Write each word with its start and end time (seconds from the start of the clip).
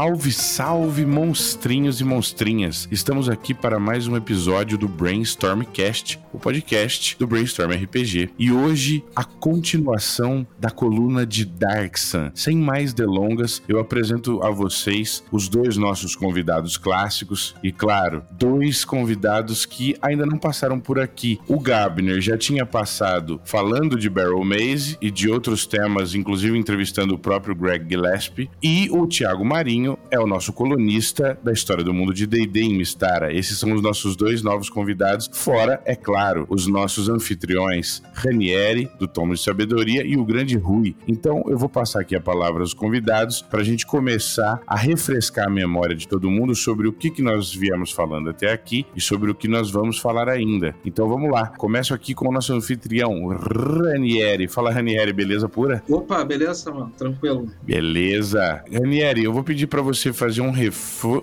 Salve, 0.00 0.32
salve, 0.32 1.04
monstrinhos 1.04 2.00
e 2.00 2.04
monstrinhas! 2.04 2.88
Estamos 2.90 3.28
aqui 3.28 3.52
para 3.52 3.78
mais 3.78 4.08
um 4.08 4.16
episódio 4.16 4.78
do 4.78 4.88
Brainstormcast, 4.88 6.18
o 6.32 6.38
podcast 6.38 7.18
do 7.18 7.26
Brainstorm 7.26 7.70
RPG. 7.72 8.30
E 8.38 8.50
hoje, 8.50 9.04
a 9.14 9.24
continuação 9.24 10.46
da 10.58 10.70
coluna 10.70 11.26
de 11.26 11.44
Dark 11.44 11.98
Sun. 11.98 12.30
Sem 12.34 12.56
mais 12.56 12.94
delongas, 12.94 13.62
eu 13.68 13.78
apresento 13.78 14.42
a 14.42 14.50
vocês 14.50 15.22
os 15.30 15.50
dois 15.50 15.76
nossos 15.76 16.16
convidados 16.16 16.78
clássicos 16.78 17.54
e, 17.62 17.70
claro, 17.70 18.22
dois 18.30 18.86
convidados 18.86 19.66
que 19.66 19.96
ainda 20.00 20.24
não 20.24 20.38
passaram 20.38 20.80
por 20.80 20.98
aqui. 20.98 21.38
O 21.46 21.60
Gabner 21.60 22.22
já 22.22 22.38
tinha 22.38 22.64
passado 22.64 23.38
falando 23.44 23.98
de 23.98 24.08
Barrel 24.08 24.42
Maze 24.46 24.96
e 24.98 25.10
de 25.10 25.28
outros 25.28 25.66
temas, 25.66 26.14
inclusive 26.14 26.56
entrevistando 26.56 27.14
o 27.14 27.18
próprio 27.18 27.54
Greg 27.54 27.84
Gillespie, 27.86 28.48
e 28.62 28.88
o 28.90 29.06
Thiago 29.06 29.44
Marinho 29.44 29.89
é 30.10 30.18
o 30.18 30.26
nosso 30.26 30.52
colunista 30.52 31.38
da 31.42 31.52
história 31.52 31.84
do 31.84 31.94
mundo 31.94 32.12
de 32.12 32.26
D&D 32.26 32.60
em 32.62 32.76
Mistara. 32.76 33.32
Esses 33.32 33.58
são 33.58 33.72
os 33.72 33.82
nossos 33.82 34.16
dois 34.16 34.42
novos 34.42 34.68
convidados, 34.68 35.28
fora, 35.32 35.80
é 35.84 35.94
claro, 35.94 36.46
os 36.48 36.66
nossos 36.66 37.08
anfitriões, 37.08 38.02
Ranieri, 38.12 38.90
do 38.98 39.06
Tomo 39.06 39.34
de 39.34 39.40
Sabedoria, 39.40 40.04
e 40.04 40.16
o 40.16 40.24
grande 40.24 40.56
Rui. 40.56 40.94
Então, 41.06 41.44
eu 41.48 41.58
vou 41.58 41.68
passar 41.68 42.00
aqui 42.00 42.14
a 42.16 42.20
palavra 42.20 42.60
aos 42.60 42.74
convidados 42.74 43.42
para 43.42 43.60
a 43.60 43.64
gente 43.64 43.86
começar 43.86 44.60
a 44.66 44.76
refrescar 44.76 45.46
a 45.46 45.50
memória 45.50 45.96
de 45.96 46.06
todo 46.06 46.30
mundo 46.30 46.54
sobre 46.54 46.88
o 46.88 46.92
que, 46.92 47.10
que 47.10 47.22
nós 47.22 47.54
viemos 47.54 47.90
falando 47.90 48.30
até 48.30 48.52
aqui 48.52 48.86
e 48.94 49.00
sobre 49.00 49.30
o 49.30 49.34
que 49.34 49.48
nós 49.48 49.70
vamos 49.70 49.98
falar 49.98 50.28
ainda. 50.28 50.74
Então, 50.84 51.08
vamos 51.08 51.30
lá. 51.30 51.46
Começo 51.46 51.94
aqui 51.94 52.14
com 52.14 52.28
o 52.28 52.32
nosso 52.32 52.52
anfitrião, 52.52 53.26
Ranieri. 53.26 54.48
Fala, 54.48 54.70
Ranieri, 54.70 55.12
beleza 55.12 55.48
pura? 55.48 55.82
Opa, 55.88 56.24
beleza, 56.24 56.70
mano. 56.72 56.92
Tranquilo. 56.96 57.48
Beleza. 57.62 58.62
Ranieri, 58.72 59.24
eu 59.24 59.32
vou 59.32 59.42
pedir 59.42 59.66
para 59.66 59.79
você 59.80 60.12
fazer 60.12 60.40
um, 60.40 60.52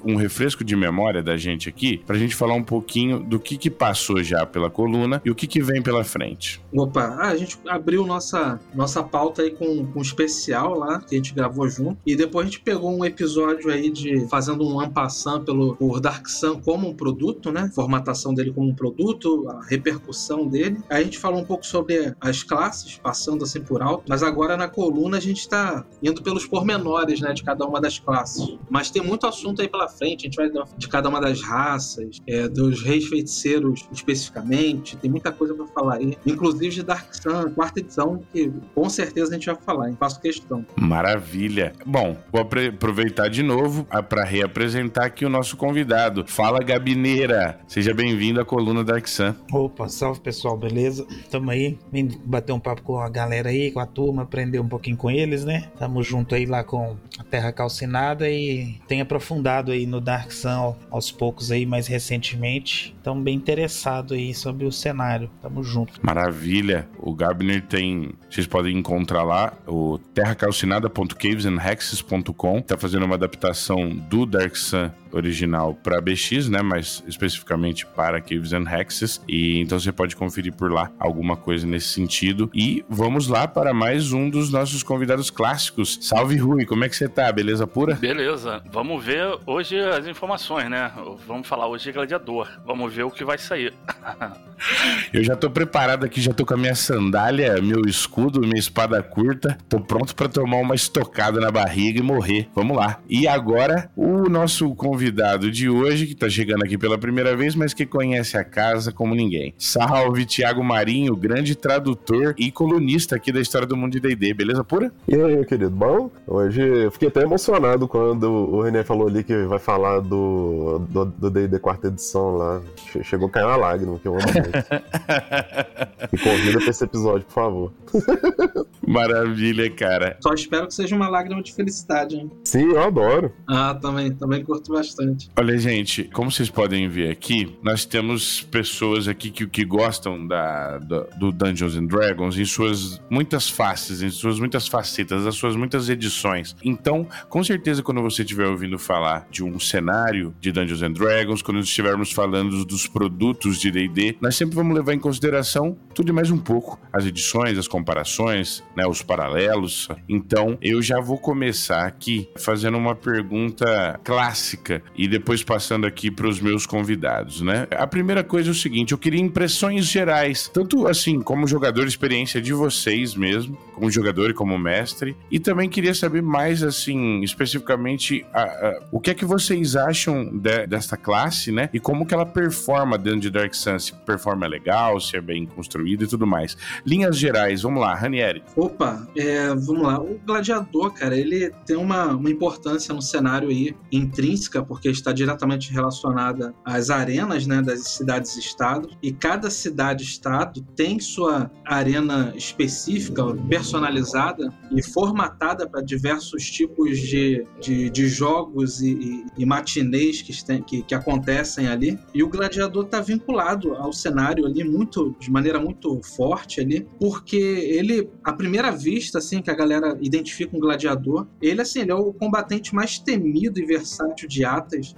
um 0.06 0.16
refresco 0.16 0.64
de 0.64 0.76
memória 0.76 1.24
da 1.24 1.38
gente 1.38 1.70
aqui, 1.70 1.98
para 2.06 2.16
a 2.16 2.20
gente 2.20 2.36
falar 2.36 2.54
um 2.54 2.64
pouquinho 2.64 3.20
do 3.20 3.40
que, 3.40 3.58
que 3.58 3.70
passou 3.70 4.24
já 4.24 4.46
pela 4.46 4.70
coluna 4.70 5.22
e 5.24 5.32
o 5.32 5.36
que, 5.36 5.48
que 5.48 5.62
vem 5.62 5.82
pela 5.82 6.04
frente. 6.04 6.62
Opa, 6.74 7.18
ah, 7.20 7.30
a 7.30 7.36
gente 7.36 7.58
abriu 7.68 8.06
nossa, 8.06 8.60
nossa 8.74 9.04
pauta 9.04 9.42
aí 9.42 9.52
com, 9.52 9.86
com 9.88 10.00
um 10.00 10.02
especial 10.02 10.78
lá, 10.78 11.00
que 11.00 11.16
a 11.16 11.18
gente 11.18 11.34
gravou 11.34 11.70
junto, 11.70 11.98
e 12.06 12.16
depois 12.16 12.46
a 12.46 12.50
gente 12.50 12.62
pegou 12.62 12.96
um 12.96 13.04
episódio 13.04 13.72
aí 13.72 13.90
de 13.90 14.28
fazendo 14.28 14.68
um 14.68 14.80
ampassant 14.80 15.44
pelo 15.44 15.76
por 15.76 16.00
Dark 16.00 16.28
Sun 16.28 16.62
como 16.62 16.88
um 16.88 16.94
produto, 16.94 17.52
né? 17.52 17.70
Formatação 17.74 18.34
dele 18.34 18.52
como 18.52 18.70
um 18.70 18.76
produto, 18.76 19.48
a 19.50 19.66
repercussão 19.66 20.48
dele. 20.48 20.78
Aí 20.90 21.02
a 21.02 21.04
gente 21.04 21.18
falou 21.18 21.40
um 21.40 21.46
pouco 21.46 21.66
sobre 21.66 22.14
as 22.20 22.44
classes, 22.44 22.98
passando 22.98 23.44
assim 23.44 23.62
por 23.62 23.82
alto, 23.82 24.04
mas 24.08 24.24
agora 24.24 24.58
na 24.58 24.68
coluna 24.68 25.18
a 25.18 25.22
gente 25.22 25.40
está 25.40 25.86
indo 26.02 26.22
pelos 26.22 26.46
pormenores, 26.46 27.22
né, 27.22 27.34
de 27.34 27.44
cada 27.44 27.66
uma 27.66 27.80
das 27.80 28.00
classes. 28.00 28.37
Mas 28.70 28.90
tem 28.90 29.02
muito 29.02 29.26
assunto 29.26 29.62
aí 29.62 29.68
pela 29.68 29.88
frente, 29.88 30.22
a 30.22 30.30
gente 30.30 30.36
vai 30.36 30.50
de 30.78 30.88
cada 30.88 31.10
uma 31.10 31.20
das 31.20 31.42
raças, 31.42 32.20
é, 32.28 32.48
dos 32.48 32.82
reis 32.82 33.08
feiticeiros 33.08 33.88
especificamente, 33.92 34.98
tem 34.98 35.10
muita 35.10 35.32
coisa 35.32 35.54
para 35.54 35.68
falar 35.68 35.96
aí, 35.96 36.18
inclusive 36.26 36.76
de 36.76 36.84
Dark 36.84 37.14
Sun, 37.14 37.52
quarta 37.52 37.80
edição, 37.80 38.22
que 38.32 38.52
com 38.74 38.90
certeza 38.90 39.32
a 39.32 39.34
gente 39.34 39.46
vai 39.46 39.56
falar, 39.56 39.90
hein? 39.90 39.98
faço 40.00 40.20
questão. 40.20 40.66
Maravilha. 40.76 41.74
Bom, 41.86 42.16
vou 42.32 42.42
aproveitar 42.42 43.30
de 43.30 43.44
novo 43.44 43.86
para 44.10 44.24
reapresentar 44.24 45.06
aqui 45.06 45.26
o 45.26 45.30
nosso 45.30 45.58
convidado. 45.58 46.26
Fala, 46.28 46.60
Gabineira. 46.60 47.60
Seja 47.68 47.94
bem-vindo 47.94 48.40
à 48.40 48.46
coluna 48.46 48.84
Dark 48.84 49.08
Sun. 49.08 49.34
Opa, 49.52 49.88
salve 49.90 50.20
pessoal, 50.20 50.58
beleza? 50.58 51.06
Tamo 51.30 51.52
aí, 51.52 51.78
vim 51.92 52.08
bater 52.26 52.54
um 52.54 52.60
papo 52.60 52.82
com 52.82 53.00
a 53.00 53.10
galera 53.10 53.50
aí, 53.50 53.72
com 53.72 53.80
a 53.80 53.86
turma, 53.86 54.24
aprender 54.24 54.60
um 54.60 54.68
pouquinho 54.68 54.98
com 54.98 55.10
eles, 55.10 55.46
né? 55.46 55.70
Tamo 55.78 56.02
junto 56.04 56.36
aí 56.36 56.46
lá 56.46 56.64
com 56.64 56.96
a 57.18 57.24
Terra 57.24 57.52
Calcinada 57.52 58.27
e 58.30 58.80
tem 58.88 59.02
aprofundado 59.02 59.72
aí 59.72 59.86
no 59.86 60.00
Dark 60.00 60.32
Sun 60.32 60.76
aos 60.90 61.12
poucos 61.12 61.52
aí, 61.52 61.66
mais 61.66 61.88
recentemente. 61.88 62.96
Tamo 63.04 63.22
bem 63.22 63.36
interessado 63.36 64.14
aí 64.14 64.34
sobre 64.34 64.66
o 64.66 64.72
cenário. 64.72 65.30
Tamo 65.42 65.62
junto. 65.64 66.00
Maravilha. 66.02 66.88
O 67.00 67.14
Gabner 67.14 67.62
tem, 67.64 68.12
vocês 68.30 68.48
podem 68.48 68.78
encontrar 68.78 69.24
lá 69.24 69.52
o 69.68 69.98
terracalcinada.cavesandhexes.com. 70.14 72.62
Tá 72.62 72.78
fazendo 72.78 73.06
uma 73.06 73.16
adaptação 73.16 73.90
do 73.90 74.26
Dark 74.26 74.56
Sun 74.56 74.90
original 75.18 75.74
para 75.74 76.00
BX, 76.00 76.50
né, 76.50 76.62
mas 76.62 77.04
especificamente 77.08 77.86
para 77.86 78.22
Caves 78.22 78.54
and 78.54 78.66
Hexes. 78.70 79.22
E 79.28 79.60
então 79.60 79.80
você 79.80 79.92
pode 79.92 80.16
conferir 80.16 80.54
por 80.54 80.72
lá 80.72 80.92
alguma 81.00 81.36
coisa 81.36 81.66
nesse 81.66 81.90
sentido. 81.90 82.50
E 82.54 82.84
vamos 82.90 83.28
lá 83.28 83.48
para 83.48 83.74
mais 83.74 84.14
um 84.14 84.30
dos 84.30 84.52
nossos 84.52 84.84
convidados 84.84 85.30
clássicos. 85.30 86.00
Salve 86.02 86.38
Rui, 86.38 86.66
como 86.66 86.84
é 86.84 86.90
que 86.90 86.96
você 86.96 87.08
tá? 87.08 87.32
Beleza 87.32 87.68
pura? 87.68 87.96
Beleza. 87.96 88.62
Vamos 88.72 89.04
ver 89.04 89.38
hoje 89.46 89.80
as 89.80 90.08
informações, 90.08 90.70
né? 90.70 90.92
Vamos 91.28 91.48
falar 91.48 91.68
hoje 91.68 91.86
de 91.86 91.92
gladiador. 91.92 92.48
Vamos 92.66 92.94
ver 92.94 93.04
o 93.04 93.12
que 93.12 93.24
vai 93.24 93.38
sair. 93.38 93.74
Eu 95.14 95.24
já 95.24 95.36
tô 95.36 95.50
preparado 95.50 96.04
aqui, 96.04 96.20
já 96.20 96.34
tô 96.34 96.46
com 96.46 96.56
a 96.56 96.58
minha 96.58 96.74
sandália, 96.74 97.62
meu 97.62 97.82
escudo, 97.86 98.42
minha 98.42 98.58
espada 98.58 99.02
curta. 99.04 99.58
Tô 99.70 99.80
pronto 99.80 100.16
para 100.16 100.28
tomar 100.28 100.58
uma 100.58 100.74
estocada 100.74 101.40
na 101.40 101.52
barriga 101.52 102.00
e 102.00 102.04
morrer. 102.04 102.50
Vamos 102.56 102.76
lá. 102.76 103.00
E 103.08 103.28
agora, 103.28 103.90
o 103.96 104.28
nosso 104.30 104.74
convidado 104.76 105.07
de 105.52 105.70
hoje, 105.70 106.08
que 106.08 106.16
tá 106.16 106.30
chegando 106.30 106.64
aqui 106.64 106.78
pela 106.78 106.98
primeira 106.98 107.36
vez, 107.36 107.56
mas 107.56 107.74
que 107.74 107.86
conhece 107.86 108.38
a 108.38 108.44
casa 108.44 108.92
como 108.92 109.16
ninguém. 109.16 109.54
Salve, 109.58 110.26
Tiago 110.26 110.64
Marinho, 110.64 111.16
grande 111.16 111.56
tradutor 111.56 112.34
e 112.38 112.52
colunista 112.52 113.16
aqui 113.16 113.32
da 113.32 113.40
história 113.40 113.68
do 113.68 113.76
mundo 113.76 113.94
de 113.94 114.00
D&D, 114.00 114.34
beleza 114.34 114.64
pura? 114.64 114.92
E 115.08 115.16
aí, 115.16 115.46
querido, 115.46 115.72
bom? 115.72 116.12
Hoje 116.26 116.62
eu 116.62 116.92
fiquei 116.92 117.08
até 117.08 117.22
emocionado 117.22 117.88
quando 117.88 118.30
o 118.30 118.62
René 118.62 118.84
falou 118.84 119.08
ali 119.08 119.24
que 119.24 119.36
vai 119.46 119.60
falar 119.60 120.00
do 120.00 120.80
do 121.18 121.30
D&D 121.30 121.60
quarta 121.60 121.88
edição 121.88 122.36
lá. 122.36 122.62
Chegou 123.04 123.28
a 123.28 123.32
cair 123.32 123.46
uma 123.46 123.56
lágrima, 123.56 124.00
que 124.00 124.08
eu 124.08 124.14
amo 124.14 124.24
muito. 124.24 124.48
Me 126.12 126.20
convida 126.20 126.60
pra 126.60 126.70
esse 126.70 126.84
episódio, 126.84 127.26
por 127.26 127.34
favor. 127.34 127.74
Maravilha, 128.88 129.70
cara. 129.72 130.18
Só 130.22 130.34
espero 130.34 130.68
que 130.68 130.74
seja 130.74 130.96
uma 130.96 131.10
lágrima 131.10 131.42
de 131.42 131.54
felicidade, 131.54 132.16
hein? 132.16 132.32
Sim, 132.44 132.72
eu 132.72 132.82
adoro. 132.82 133.34
Ah, 133.48 133.78
também, 133.80 134.14
também 134.14 134.44
curto 134.44 134.72
bastante. 134.72 134.87
Olha, 135.36 135.58
gente, 135.58 136.04
como 136.06 136.32
vocês 136.32 136.50
podem 136.50 136.88
ver 136.88 137.12
aqui, 137.12 137.58
nós 137.62 137.86
temos 137.86 138.42
pessoas 138.42 139.08
aqui 139.08 139.30
que, 139.30 139.48
que 139.48 139.66
gostam 139.66 140.26
da, 140.26 140.78
do, 140.78 141.08
do 141.18 141.32
Dungeons 141.32 141.76
and 141.76 141.86
Dragons 141.86 142.38
em 142.38 142.46
suas 142.46 143.02
muitas 143.10 143.50
faces, 143.50 144.02
em 144.02 144.10
suas 144.10 144.40
muitas 144.40 144.68
facetas, 144.68 145.26
as 145.26 145.36
suas 145.36 145.56
muitas 145.56 145.90
edições. 145.90 146.56
Então, 146.64 147.08
com 147.30 147.44
certeza, 147.44 147.84
quando 147.84 148.02
você 148.02 148.22
estiver 148.22 148.48
ouvindo 148.48 148.78
falar 148.78 149.28
de 149.30 149.44
um 149.44 149.60
cenário 149.60 150.34
de 150.40 150.52
Dungeons 150.52 150.82
and 150.82 150.94
Dragons, 150.94 151.42
quando 151.42 151.60
estivermos 151.60 152.12
falando 152.12 152.66
dos 152.66 152.88
produtos 152.88 153.60
de 153.60 153.72
D&D, 153.72 154.18
nós 154.22 154.36
sempre 154.36 154.56
vamos 154.56 154.76
levar 154.76 154.94
em 154.94 155.00
consideração 155.00 155.78
tudo 155.94 156.10
e 156.10 156.14
mais 156.14 156.30
um 156.30 156.38
pouco, 156.38 156.80
as 156.94 157.06
edições, 157.06 157.58
as 157.58 157.68
comparações, 157.68 158.64
né, 158.76 158.86
os 158.86 159.02
paralelos. 159.02 159.88
Então, 160.08 160.58
eu 160.62 160.82
já 160.82 161.00
vou 161.00 161.18
começar 161.18 161.86
aqui 161.86 162.30
fazendo 162.38 162.78
uma 162.78 162.96
pergunta 162.96 164.00
clássica 164.04 164.77
e 164.96 165.08
depois 165.08 165.44
passando 165.44 165.86
aqui 165.86 166.10
para 166.12 166.28
os 166.28 166.40
meus 166.40 166.66
convidados, 166.66 167.42
né? 167.42 167.68
A 167.72 167.88
primeira 167.88 168.24
coisa 168.24 168.50
é 168.50 168.52
o 168.52 168.56
seguinte, 168.56 168.92
eu 168.92 168.98
queria 168.98 169.22
impressões 169.22 169.86
gerais, 169.86 170.50
tanto 170.54 170.88
assim 170.88 171.22
como 171.22 171.48
jogador, 171.48 171.86
experiência 171.88 172.42
de 172.42 172.54
vocês 172.54 173.16
mesmo, 173.16 173.58
como 173.74 173.90
jogador 173.92 174.30
e 174.30 174.34
como 174.34 174.58
mestre, 174.58 175.16
e 175.32 175.40
também 175.40 175.70
queria 175.70 175.94
saber 175.94 176.22
mais 176.22 176.64
assim, 176.64 177.22
especificamente 177.22 178.26
a, 178.34 178.42
a, 178.44 178.80
o 178.92 179.00
que 179.00 179.12
é 179.12 179.14
que 179.14 179.26
vocês 179.26 179.76
acham 179.76 180.26
de, 180.26 180.68
desta 180.68 180.98
classe, 180.98 181.52
né? 181.52 181.70
E 181.74 181.80
como 181.80 182.06
que 182.06 182.14
ela 182.14 182.26
performa 182.26 182.98
dentro 182.98 183.22
de 183.22 183.30
Dark 183.30 183.54
Sun, 183.54 183.80
se 183.80 183.94
performa 183.94 184.48
legal, 184.48 185.00
se 185.00 185.16
é 185.18 185.22
bem 185.22 185.46
construída 185.46 186.04
e 186.04 186.08
tudo 186.08 186.26
mais. 186.26 186.58
Linhas 186.86 187.18
gerais, 187.18 187.62
vamos 187.62 187.82
lá, 187.82 187.94
Ranieri. 187.94 188.44
Opa, 188.56 189.08
é, 189.16 189.48
vamos 189.50 189.82
lá. 189.82 190.00
O 190.00 190.20
gladiador, 190.26 190.92
cara, 190.92 191.18
ele 191.18 191.52
tem 191.66 191.76
uma, 191.76 192.08
uma 192.16 192.30
importância 192.30 192.94
no 192.94 193.02
cenário 193.02 193.50
aí 193.50 193.76
intrínseca, 193.92 194.64
porque 194.68 194.90
está 194.90 195.12
diretamente 195.12 195.72
relacionada 195.72 196.54
às 196.64 196.90
arenas, 196.90 197.48
né, 197.48 197.62
das 197.62 197.82
cidades-estado, 197.82 198.90
e 199.02 199.12
cada 199.12 199.50
cidade-estado 199.50 200.62
tem 200.76 201.00
sua 201.00 201.50
arena 201.66 202.34
específica, 202.36 203.24
personalizada 203.50 204.54
e 204.72 204.84
formatada 204.84 205.68
para 205.68 205.82
diversos 205.82 206.50
tipos 206.50 207.00
de, 207.00 207.44
de, 207.62 207.90
de 207.90 208.08
jogos 208.08 208.82
e, 208.82 208.92
e, 208.92 209.26
e 209.38 209.46
matinês 209.46 210.22
que, 210.22 210.34
que, 210.62 210.84
que 210.84 210.96
acontecem 210.96 211.68
ali. 211.68 211.98
E 212.14 212.22
o 212.22 212.30
gladiador 212.30 212.86
está 212.86 213.02
vinculado 213.02 213.74
ao 213.76 213.94
cenário 213.94 214.46
ali 214.46 214.64
muito 214.64 215.16
de 215.20 215.32
maneira 215.32 215.60
muito 215.60 216.00
forte 216.04 216.60
ali, 216.62 216.88
porque 217.00 217.38
ele 217.38 218.10
primeira 218.38 218.58
primeira 218.58 218.72
vista, 218.72 219.20
assim, 219.20 219.42
que 219.42 219.52
a 219.52 219.54
galera 219.54 219.98
identifica 220.02 220.56
um 220.56 220.60
gladiador, 220.60 221.28
ele, 221.42 221.62
assim, 221.62 221.82
ele 221.82 221.92
é 221.92 221.96
o 221.96 222.12
combatente 222.12 222.74
mais 222.74 222.98
temido 222.98 223.60
e 223.60 223.66
versátil 223.66 224.28
de 224.28 224.44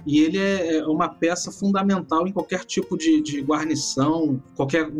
E 0.06 0.20
ele 0.20 0.38
é, 0.38 0.78
é 0.78 0.86
uma 0.86 1.08
peça 1.08 1.50
fundamental 1.50 2.26
em 2.26 2.32
qualquer 2.32 2.64
tipo 2.64 2.96
de, 2.96 3.20
de 3.20 3.40
guarnição, 3.40 4.42
qualquer 4.54 4.90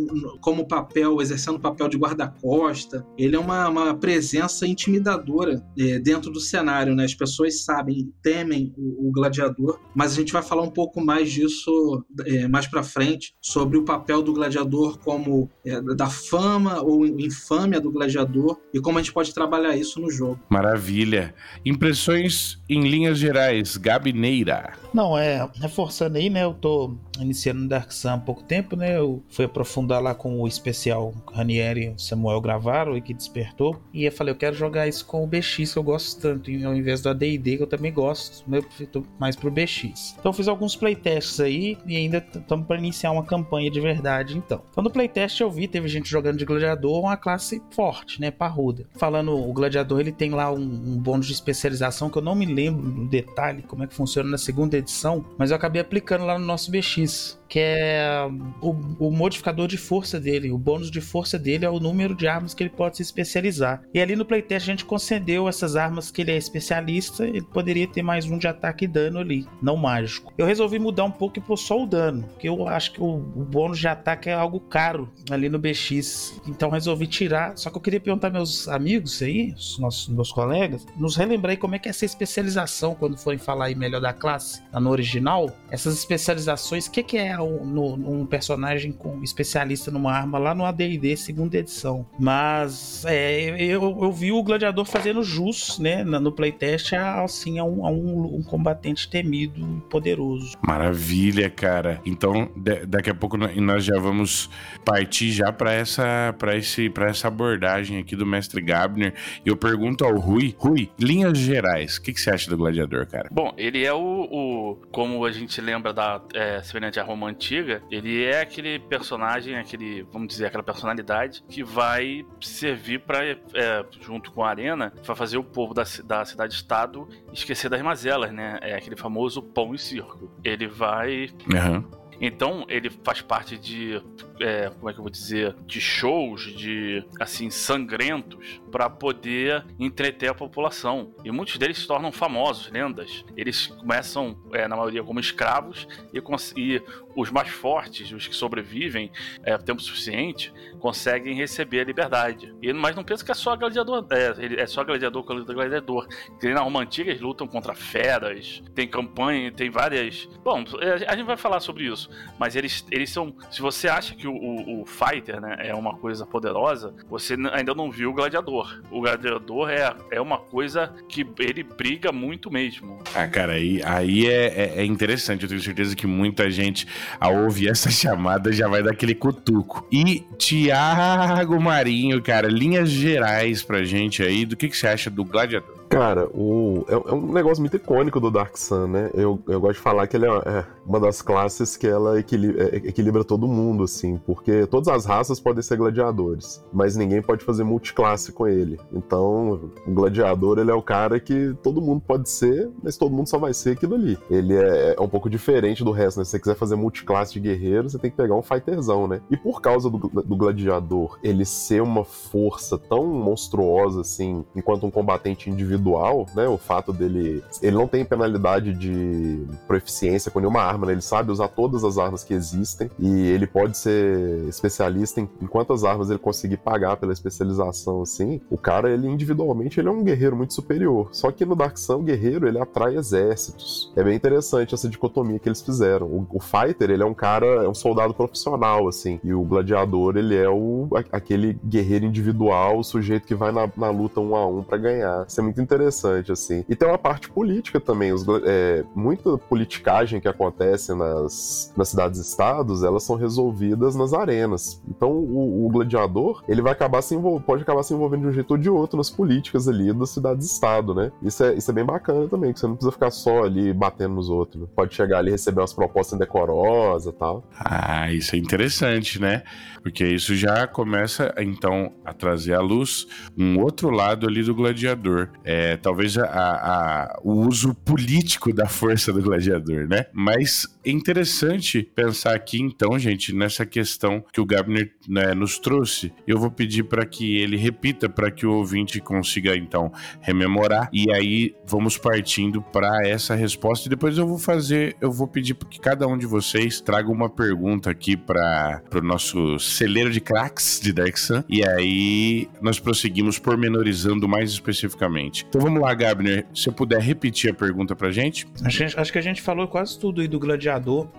como 0.41 0.67
papel, 0.67 1.21
exercendo 1.21 1.57
o 1.57 1.61
papel 1.61 1.89
de 1.89 1.97
guarda-costa. 1.97 3.07
Ele 3.19 3.37
é 3.37 3.39
uma, 3.39 3.69
uma 3.69 3.95
presença 3.95 4.67
intimidadora 4.67 5.65
é, 5.79 5.99
dentro 5.99 6.31
do 6.31 6.41
cenário, 6.41 6.95
né? 6.95 7.05
As 7.05 7.15
pessoas 7.15 7.65
sabem, 7.65 8.13
temem 8.23 8.73
o, 8.77 9.09
o, 9.09 9.13
gladiador, 9.13 9.81
mas 9.95 10.13
a 10.13 10.17
gente 10.17 10.33
vai 10.33 10.43
falar 10.43 10.63
um 10.63 10.71
pouco 10.71 11.01
mais 11.01 11.31
disso 11.31 12.05
é, 12.27 12.49
mais 12.49 12.67
para 12.67 12.83
frente, 12.83 13.35
sobre 13.41 13.79
o 13.79 13.85
papel 13.85 14.23
do 14.23 14.33
gladiador 14.33 14.99
como 14.99 15.51
é, 15.65 15.81
da 15.95 16.09
fama 16.09 16.81
ou 16.83 17.07
infâmia 17.07 17.81
do 17.81 17.91
gladiador 17.91 18.59
e 18.73 18.81
como 18.81 18.99
a 18.99 19.03
gente 19.03 19.13
pode 19.13 19.35
trabalhar 19.35 19.77
isso 19.77 20.01
no 20.01 20.11
jogo. 20.11 20.41
Maravilha. 20.49 21.35
Impressões 21.65 22.61
em 22.69 22.89
linhas 22.89 23.19
gerais, 23.19 23.77
Gabineira. 23.77 24.50
Não, 24.93 25.17
é, 25.17 25.49
reforçando 25.55 26.19
aí, 26.19 26.29
né? 26.29 26.45
Eu 26.45 26.55
tô 26.55 26.95
iniciando 27.23 27.61
no 27.61 27.69
Dark 27.69 27.93
Sun 27.93 28.11
há 28.11 28.19
pouco 28.19 28.43
tempo, 28.43 28.77
né? 28.77 28.97
Eu 28.97 29.23
fui 29.29 29.45
aprofundar 29.45 30.03
lá 30.03 30.15
com 30.15 30.41
o 30.41 30.49
especial 30.49 31.15
Ranieri 31.33 31.95
e 31.97 32.03
Samuel 32.03 32.41
gravaram 32.41 32.97
e 32.97 33.01
que 33.01 33.15
despertou. 33.15 33.81
E 33.93 34.05
eu 34.05 34.13
falei, 34.13 34.33
eu 34.33 34.39
quero 34.39 34.57
jogar 34.57 34.89
isso 34.89 35.05
com 35.05 35.25
o 35.25 35.27
BX, 35.27 35.73
que 35.73 35.79
eu 35.79 35.83
gosto 35.83 36.21
tanto, 36.21 36.51
ao 36.67 36.75
invés 36.75 37.01
do 37.01 37.09
AD&D, 37.09 37.57
que 37.57 37.63
eu 37.63 37.67
também 37.67 37.93
gosto, 37.93 38.45
eu 38.51 38.87
tô 38.87 39.05
mais 39.19 39.37
pro 39.37 39.51
BX. 39.51 40.17
Então 40.19 40.33
fiz 40.33 40.49
alguns 40.49 40.77
playtests 40.77 41.41
aí 41.41 41.77
e 41.87 41.97
ainda 41.97 42.25
estamos 42.35 42.67
para 42.67 42.79
iniciar 42.79 43.11
uma 43.13 43.25
campanha 43.25 43.71
de 43.71 43.81
verdade, 43.81 44.37
então. 44.37 44.63
Então 44.71 44.83
no 44.83 44.91
playtest 44.91 45.41
eu 45.41 45.51
vi, 45.51 45.69
teve 45.69 45.89
gente 45.89 46.09
jogando 46.09 46.39
de 46.39 46.45
gladiador, 46.45 47.01
uma 47.01 47.17
classe 47.17 47.63
forte, 47.71 48.21
né? 48.21 48.31
Parruda. 48.31 48.87
Falando, 48.97 49.37
o 49.37 49.53
gladiador 49.53 50.01
ele 50.01 50.13
tem 50.13 50.31
lá 50.31 50.53
um, 50.53 50.61
um 50.61 50.99
bônus 50.99 51.27
de 51.27 51.33
especialização 51.33 52.11
que 52.11 52.19
eu 52.19 52.23
não 52.23 52.35
me 52.35 52.47
lembro 52.47 52.87
no 52.87 53.09
detalhe 53.09 53.63
como 53.63 53.85
é 53.85 53.87
que 53.87 53.95
funciona 53.95 54.29
na 54.29 54.39
segunda 54.39 54.77
edição, 54.77 55.25
mas 55.37 55.51
eu 55.51 55.57
acabei 55.57 55.81
aplicando 55.81 56.25
lá 56.25 56.39
no 56.39 56.45
nosso 56.45 56.71
BX 56.71 57.10
que 57.51 57.59
é 57.59 58.29
o, 58.63 58.71
o, 59.09 59.11
modificador 59.11 59.67
de 59.67 59.77
força 59.77 60.21
dele. 60.21 60.53
O 60.53 60.57
bônus 60.57 60.89
de 60.89 61.01
força 61.01 61.37
dele 61.37 61.65
é 61.65 61.69
o 61.69 61.81
número 61.81 62.15
de 62.15 62.29
armas 62.29 62.55
que 62.55 62.63
ele 62.63 62.71
pode 62.71 62.97
se 62.97 63.03
especializar. 63.03 63.83
E 63.93 64.01
ali 64.01 64.15
no 64.15 64.25
playtest 64.25 64.69
a 64.69 64.71
gente 64.71 64.85
concedeu 64.85 65.49
essas 65.49 65.75
armas 65.75 66.13
que 66.13 66.23
ele 66.23 66.31
é 66.31 66.37
especialista, 66.37 67.27
ele 67.27 67.43
poderia 67.43 67.89
ter 67.89 68.03
mais 68.03 68.25
um 68.25 68.39
de 68.39 68.47
ataque 68.47 68.85
e 68.85 68.89
dano 68.89 69.19
ali, 69.19 69.45
não 69.61 69.77
mágico. 69.77 70.33
Eu 70.39 70.47
resolvi 70.47 70.79
mudar 70.79 71.05
um 71.05 71.11
pouco 71.11 71.41
para 71.41 71.57
só 71.57 71.83
o 71.83 71.87
dano, 71.87 72.23
porque 72.29 72.49
eu 72.49 72.69
acho 72.69 72.93
que 72.93 73.03
o, 73.03 73.17
o, 73.17 73.45
bônus 73.45 73.81
de 73.81 73.89
ataque 73.89 74.31
é 74.31 74.33
algo 74.33 74.61
caro 74.61 75.11
ali 75.29 75.49
no 75.49 75.59
BX. 75.59 76.41
Então 76.47 76.71
resolvi 76.71 77.09
tirar. 77.09 77.57
Só 77.57 77.69
que 77.69 77.77
eu 77.77 77.83
queria 77.83 78.01
perguntar 78.01 78.31
meus 78.31 78.69
amigos 78.69 79.21
aí, 79.23 79.53
os 79.57 79.77
nossos 79.81 80.09
meus 80.09 80.31
colegas, 80.31 80.87
nos 80.97 81.17
relembrar 81.17 81.51
aí 81.51 81.57
como 81.57 81.75
é 81.75 81.81
que 81.81 81.89
é 81.89 81.91
essa 81.91 82.05
especialização 82.05 82.95
quando 82.95 83.19
forem 83.19 83.41
falar 83.41 83.67
aí 83.67 83.75
melhor 83.75 84.01
da 84.01 84.13
classe, 84.13 84.63
no 84.73 84.91
original. 84.91 85.51
Essas 85.69 85.99
especializações, 85.99 86.87
o 86.87 86.93
que, 87.03 87.11
que 87.11 87.19
é 87.19 87.39
um, 87.41 87.65
no, 87.65 88.21
um 88.21 88.27
personagem 88.27 88.93
com 88.93 89.23
especialista 89.23 89.91
numa 89.91 90.13
arma 90.13 90.39
lá 90.39 90.55
no 90.55 90.65
AD&D 90.65 91.17
segunda 91.17 91.57
edição. 91.57 92.07
Mas 92.19 93.05
é, 93.07 93.51
eu, 93.63 93.99
eu 94.03 94.13
vi 94.13 94.33
o 94.33 94.43
gladiador 94.43 94.85
fazendo 94.85 95.23
jus, 95.23 95.79
né, 95.79 96.03
no 96.05 96.33
playtest, 96.33 96.93
assim, 96.95 97.59
a 97.59 97.65
um, 97.65 97.87
a 97.87 97.91
um, 97.91 98.37
um 98.37 98.43
combatente 98.43 99.09
temido 99.09 99.61
e 99.61 99.81
poderoso. 99.89 100.57
Maravilha, 100.63 101.49
cara. 101.51 102.01
Então, 102.05 102.51
daqui 102.87 103.11
a 103.11 103.15
pouco 103.15 103.37
nós 103.37 103.85
já 103.85 103.99
vamos 103.99 104.51
partir 104.85 105.31
já 105.31 105.53
para 105.53 105.73
essa, 105.73 106.35
para 106.39 106.57
esse, 106.57 106.89
para 106.91 107.11
essa 107.11 107.29
abordagem 107.29 107.99
aqui 107.99 108.17
do 108.17 108.27
mestre 108.27 108.61
Gabner. 108.61 109.15
Eu 109.45 109.57
pergunto 109.57 110.05
ao 110.05 110.19
Rui, 110.19 110.55
Rui, 110.59 110.91
linhas 110.99 111.39
gerais, 111.39 111.97
o 111.97 112.03
que, 112.03 112.13
que, 112.13 112.21
você 112.21 112.31
acha 112.31 112.51
do 112.51 112.57
gladiador, 112.57 113.07
cara? 113.07 113.29
Bom, 113.31 113.53
ele 113.57 113.85
é 113.85 113.93
o, 113.93 114.29
o 114.31 114.77
como 114.91 115.25
a 115.25 115.33
gente 115.33 115.61
lembra 115.61 115.93
da 115.93 116.21
é, 116.35 116.63
semelhante 116.81 116.99
a 116.99 117.03
Roma 117.03 117.29
antiga, 117.29 117.83
ele 117.91 118.25
é 118.25 118.41
aquele 118.41 118.79
personagem, 118.79 119.57
aquele, 119.57 120.03
vamos 120.11 120.29
dizer, 120.29 120.47
aquela 120.47 120.63
personalidade 120.63 121.45
que 121.49 121.63
vai 121.63 122.25
servir 122.41 123.01
para, 123.01 123.25
é, 123.25 123.85
junto 124.01 124.33
com 124.33 124.43
a 124.43 124.49
Arena, 124.49 124.93
para 125.05 125.15
fazer 125.15 125.37
o 125.37 125.45
povo 125.45 125.75
da, 125.75 125.85
da 126.05 126.25
cidade-estado 126.25 127.07
esquecer 127.33 127.69
das 127.69 127.83
mazelas, 127.83 128.33
né? 128.33 128.59
É 128.63 128.75
aquele 128.75 128.97
famoso 128.97 129.43
pão 129.43 129.75
e 129.75 129.79
circo. 129.79 130.31
Ele 130.43 130.67
vai. 130.67 131.31
Uhum 131.53 132.01
então 132.21 132.67
ele 132.69 132.91
faz 132.91 133.23
parte 133.23 133.57
de, 133.57 134.01
é, 134.41 134.71
como 134.71 134.89
é 134.89 134.93
que 134.93 134.99
eu 134.99 135.03
vou 135.03 135.11
dizer, 135.11 135.55
de 135.67 135.81
shows, 135.81 136.55
de 136.57 137.05
assim 137.21 137.51
sangrentos 137.51 138.61
para 138.71 138.89
poder 138.89 139.65
entreter 139.79 140.31
a 140.31 140.35
população. 140.35 141.15
E 141.25 141.31
muitos 141.31 141.57
deles 141.59 141.79
se 141.79 141.87
tornam 141.87 142.11
famosos, 142.11 142.71
lendas. 142.71 143.25
Eles 143.37 143.67
começam, 143.67 144.39
é, 144.53 144.67
na 144.67 144.77
maioria, 144.77 145.03
como 145.03 145.21
escravos 145.21 145.87
e, 146.13 146.21
e 146.57 146.83
os 147.17 147.31
mais 147.31 147.49
fortes, 147.49 148.13
os 148.13 148.27
que 148.27 148.35
sobrevivem 148.35 149.11
é, 149.45 149.57
tempo 149.59 149.83
suficiente, 149.83 150.53
conseguem 150.79 151.35
receber 151.35 151.81
a 151.81 151.85
liberdade. 151.85 152.55
E, 152.63 152.73
mas 152.73 152.97
não 152.97 153.05
pensa 153.05 153.25
que 153.25 153.31
é 153.31 153.35
só 153.35 153.57
gladiador, 153.57 154.07
é, 154.11 154.63
é 154.63 154.67
só 154.67 154.83
gladiador 154.85 155.25
com 155.25 155.45
gladiador. 155.45 156.07
Que 156.41 156.53
na 156.53 156.61
Roma 156.61 156.81
Antiga 156.81 157.11
eles 157.11 157.21
lutam 157.21 157.47
contra 157.47 157.75
feras, 157.75 158.63
tem 158.75 158.89
campanha, 158.89 159.53
tem 159.53 159.71
várias. 159.71 160.29
Bom, 160.43 160.65
é, 160.81 161.07
a 161.07 161.17
gente 161.17 161.27
vai 161.27 161.37
falar 161.37 161.61
sobre 161.61 161.85
isso, 161.85 162.09
mas 162.39 162.57
eles, 162.57 162.87
eles 162.91 163.11
são. 163.11 163.35
Se 163.51 163.61
você 163.61 163.89
acha 163.89 164.15
que 164.15 164.30
o, 164.31 164.83
o, 164.83 164.87
fighter 164.87 165.41
né, 165.41 165.57
é 165.61 165.75
uma 165.75 165.97
coisa 165.97 166.25
poderosa, 166.25 166.95
você 167.09 167.37
ainda 167.53 167.75
não 167.75 167.91
viu 167.91 168.11
o 168.11 168.13
gladiador. 168.13 168.81
O 168.91 169.01
gladiador 169.01 169.71
é, 169.71 169.95
é 170.11 170.21
uma 170.21 170.39
coisa 170.39 170.93
que 171.09 171.27
ele 171.39 171.63
briga 171.63 172.13
muito 172.13 172.51
mesmo. 172.51 172.99
Ah, 173.15 173.27
cara, 173.27 173.53
aí, 173.53 173.83
aí 173.85 174.27
é, 174.27 174.47
é, 174.47 174.81
é 174.81 174.85
interessante. 174.85 175.43
Eu 175.43 175.49
tenho 175.49 175.61
certeza 175.61 175.97
que 175.97 176.07
muita 176.07 176.51
gente 176.51 176.87
ao 177.19 177.45
ouvir 177.45 177.69
essa 177.71 177.91
chamada 177.91 178.53
já 178.53 178.69
vai 178.69 178.83
dar 178.83 178.93
aquele 178.93 179.15
cutuco. 179.15 179.87
E 179.91 180.21
Tiago 180.39 181.61
Marinho, 181.61 182.23
cara, 182.23 182.49
linhas 182.49 182.91
gerais 182.91 183.63
pra 183.63 183.85
gente 183.85 184.23
aí, 184.23 184.45
do 184.45 184.57
que, 184.57 184.69
que 184.69 184.77
você 184.77 184.89
acha 184.89 185.11
do 185.11 185.25
Gladiador? 185.25 185.80
Cara, 185.91 186.29
o, 186.33 186.85
é, 186.89 186.95
é, 186.95 187.13
um 187.13 187.33
negócio 187.33 187.61
muito 187.61 187.77
icônico 187.77 188.21
do 188.21 188.31
Dark 188.31 188.57
Sun, 188.57 188.87
né? 188.87 189.11
Eu, 189.13 189.41
eu 189.49 189.61
gosto 189.61 189.75
de 189.75 189.83
falar 189.83 190.07
que 190.07 190.17
ele 190.17 190.25
é, 190.25 190.29
é 190.29 190.65
uma 190.87 191.01
das 191.01 191.21
classes 191.21 191.77
que 191.77 191.85
ela 191.85 192.21
equilibra, 192.21 192.63
é, 192.63 192.77
equilibra, 192.77 193.25
todo 193.25 193.49
mundo, 193.49 193.83
assim, 193.83 194.17
porque 194.25 194.69
todas 194.69 194.87
as 194.87 195.05
raças 195.05 195.41
podem 195.41 195.61
ser 195.65 195.77
gladiadores, 195.77 196.65
mas 196.73 196.95
ninguém 196.95 197.21
pode 197.21 197.45
fazer 197.45 197.65
multiclasse 197.65 198.31
com 198.31 198.47
ele. 198.47 198.79
Então, 198.93 199.73
o 199.85 199.91
gladiador, 199.91 200.61
ele 200.61 200.71
é 200.71 200.75
o 200.75 200.81
cara 200.81 201.19
que 201.19 201.57
todo 201.61 201.83
mundo 201.83 202.05
pode 202.07 202.31
ser, 202.31 202.71
mas 202.81 202.97
todo 202.97 203.13
mundo 203.13 203.29
só 203.29 203.37
vai 203.37 203.53
ser 203.53 203.71
aquilo 203.71 203.97
ali. 203.97 204.17
Ele 204.31 204.55
é, 204.55 204.95
é 204.97 205.01
um 205.01 205.09
pouco 205.09 205.29
diferente 205.29 205.83
do 205.83 205.91
resto, 205.91 206.19
né? 206.19 206.25
Se 206.25 206.31
você 206.31 206.39
quiser 206.39 206.55
fazer 206.55 206.77
multiclasse 206.77 207.33
de 207.33 207.41
guerreiro, 207.41 207.91
você 207.91 207.99
tem 207.99 208.13
que 208.13 208.17
pegar 208.17 208.37
um 208.37 208.43
fighterzão, 208.43 209.09
né? 209.09 209.21
E 209.29 209.37
por 209.37 209.61
causa 209.61 209.91
do, 209.91 209.99
do 209.99 210.37
gladiador 210.37 211.19
ele 211.21 211.45
ser 211.45 211.83
uma 211.83 212.05
força 212.05 212.79
tão 212.79 213.09
monstruosa, 213.09 214.03
assim, 214.03 214.45
enquanto 214.55 214.87
um 214.87 214.91
combatente 214.91 215.51
individual 215.51 215.80
individual, 215.81 216.27
né? 216.35 216.47
O 216.47 216.59
fato 216.59 216.93
dele. 216.93 217.43
Ele 217.63 217.77
não 217.77 217.89
tem 217.89 218.05
penalidade 218.05 218.73
de 218.73 219.43
proficiência 219.67 220.31
com 220.31 220.39
nenhuma 220.39 220.63
arma, 220.63 220.87
né? 220.87 220.93
Ele 220.93 221.01
sabe 221.01 221.33
usar 221.33 221.49
todas 221.49 221.83
as 221.83 221.99
armas 221.99 222.23
que 222.23 222.35
existem 222.35 222.91
e 222.99 223.29
ele 223.29 223.47
pode 223.47 223.77
ser 223.77 224.45
especialista 224.49 225.21
em, 225.21 225.29
em 225.41 225.47
quantas 225.47 225.85
armas 225.85 226.11
ele 226.11 226.19
conseguir 226.19 226.59
pagar 226.59 226.97
pela 226.97 227.13
especialização, 227.13 228.03
assim. 228.03 228.41
O 228.51 228.59
cara, 228.59 228.91
ele 228.91 229.09
individualmente, 229.09 229.81
ele 229.81 229.89
é 229.89 229.93
um 229.93 230.05
guerreiro 230.05 230.37
muito 230.37 230.53
superior. 230.53 231.09
Só 231.13 231.31
que 231.31 231.45
no 231.45 231.57
Dark 231.57 231.79
Sun, 231.79 231.97
o 231.97 232.03
guerreiro, 232.03 232.47
ele 232.47 232.59
atrai 232.59 232.97
exércitos. 232.97 233.93
É 233.97 234.05
bem 234.05 234.15
interessante 234.15 234.75
essa 234.75 234.89
dicotomia 234.89 235.39
que 235.39 235.49
eles 235.49 235.63
fizeram. 235.63 236.07
O, 236.07 236.27
o 236.31 236.41
Fighter, 236.41 236.91
ele 236.91 237.03
é 237.03 237.07
um 237.07 237.15
cara, 237.15 237.47
é 237.65 237.69
um 237.69 237.75
soldado 237.75 238.13
profissional, 238.13 238.87
assim. 238.87 239.19
E 239.25 239.33
o 239.33 239.43
Gladiador, 239.43 240.17
ele 240.17 240.37
é 240.37 240.49
o, 240.49 240.89
aquele 241.11 241.59
guerreiro 241.65 242.05
individual, 242.05 242.79
o 242.79 242.85
sujeito 242.85 243.27
que 243.27 243.35
vai 243.35 243.53
na, 243.53 243.71
na 243.77 243.91
luta 243.91 244.21
um 244.21 244.37
a 244.37 244.47
um 244.47 244.63
para 244.63 244.79
ganhar. 244.79 245.25
Isso 245.27 245.41
é 245.41 245.43
muito 245.43 245.61
interessante, 245.71 246.33
assim. 246.33 246.65
E 246.69 246.75
tem 246.75 246.89
uma 246.89 246.99
parte 246.99 247.31
política 247.31 247.81
também. 247.81 248.13
Os, 248.13 248.27
é, 248.45 248.85
muita 248.95 249.39
politicagem 249.39 250.21
que 250.21 250.29
acontece 250.29 250.95
nas, 250.95 251.73
nas 251.77 251.89
cidades-estados, 251.89 252.83
elas 252.83 253.05
são 253.05 253.17
resolvidas 253.17 253.95
nas 253.95 254.13
arenas. 254.13 254.83
Então, 254.89 255.11
o, 255.11 255.67
o 255.67 255.69
gladiador, 255.69 256.43
ele 256.49 256.61
vai 256.61 256.73
acabar 256.73 257.03
se 257.03 257.17
pode 257.47 257.63
acabar 257.63 257.83
se 257.83 257.95
envolvendo 257.95 258.23
de 258.23 258.29
um 258.29 258.33
jeito 258.33 258.51
ou 258.53 258.59
de 258.59 258.69
outro 258.69 258.97
nas 258.97 259.11
políticas 259.11 259.69
ali 259.69 259.93
das 259.93 260.11
cidades-estado, 260.11 260.95
né? 260.95 261.13
Isso 261.23 261.45
é, 261.45 261.55
isso 261.55 261.71
é 261.71 261.75
bem 261.75 261.85
bacana 261.85 262.29
também, 262.29 262.53
que 262.53 262.59
você 262.59 262.67
não 262.67 262.75
precisa 262.75 262.93
ficar 262.93 263.11
só 263.11 263.45
ali 263.45 263.73
batendo 263.73 264.15
nos 264.15 264.29
outros. 264.29 264.63
Né? 264.63 264.69
Pode 264.75 264.95
chegar 264.95 265.19
ali 265.19 265.29
e 265.29 265.33
receber 265.33 265.61
umas 265.61 265.73
propostas 265.73 266.17
indecorosas 266.17 267.13
e 267.13 267.17
tal. 267.17 267.45
Ah, 267.59 268.13
isso 268.13 268.35
é 268.35 268.39
interessante, 268.39 269.21
né? 269.21 269.43
Porque 269.83 270.05
isso 270.05 270.35
já 270.35 270.67
começa, 270.67 271.33
então, 271.39 271.93
a 272.05 272.13
trazer 272.13 272.55
à 272.55 272.61
luz 272.61 273.07
um 273.37 273.61
outro 273.61 273.91
lado 273.91 274.27
ali 274.27 274.43
do 274.43 274.55
gladiador. 274.55 275.31
É, 275.45 275.60
é, 275.61 275.77
talvez 275.77 276.17
a, 276.17 276.25
a, 276.25 277.21
o 277.23 277.47
uso 277.47 277.75
político 277.75 278.51
da 278.51 278.67
força 278.67 279.13
do 279.13 279.21
gladiador, 279.21 279.87
né? 279.87 280.07
Mas 280.11 280.67
é 280.85 280.91
interessante 280.91 281.83
pensar 281.95 282.35
aqui, 282.35 282.61
então, 282.61 282.99
gente, 282.99 283.35
nessa 283.35 283.67
questão 283.67 284.25
que 284.33 284.41
o 284.41 284.47
Gabner 284.47 284.93
né, 285.09 285.35
nos 285.35 285.59
trouxe. 285.59 286.13
Eu 286.27 286.39
vou 286.39 286.51
pedir 286.51 286.85
para 286.85 287.05
que 287.05 287.37
ele 287.37 287.57
repita 287.57 288.09
para 288.09 288.31
que 288.31 288.47
o 288.47 288.53
ouvinte 288.53 289.01
consiga, 289.01 289.57
então, 289.57 289.93
rememorar. 290.21 290.89
E 290.93 291.13
aí 291.13 291.55
vamos 291.67 291.99
partindo 291.99 292.63
para 292.63 293.07
essa 293.07 293.35
resposta. 293.35 293.89
E 293.89 293.91
depois 293.91 294.17
eu 294.17 294.27
vou 294.27 294.39
fazer, 294.39 294.97
eu 295.01 295.11
vou 295.11 295.29
pedir 295.29 295.55
que 295.55 295.81
cada 295.81 296.07
um 296.07 296.17
de 296.17 296.27
vocês 296.27 296.81
traga 296.81 297.11
uma 297.11 297.29
pergunta 297.29 297.91
aqui 297.91 298.17
para 298.17 298.83
o 298.95 299.01
nosso 299.01 299.59
celeiro 299.59 300.11
de 300.11 300.21
craques 300.21 300.81
de 300.81 300.95
Sun. 301.17 301.43
E 301.49 301.67
aí 301.67 302.49
nós 302.61 302.79
prosseguimos 302.79 303.39
pormenorizando 303.39 304.29
mais 304.29 304.51
especificamente. 304.51 305.45
Então 305.49 305.61
vamos 305.61 305.81
lá, 305.81 305.93
Gabner. 305.95 306.47
Se 306.55 306.69
eu 306.69 306.73
puder 306.73 307.01
repetir 307.01 307.51
a 307.51 307.55
pergunta 307.55 307.95
pra 307.97 308.11
gente. 308.11 308.47
Acho, 308.65 308.85
acho 308.99 309.13
que 309.13 309.19
a 309.19 309.23
gente 309.23 309.43
falou 309.43 309.67
quase 309.67 309.99
tudo 309.99 310.21
aí 310.21 310.29
do 310.29 310.39
gladiador. 310.39 310.70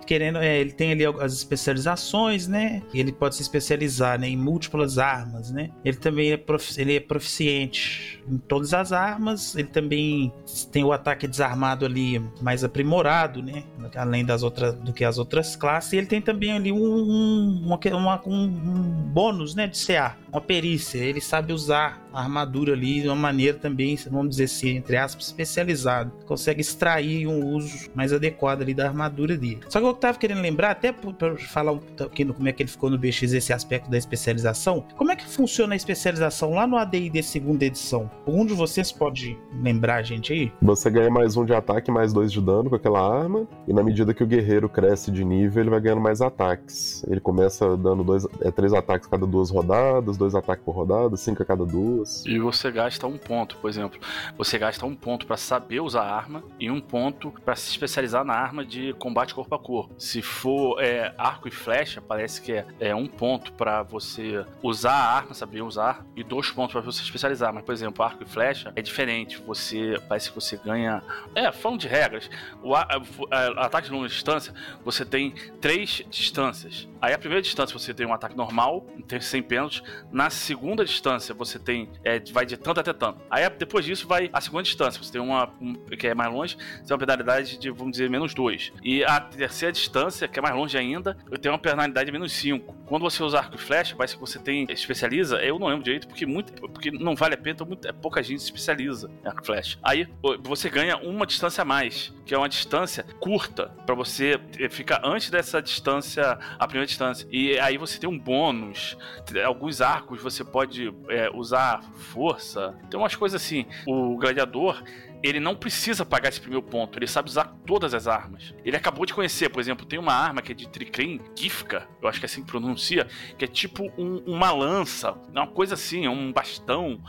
Querendo, 0.06 0.38
é, 0.38 0.58
ele 0.58 0.72
tem 0.72 0.92
ali 0.92 1.04
as 1.04 1.32
especializações, 1.32 2.48
né? 2.48 2.82
Ele 2.92 3.12
pode 3.12 3.36
se 3.36 3.42
especializar 3.42 4.18
né, 4.18 4.28
em 4.28 4.36
múltiplas 4.36 4.98
armas, 4.98 5.50
né? 5.50 5.70
Ele 5.84 5.96
também 5.96 6.32
é, 6.32 6.36
profi 6.36 6.80
ele 6.80 6.96
é 6.96 7.00
proficiente 7.00 8.22
em 8.28 8.38
todas 8.38 8.72
as 8.72 8.92
armas. 8.92 9.54
Ele 9.54 9.68
também 9.68 10.32
tem 10.70 10.84
o 10.84 10.92
ataque 10.92 11.26
desarmado 11.26 11.84
ali 11.84 12.22
mais 12.40 12.64
aprimorado, 12.64 13.42
né? 13.42 13.64
Além 13.96 14.24
das 14.24 14.42
outras 14.42 14.74
do 14.74 14.92
que 14.92 15.04
as 15.04 15.18
outras 15.18 15.56
classes. 15.56 15.92
E 15.92 15.96
ele 15.96 16.06
tem 16.06 16.20
também 16.20 16.52
ali 16.52 16.72
um, 16.72 16.78
um, 16.78 17.76
uma, 17.92 18.22
um, 18.26 18.44
um 18.44 18.82
bônus, 19.12 19.54
né? 19.54 19.66
De 19.66 19.84
CA, 19.84 20.16
uma 20.32 20.40
perícia. 20.40 20.98
Ele 20.98 21.20
sabe 21.20 21.52
usar 21.52 22.02
a 22.12 22.22
armadura 22.22 22.72
ali 22.72 23.02
de 23.02 23.08
uma 23.08 23.16
maneira 23.16 23.56
também, 23.56 23.96
vamos 24.10 24.30
dizer 24.30 24.44
assim, 24.44 24.70
entre 24.76 24.96
aspas, 24.96 25.26
especializada. 25.26 26.12
Consegue 26.26 26.60
extrair 26.60 27.26
um 27.26 27.54
uso 27.54 27.90
mais 27.94 28.12
adequado 28.12 28.62
ali 28.62 28.74
da 28.74 28.86
armadura 28.86 29.36
dele. 29.36 29.60
Só 29.68 29.80
que 29.80 29.86
eu 29.86 29.94
tava 29.94 30.18
querendo 30.18 30.40
lembrar, 30.40 30.70
até 30.70 30.92
para 30.92 31.36
falar 31.36 31.72
um 31.72 31.78
pouquinho 31.78 32.34
como 32.34 32.48
é 32.48 32.52
que 32.52 32.62
ele 32.62 32.70
ficou 32.70 32.90
no 32.90 32.98
BX, 32.98 33.32
esse 33.32 33.52
aspecto 33.52 33.90
da 33.90 33.98
especialização, 33.98 34.84
como 34.96 35.10
é 35.10 35.16
que 35.16 35.26
funciona 35.26 35.74
a 35.74 35.76
especialização 35.76 36.54
lá 36.54 36.66
no 36.66 36.76
AD&D 36.76 37.22
segunda 37.22 37.64
edição? 37.64 38.10
Um 38.26 38.46
de 38.46 38.54
vocês 38.54 38.90
pode 38.92 39.36
lembrar 39.62 39.96
a 39.96 40.02
gente 40.02 40.32
aí? 40.32 40.52
Você 40.62 40.90
ganha 40.90 41.10
mais 41.10 41.36
um 41.36 41.44
de 41.44 41.54
ataque, 41.54 41.90
mais 41.90 42.12
dois 42.12 42.32
de 42.32 42.40
dano 42.40 42.70
com 42.70 42.76
aquela 42.76 43.00
arma, 43.00 43.46
e 43.66 43.72
na 43.72 43.82
medida 43.82 44.14
que 44.14 44.22
o 44.22 44.26
guerreiro 44.26 44.68
cresce 44.68 45.10
de 45.10 45.24
nível, 45.24 45.62
ele 45.62 45.70
vai 45.70 45.80
ganhando 45.80 46.00
mais 46.00 46.20
ataques. 46.20 47.04
Ele 47.08 47.20
começa 47.20 47.76
dando 47.76 48.04
dois, 48.04 48.26
é, 48.40 48.50
três 48.50 48.72
ataques 48.72 49.08
cada 49.08 49.26
duas 49.26 49.50
rodadas, 49.50 50.16
dois 50.22 50.34
ataques 50.34 50.64
por 50.64 50.72
rodada, 50.72 51.16
cinco 51.16 51.42
a 51.42 51.46
cada 51.46 51.64
duas. 51.66 52.24
E 52.24 52.38
você 52.38 52.70
gasta 52.70 53.06
um 53.06 53.18
ponto, 53.18 53.56
por 53.56 53.68
exemplo. 53.68 54.00
Você 54.38 54.56
gasta 54.56 54.86
um 54.86 54.94
ponto 54.94 55.26
para 55.26 55.36
saber 55.36 55.80
usar 55.80 56.02
a 56.02 56.14
arma 56.14 56.44
e 56.60 56.70
um 56.70 56.80
ponto 56.80 57.32
para 57.44 57.56
se 57.56 57.70
especializar 57.70 58.24
na 58.24 58.34
arma 58.34 58.64
de 58.64 58.92
combate 58.94 59.34
corpo 59.34 59.54
a 59.54 59.58
corpo. 59.58 59.94
Se 59.98 60.22
for 60.22 60.80
é, 60.80 61.12
arco 61.18 61.48
e 61.48 61.50
flecha, 61.50 62.00
parece 62.00 62.40
que 62.40 62.52
é, 62.52 62.66
é 62.78 62.94
um 62.94 63.06
ponto 63.06 63.52
para 63.52 63.82
você 63.82 64.44
usar 64.62 64.92
a 64.92 65.16
arma, 65.16 65.34
saber 65.34 65.62
usar, 65.62 66.06
e 66.14 66.22
dois 66.22 66.50
pontos 66.50 66.72
para 66.72 66.80
você 66.80 67.02
especializar. 67.02 67.52
Mas, 67.52 67.64
por 67.64 67.72
exemplo, 67.72 68.04
arco 68.04 68.22
e 68.22 68.26
flecha 68.26 68.72
é 68.76 68.82
diferente. 68.82 69.42
Você 69.46 70.00
parece 70.08 70.28
que 70.28 70.34
você 70.34 70.56
ganha. 70.56 71.02
É, 71.34 71.50
falando 71.50 71.80
de 71.80 71.88
regras, 71.88 72.30
o 72.62 72.74
a, 72.74 72.86
a, 73.30 73.66
ataque 73.66 73.88
de 73.88 73.92
longa 73.92 74.08
distância, 74.08 74.54
você 74.84 75.04
tem 75.04 75.34
três 75.60 76.02
distâncias. 76.08 76.88
Aí 77.02 77.12
a 77.12 77.18
primeira 77.18 77.42
distância 77.42 77.76
você 77.76 77.92
tem 77.92 78.06
um 78.06 78.14
ataque 78.14 78.36
normal, 78.36 78.86
tem 79.08 79.20
100 79.20 79.42
pênaltis. 79.42 79.82
Na 80.12 80.30
segunda 80.30 80.84
distância 80.84 81.34
você 81.34 81.58
tem 81.58 81.90
é, 82.04 82.20
vai 82.30 82.46
de 82.46 82.56
tanto 82.56 82.78
até 82.78 82.92
tanto. 82.92 83.20
Aí 83.28 83.48
depois 83.50 83.84
disso 83.84 84.06
vai 84.06 84.30
a 84.32 84.40
segunda 84.40 84.62
distância. 84.62 85.02
Você 85.02 85.10
tem 85.10 85.20
uma 85.20 85.50
um, 85.60 85.74
que 85.74 86.06
é 86.06 86.14
mais 86.14 86.32
longe, 86.32 86.56
você 86.56 86.84
tem 86.84 86.94
uma 86.94 86.98
penalidade 86.98 87.58
de, 87.58 87.70
vamos 87.70 87.92
dizer, 87.92 88.08
menos 88.08 88.32
2. 88.34 88.72
E 88.84 89.02
a 89.02 89.20
terceira 89.20 89.72
distância, 89.72 90.28
que 90.28 90.38
é 90.38 90.42
mais 90.42 90.54
longe 90.54 90.78
ainda, 90.78 91.16
tem 91.40 91.50
uma 91.50 91.58
penalidade 91.58 92.06
de 92.06 92.12
menos 92.12 92.32
5. 92.34 92.72
Quando 92.86 93.02
você 93.02 93.20
usa 93.22 93.40
arco 93.40 93.56
e 93.56 93.58
flecha, 93.58 93.96
parece 93.96 94.14
que 94.14 94.20
você 94.20 94.38
tem 94.38 94.66
especializa, 94.70 95.42
eu 95.42 95.58
não 95.58 95.66
lembro 95.66 95.82
direito, 95.82 96.06
porque 96.06 96.24
muito 96.24 96.52
porque 96.52 96.92
não 96.92 97.16
vale 97.16 97.34
a 97.34 97.36
pena, 97.36 97.54
então 97.54 97.66
muito, 97.66 97.88
é, 97.88 97.92
pouca 97.92 98.22
gente 98.22 98.40
especializa 98.40 99.10
em 99.24 99.28
arco 99.28 99.42
e 99.42 99.46
flecha. 99.46 99.78
Aí 99.82 100.06
você 100.44 100.70
ganha 100.70 100.96
uma 100.98 101.26
distância 101.26 101.62
a 101.62 101.64
mais, 101.64 102.12
que 102.24 102.32
é 102.32 102.38
uma 102.38 102.48
distância 102.48 103.04
curta, 103.18 103.72
para 103.84 103.94
você 103.94 104.38
ficar 104.70 105.00
antes 105.04 105.30
dessa 105.30 105.60
distância, 105.60 106.38
a 106.58 106.66
primeira 106.66 106.86
distância. 106.92 107.26
E 107.30 107.58
aí 107.58 107.76
você 107.76 107.98
tem 107.98 108.08
um 108.08 108.18
bônus. 108.18 108.96
Alguns 109.44 109.80
arcos 109.80 110.22
você 110.22 110.44
pode 110.44 110.92
é, 111.08 111.30
usar 111.34 111.82
força. 112.12 112.74
Tem 112.90 112.98
umas 112.98 113.16
coisas 113.16 113.42
assim. 113.42 113.66
O 113.86 114.16
gladiador 114.16 114.82
ele 115.22 115.38
não 115.38 115.54
precisa 115.54 116.04
pagar 116.04 116.30
esse 116.30 116.40
primeiro 116.40 116.66
ponto, 116.66 116.98
ele 116.98 117.06
sabe 117.06 117.28
usar 117.28 117.44
todas 117.64 117.94
as 117.94 118.08
armas. 118.08 118.52
Ele 118.64 118.76
acabou 118.76 119.06
de 119.06 119.14
conhecer, 119.14 119.48
por 119.48 119.60
exemplo, 119.60 119.86
tem 119.86 119.98
uma 119.98 120.12
arma 120.12 120.42
que 120.42 120.50
é 120.50 120.54
de 120.54 120.68
Tricrim, 120.68 121.20
Gifka, 121.36 121.86
eu 122.02 122.08
acho 122.08 122.18
que 122.18 122.26
é 122.26 122.28
assim 122.28 122.42
que 122.42 122.48
pronuncia, 122.48 123.06
que 123.38 123.44
é 123.44 123.48
tipo 123.48 123.84
um, 123.96 124.16
uma 124.26 124.50
lança, 124.50 125.12
uma 125.30 125.46
coisa 125.46 125.74
assim, 125.74 126.08
um 126.08 126.32
bastão. 126.32 127.00